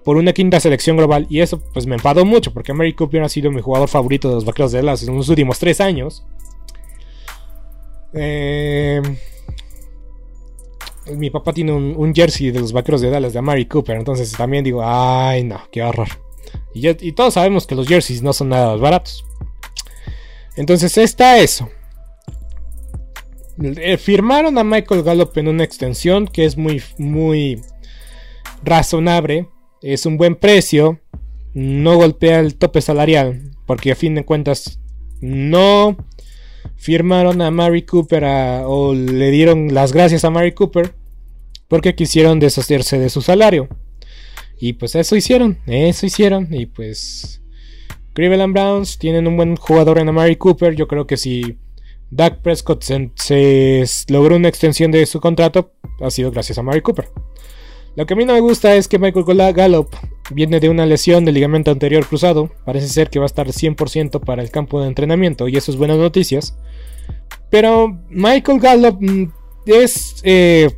por 0.03 0.17
una 0.17 0.33
quinta 0.33 0.59
selección 0.59 0.97
global. 0.97 1.25
Y 1.29 1.41
eso 1.41 1.59
pues 1.73 1.85
me 1.87 1.95
enfadó 1.95 2.25
mucho 2.25 2.53
porque 2.53 2.73
Mary 2.73 2.93
Cooper 2.93 3.23
ha 3.23 3.29
sido 3.29 3.51
mi 3.51 3.61
jugador 3.61 3.89
favorito 3.89 4.29
de 4.29 4.35
los 4.35 4.45
Vaqueros 4.45 4.71
de 4.71 4.79
Dallas 4.79 5.03
en 5.07 5.15
los 5.15 5.29
últimos 5.29 5.59
tres 5.59 5.81
años. 5.81 6.25
Eh, 8.13 9.01
mi 11.15 11.29
papá 11.29 11.51
tiene 11.51 11.73
un, 11.73 12.13
jersey 12.13 12.51
de 12.51 12.59
los 12.59 12.71
Vaqueros 12.71 13.01
de 13.01 13.09
Dallas 13.09 13.33
de 13.33 13.41
Mary 13.41 13.65
Cooper. 13.65 13.97
Entonces 13.97 14.31
también 14.31 14.63
digo, 14.63 14.81
ay 14.83 15.43
no, 15.43 15.61
qué 15.71 15.83
horror. 15.83 16.07
Y, 16.73 17.11
todos 17.13 17.35
sabemos 17.35 17.67
que 17.67 17.75
los 17.75 17.87
jerseys 17.87 18.21
no 18.21 18.33
son 18.33 18.49
nada 18.49 18.75
baratos. 18.75 19.25
Entonces 20.55 20.97
está 20.97 21.39
eso. 21.39 21.69
Eh, 23.61 23.97
firmaron 23.97 24.57
a 24.57 24.63
Michael 24.63 25.03
Gallup 25.03 25.37
en 25.37 25.47
una 25.47 25.63
extensión 25.63 26.27
que 26.27 26.45
es 26.45 26.57
muy, 26.57 26.81
muy 26.97 27.61
razonable. 28.63 29.47
Es 29.83 30.05
un 30.05 30.17
buen 30.17 30.35
precio. 30.35 30.99
No 31.53 31.97
golpea 31.97 32.39
el 32.39 32.55
tope 32.55 32.81
salarial. 32.81 33.51
Porque 33.67 33.91
a 33.91 33.95
fin 33.95 34.15
de 34.15 34.25
cuentas 34.25 34.79
no 35.21 35.97
firmaron 36.75 37.41
a 37.41 37.51
Mary 37.51 37.83
Cooper 37.83 38.23
o 38.65 38.93
le 38.93 39.31
dieron 39.31 39.73
las 39.73 39.93
gracias 39.93 40.23
a 40.25 40.29
Mary 40.29 40.53
Cooper 40.53 40.95
porque 41.67 41.95
quisieron 41.95 42.39
deshacerse 42.39 42.99
de 42.99 43.09
su 43.09 43.21
salario. 43.21 43.67
Y 44.59 44.73
pues 44.73 44.95
eso 44.95 45.15
hicieron, 45.15 45.59
eso 45.65 46.05
hicieron. 46.05 46.53
Y 46.53 46.67
pues 46.67 47.41
Cleveland 48.13 48.53
Browns 48.53 48.97
tienen 48.97 49.27
un 49.27 49.35
buen 49.35 49.55
jugador 49.55 49.99
en 49.99 50.09
Amari 50.09 50.35
Cooper. 50.35 50.75
Yo 50.75 50.87
creo 50.87 51.07
que 51.07 51.17
si 51.17 51.57
Dak 52.11 52.41
Prescott 52.41 52.83
se, 52.83 53.83
logró 54.07 54.35
una 54.35 54.49
extensión 54.49 54.91
de 54.91 55.05
su 55.05 55.19
contrato, 55.19 55.73
ha 55.99 56.11
sido 56.11 56.31
gracias 56.31 56.57
a 56.57 56.63
Mary 56.63 56.81
Cooper. 56.81 57.09
Lo 57.95 58.05
que 58.05 58.13
a 58.13 58.17
mí 58.17 58.25
no 58.25 58.33
me 58.33 58.39
gusta 58.39 58.75
es 58.75 58.87
que 58.87 58.97
Michael 58.97 59.53
Gallup 59.53 59.89
viene 60.31 60.59
de 60.59 60.69
una 60.69 60.85
lesión 60.85 61.25
del 61.25 61.35
ligamento 61.35 61.71
anterior 61.71 62.05
cruzado. 62.05 62.49
Parece 62.65 62.87
ser 62.87 63.09
que 63.09 63.19
va 63.19 63.25
a 63.25 63.27
estar 63.27 63.47
100% 63.47 64.19
para 64.19 64.41
el 64.41 64.49
campo 64.49 64.81
de 64.81 64.87
entrenamiento 64.87 65.47
y 65.47 65.57
eso 65.57 65.71
es 65.71 65.77
buenas 65.77 65.97
noticias. 65.97 66.57
Pero 67.49 67.99
Michael 68.09 68.59
Gallup 68.59 68.97
mm, 68.99 69.31
es... 69.67 70.15
Eh, 70.23 70.69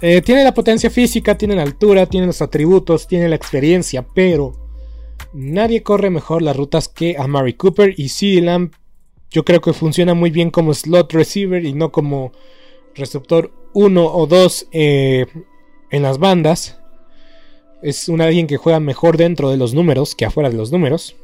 eh, 0.00 0.20
tiene 0.22 0.42
la 0.42 0.52
potencia 0.52 0.90
física, 0.90 1.38
tiene 1.38 1.54
la 1.54 1.62
altura, 1.62 2.06
tiene 2.06 2.26
los 2.26 2.42
atributos, 2.42 3.06
tiene 3.06 3.28
la 3.28 3.36
experiencia, 3.36 4.04
pero 4.12 4.52
nadie 5.32 5.84
corre 5.84 6.10
mejor 6.10 6.42
las 6.42 6.56
rutas 6.56 6.88
que 6.88 7.16
a 7.16 7.28
Mary 7.28 7.54
Cooper 7.54 7.94
y 7.96 8.08
CeeDee 8.08 8.42
Lamb 8.42 8.72
yo 9.30 9.44
creo 9.44 9.60
que 9.60 9.72
funciona 9.72 10.14
muy 10.14 10.30
bien 10.30 10.50
como 10.50 10.74
slot 10.74 11.12
receiver 11.12 11.64
y 11.64 11.72
no 11.72 11.92
como 11.92 12.32
receptor 12.96 13.52
1 13.74 14.04
o 14.04 14.26
2 14.26 14.68
eh, 14.72 15.26
en 15.90 16.02
las 16.02 16.18
bandas. 16.18 16.78
Es 17.82 18.08
un 18.08 18.20
alguien 18.20 18.46
que 18.46 18.56
juega 18.56 18.80
mejor 18.80 19.16
dentro 19.16 19.50
de 19.50 19.56
los 19.56 19.74
números 19.74 20.14
que 20.14 20.24
afuera 20.24 20.50
de 20.50 20.56
los 20.56 20.70
números. 20.72 21.16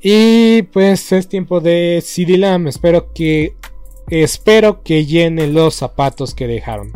Y 0.00 0.62
pues 0.62 1.12
es 1.12 1.28
tiempo 1.28 1.60
de 1.60 2.02
CD 2.04 2.36
Lamb. 2.36 2.68
Espero 2.68 3.12
que. 3.12 3.54
Espero 4.10 4.82
que 4.82 5.06
llene 5.06 5.46
los 5.46 5.76
zapatos 5.76 6.34
que 6.34 6.46
dejaron. 6.46 6.92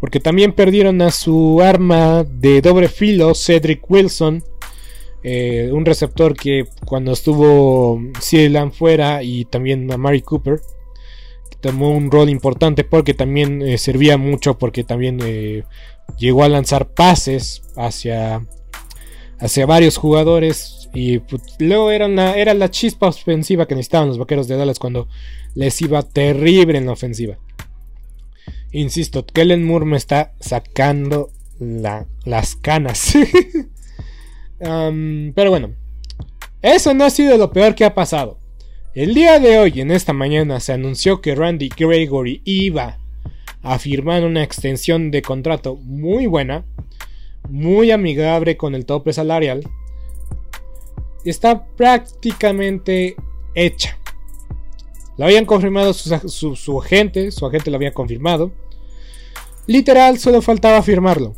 Porque 0.00 0.20
también 0.20 0.52
perdieron 0.52 1.00
a 1.00 1.10
su 1.10 1.62
arma 1.62 2.24
de 2.24 2.60
doble 2.60 2.88
filo, 2.88 3.34
Cedric 3.34 3.90
Wilson. 3.90 4.44
Eh, 5.22 5.70
un 5.72 5.84
receptor 5.84 6.34
que 6.34 6.66
cuando 6.86 7.12
estuvo 7.12 8.00
CD 8.20 8.48
Lamb 8.50 8.72
fuera 8.72 9.22
y 9.22 9.44
también 9.46 9.90
a 9.92 9.98
Mari 9.98 10.22
Cooper 10.22 10.60
tomó 11.60 11.90
un 11.90 12.10
rol 12.10 12.28
importante 12.28 12.84
porque 12.84 13.14
también 13.14 13.62
eh, 13.62 13.78
servía 13.78 14.16
mucho 14.16 14.58
porque 14.58 14.84
también 14.84 15.20
eh, 15.22 15.64
llegó 16.18 16.44
a 16.44 16.48
lanzar 16.48 16.88
pases 16.88 17.62
hacia, 17.76 18.46
hacia 19.38 19.66
varios 19.66 19.96
jugadores 19.96 20.88
y 20.92 21.18
pues, 21.18 21.42
luego 21.58 21.90
era, 21.90 22.34
era 22.36 22.54
la 22.54 22.70
chispa 22.70 23.08
ofensiva 23.08 23.66
que 23.66 23.74
necesitaban 23.74 24.08
los 24.08 24.18
vaqueros 24.18 24.48
de 24.48 24.56
Dallas 24.56 24.78
cuando 24.78 25.08
les 25.54 25.80
iba 25.82 26.02
terrible 26.02 26.78
en 26.78 26.86
la 26.86 26.92
ofensiva. 26.92 27.38
Insisto, 28.72 29.24
Kellen 29.26 29.64
Moore 29.64 29.86
me 29.86 29.96
está 29.96 30.32
sacando 30.40 31.30
las 31.58 32.56
canas. 32.56 33.14
pero 34.58 35.50
bueno, 35.50 35.74
eso 36.62 36.94
no 36.94 37.04
ha 37.04 37.10
sido 37.10 37.36
lo 37.36 37.52
peor 37.52 37.74
que 37.74 37.84
ha 37.84 37.94
pasado. 37.94 38.39
El 38.92 39.14
día 39.14 39.38
de 39.38 39.56
hoy, 39.56 39.80
en 39.80 39.92
esta 39.92 40.12
mañana, 40.12 40.58
se 40.58 40.72
anunció 40.72 41.20
que 41.20 41.36
Randy 41.36 41.68
Gregory 41.68 42.42
iba 42.44 42.98
a 43.62 43.78
firmar 43.78 44.24
una 44.24 44.42
extensión 44.42 45.12
de 45.12 45.22
contrato 45.22 45.76
muy 45.76 46.26
buena, 46.26 46.64
muy 47.48 47.92
amigable 47.92 48.56
con 48.56 48.74
el 48.74 48.86
tope 48.86 49.12
salarial. 49.12 49.62
Está 51.24 51.66
prácticamente 51.76 53.14
hecha. 53.54 53.96
Lo 55.16 55.26
habían 55.26 55.46
confirmado 55.46 55.92
su, 55.92 56.56
su 56.56 56.82
agente, 56.82 57.30
su 57.30 57.46
agente 57.46 57.70
lo 57.70 57.76
había 57.76 57.94
confirmado. 57.94 58.50
Literal, 59.68 60.18
solo 60.18 60.42
faltaba 60.42 60.82
firmarlo. 60.82 61.36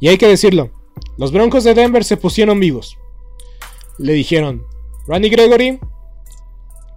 Y 0.00 0.08
hay 0.08 0.18
que 0.18 0.26
decirlo, 0.26 0.72
los 1.18 1.30
Broncos 1.30 1.62
de 1.62 1.74
Denver 1.74 2.02
se 2.02 2.16
pusieron 2.16 2.58
vivos. 2.58 2.98
Le 3.96 4.12
dijeron, 4.14 4.64
Randy 5.06 5.28
Gregory, 5.28 5.78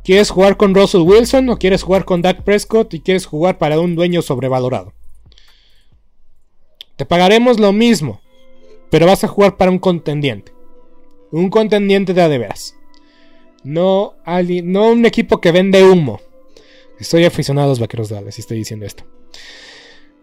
¿Quieres 0.04 0.30
jugar 0.30 0.58
con 0.58 0.76
Russell 0.76 1.02
Wilson 1.02 1.50
o 1.50 1.58
quieres 1.58 1.84
jugar 1.84 2.04
con 2.04 2.22
Dak 2.22 2.44
Prescott 2.44 2.94
y 2.94 3.00
quieres 3.00 3.26
jugar 3.26 3.58
para 3.58 3.80
un 3.80 3.96
dueño 3.96 4.22
sobrevalorado? 4.22 4.94
Te 6.98 7.06
pagaremos 7.06 7.60
lo 7.60 7.72
mismo, 7.72 8.22
pero 8.90 9.08
vas 9.08 9.24
a 9.24 9.30
jugar 9.30 9.56
para 9.56 9.72
un 9.72 9.80
contendiente. 9.80 10.54
Un 11.32 11.50
contendiente 11.50 12.14
de 12.14 12.22
a 12.22 12.30
de 12.30 12.38
veras. 12.38 12.76
No, 13.64 14.16
no 14.26 14.90
un 14.90 15.06
equipo 15.06 15.40
que 15.40 15.54
vende 15.54 15.84
humo. 15.84 16.20
Estoy 17.00 17.24
aficionado 17.24 17.68
a 17.68 17.70
los 17.70 17.80
vaqueros 17.80 18.10
de 18.10 18.16
Dallas 18.16 18.38
y 18.38 18.42
estoy 18.42 18.58
diciendo 18.58 18.86
esto. 18.86 19.06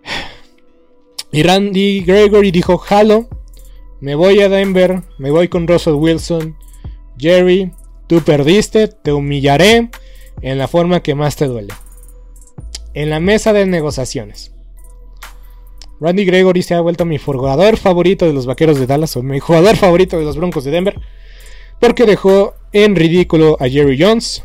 Y 1.33 1.45
Randy 1.45 2.01
Gregory 2.01 2.51
dijo: 2.51 2.83
Halo, 2.89 3.29
me 4.01 4.17
voy 4.17 4.41
a 4.41 4.49
Denver, 4.49 5.03
me 5.19 5.31
voy 5.31 5.47
con 5.47 5.69
Russell 5.69 5.95
Wilson. 5.95 6.57
Jerry, 7.19 7.71
Tú 8.11 8.23
perdiste, 8.23 8.89
te 8.89 9.13
humillaré 9.13 9.89
en 10.43 10.59
la 10.59 10.67
forma 10.67 11.01
que 11.01 11.15
más 11.15 11.37
te 11.37 11.47
duele. 11.47 11.73
En 12.93 13.09
la 13.09 13.21
mesa 13.21 13.53
de 13.53 13.67
negociaciones. 13.67 14.53
Randy 16.01 16.25
Gregory 16.25 16.65
se 16.65 16.75
ha 16.75 16.81
vuelto 16.81 17.05
mi 17.05 17.19
jugador 17.19 17.77
favorito 17.77 18.27
de 18.27 18.33
los 18.33 18.47
Vaqueros 18.47 18.81
de 18.81 18.89
Dallas 18.89 19.17
o 19.17 19.23
mi 19.23 19.39
jugador 19.39 19.77
favorito 19.77 20.19
de 20.19 20.25
los 20.25 20.37
Broncos 20.37 20.65
de 20.65 20.73
Denver 20.73 21.01
porque 21.79 22.05
dejó 22.05 22.55
en 22.73 22.97
ridículo 22.97 23.57
a 23.61 23.69
Jerry 23.69 23.97
Jones. 24.03 24.43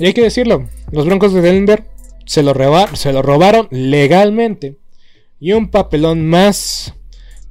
Y 0.00 0.06
hay 0.06 0.14
que 0.14 0.22
decirlo, 0.22 0.68
los 0.90 1.06
Broncos 1.06 1.32
de 1.32 1.42
Denver 1.42 1.86
se 2.26 2.42
lo, 2.42 2.54
se 2.96 3.12
lo 3.12 3.22
robaron 3.22 3.68
legalmente. 3.70 4.80
Y 5.38 5.52
un 5.52 5.70
papelón 5.70 6.26
más 6.26 6.92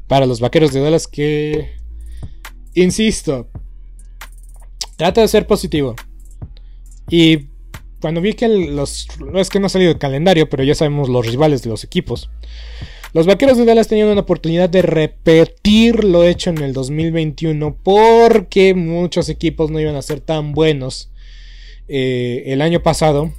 para 0.07 0.25
los 0.25 0.41
Vaqueros 0.41 0.73
de 0.73 0.81
Dallas 0.81 1.07
que, 1.07 1.77
insisto, 2.73 3.47
Trata 5.01 5.21
de 5.21 5.27
ser 5.27 5.47
positivo. 5.47 5.95
Y 7.09 7.47
cuando 7.99 8.21
vi 8.21 8.33
que 8.33 8.47
los. 8.47 9.07
No 9.19 9.39
es 9.39 9.49
que 9.49 9.59
no 9.59 9.65
ha 9.65 9.69
salido 9.69 9.89
el 9.89 9.97
calendario, 9.97 10.47
pero 10.47 10.63
ya 10.63 10.75
sabemos 10.75 11.09
los 11.09 11.25
rivales 11.25 11.63
de 11.63 11.71
los 11.71 11.83
equipos. 11.83 12.29
Los 13.11 13.25
vaqueros 13.25 13.57
de 13.57 13.65
Dallas 13.65 13.87
tenían 13.87 14.09
una 14.09 14.21
oportunidad 14.21 14.69
de 14.69 14.83
repetir 14.83 16.03
lo 16.03 16.23
hecho 16.23 16.51
en 16.51 16.59
el 16.59 16.73
2021 16.73 17.77
porque 17.81 18.75
muchos 18.75 19.27
equipos 19.29 19.71
no 19.71 19.79
iban 19.79 19.95
a 19.95 20.03
ser 20.03 20.19
tan 20.19 20.51
buenos 20.51 21.09
eh, 21.87 22.43
el 22.45 22.61
año 22.61 22.83
pasado 22.83 23.33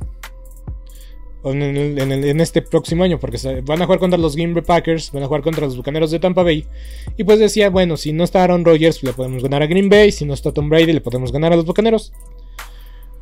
en, 1.44 2.40
este 2.40 2.62
próximo 2.62 3.04
año, 3.04 3.18
porque 3.18 3.38
van 3.62 3.82
a 3.82 3.86
jugar 3.86 3.98
contra 3.98 4.18
los 4.18 4.36
Green 4.36 4.54
Bay 4.54 4.62
Packers, 4.62 5.10
van 5.12 5.22
a 5.22 5.26
jugar 5.26 5.42
contra 5.42 5.66
los 5.66 5.76
Bucaneros 5.76 6.10
de 6.10 6.18
Tampa 6.18 6.42
Bay. 6.42 6.66
Y 7.16 7.24
pues 7.24 7.38
decía, 7.38 7.70
bueno, 7.70 7.96
si 7.96 8.12
no 8.12 8.24
está 8.24 8.44
Aaron 8.44 8.64
Rodgers, 8.64 9.02
le 9.02 9.12
podemos 9.12 9.42
ganar 9.42 9.62
a 9.62 9.66
Green 9.66 9.88
Bay, 9.88 10.12
si 10.12 10.24
no 10.24 10.34
está 10.34 10.52
Tom 10.52 10.68
Brady, 10.68 10.92
le 10.92 11.00
podemos 11.00 11.32
ganar 11.32 11.52
a 11.52 11.56
los 11.56 11.66
Bucaneros. 11.66 12.12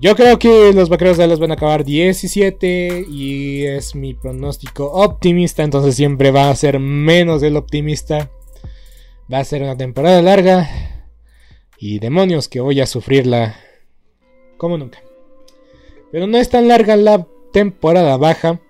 Yo 0.00 0.16
creo 0.16 0.38
que 0.38 0.72
los 0.72 0.88
Vaqueros 0.88 1.18
de 1.18 1.24
Dallas 1.24 1.40
van 1.40 1.50
a 1.50 1.54
acabar 1.54 1.84
17 1.84 3.04
y 3.06 3.66
es 3.66 3.94
mi 3.94 4.14
pronóstico 4.14 4.90
optimista, 4.92 5.62
entonces 5.62 5.94
siempre 5.94 6.30
va 6.30 6.48
a 6.48 6.56
ser 6.56 6.78
menos 6.78 7.42
del 7.42 7.56
optimista. 7.56 8.30
Va 9.32 9.38
a 9.38 9.44
ser 9.44 9.62
una 9.62 9.76
temporada 9.76 10.22
larga 10.22 10.68
y 11.78 11.98
demonios 11.98 12.48
que 12.48 12.60
voy 12.60 12.80
a 12.80 12.86
sufrirla 12.86 13.56
como 14.56 14.78
nunca. 14.78 15.02
Pero 16.10 16.26
no 16.26 16.38
es 16.38 16.48
tan 16.48 16.66
larga 16.66 16.96
la 16.96 17.26
temporada 17.52 18.16
baja. 18.16 18.60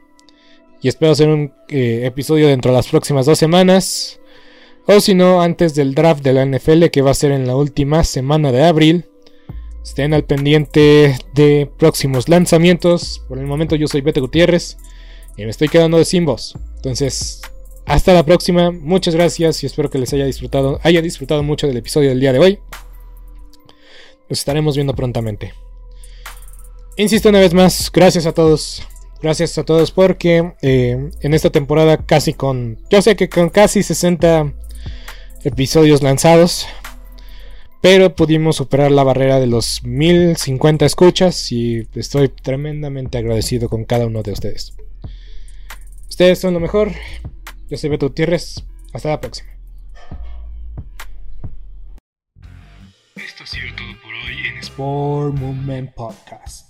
Y 0.82 0.88
espero 0.88 1.12
hacer 1.12 1.28
un 1.28 1.52
eh, 1.68 2.02
episodio 2.04 2.48
dentro 2.48 2.70
de 2.70 2.76
las 2.76 2.88
próximas 2.88 3.26
dos 3.26 3.38
semanas. 3.38 4.20
O 4.86 5.00
si 5.00 5.14
no, 5.14 5.42
antes 5.42 5.74
del 5.74 5.94
draft 5.94 6.22
de 6.22 6.32
la 6.32 6.44
NFL 6.44 6.86
que 6.86 7.02
va 7.02 7.10
a 7.10 7.14
ser 7.14 7.32
en 7.32 7.46
la 7.46 7.56
última 7.56 8.02
semana 8.04 8.50
de 8.50 8.64
abril. 8.64 9.04
Estén 9.82 10.14
al 10.14 10.24
pendiente 10.24 11.16
de 11.34 11.70
próximos 11.78 12.28
lanzamientos. 12.28 13.24
Por 13.28 13.38
el 13.38 13.46
momento 13.46 13.76
yo 13.76 13.86
soy 13.86 14.00
Beto 14.00 14.20
Gutiérrez. 14.20 14.78
Y 15.36 15.44
me 15.44 15.50
estoy 15.50 15.68
quedando 15.68 15.98
de 15.98 16.04
sin 16.04 16.24
voz. 16.24 16.54
Entonces, 16.76 17.42
hasta 17.86 18.12
la 18.12 18.24
próxima. 18.24 18.70
Muchas 18.70 19.14
gracias 19.14 19.62
y 19.62 19.66
espero 19.66 19.90
que 19.90 19.98
les 19.98 20.12
haya 20.12 20.24
disfrutado, 20.24 20.80
haya 20.82 21.02
disfrutado 21.02 21.42
mucho 21.42 21.66
del 21.66 21.76
episodio 21.76 22.10
del 22.10 22.20
día 22.20 22.32
de 22.32 22.38
hoy. 22.38 22.58
Nos 24.28 24.38
estaremos 24.38 24.76
viendo 24.76 24.94
prontamente. 24.94 25.52
Insisto 26.96 27.28
una 27.28 27.40
vez 27.40 27.54
más, 27.54 27.90
gracias 27.92 28.26
a 28.26 28.32
todos. 28.32 28.86
Gracias 29.22 29.58
a 29.58 29.64
todos 29.64 29.90
porque 29.90 30.54
eh, 30.62 31.10
en 31.20 31.34
esta 31.34 31.50
temporada 31.50 31.98
casi 31.98 32.32
con... 32.32 32.78
Yo 32.88 33.02
sé 33.02 33.16
que 33.16 33.28
con 33.28 33.50
casi 33.50 33.82
60 33.82 34.52
episodios 35.44 36.02
lanzados. 36.02 36.66
Pero 37.82 38.14
pudimos 38.14 38.56
superar 38.56 38.90
la 38.90 39.04
barrera 39.04 39.40
de 39.40 39.46
los 39.46 39.82
1050 39.84 40.84
escuchas 40.84 41.50
y 41.50 41.88
estoy 41.94 42.28
tremendamente 42.28 43.16
agradecido 43.16 43.70
con 43.70 43.84
cada 43.84 44.06
uno 44.06 44.22
de 44.22 44.32
ustedes. 44.32 44.74
Ustedes 46.08 46.38
son 46.38 46.52
lo 46.52 46.60
mejor. 46.60 46.92
Yo 47.70 47.78
soy 47.78 47.88
Beto 47.88 48.08
Gutiérrez. 48.08 48.64
Hasta 48.92 49.08
la 49.08 49.20
próxima. 49.20 49.50
Esto 53.16 53.44
ha 53.44 53.46
sido 53.46 53.74
todo 53.74 54.02
por 54.02 54.12
hoy 54.12 54.46
en 54.46 54.58
Sport 54.58 55.34
Movement 55.36 55.94
Podcast. 55.94 56.69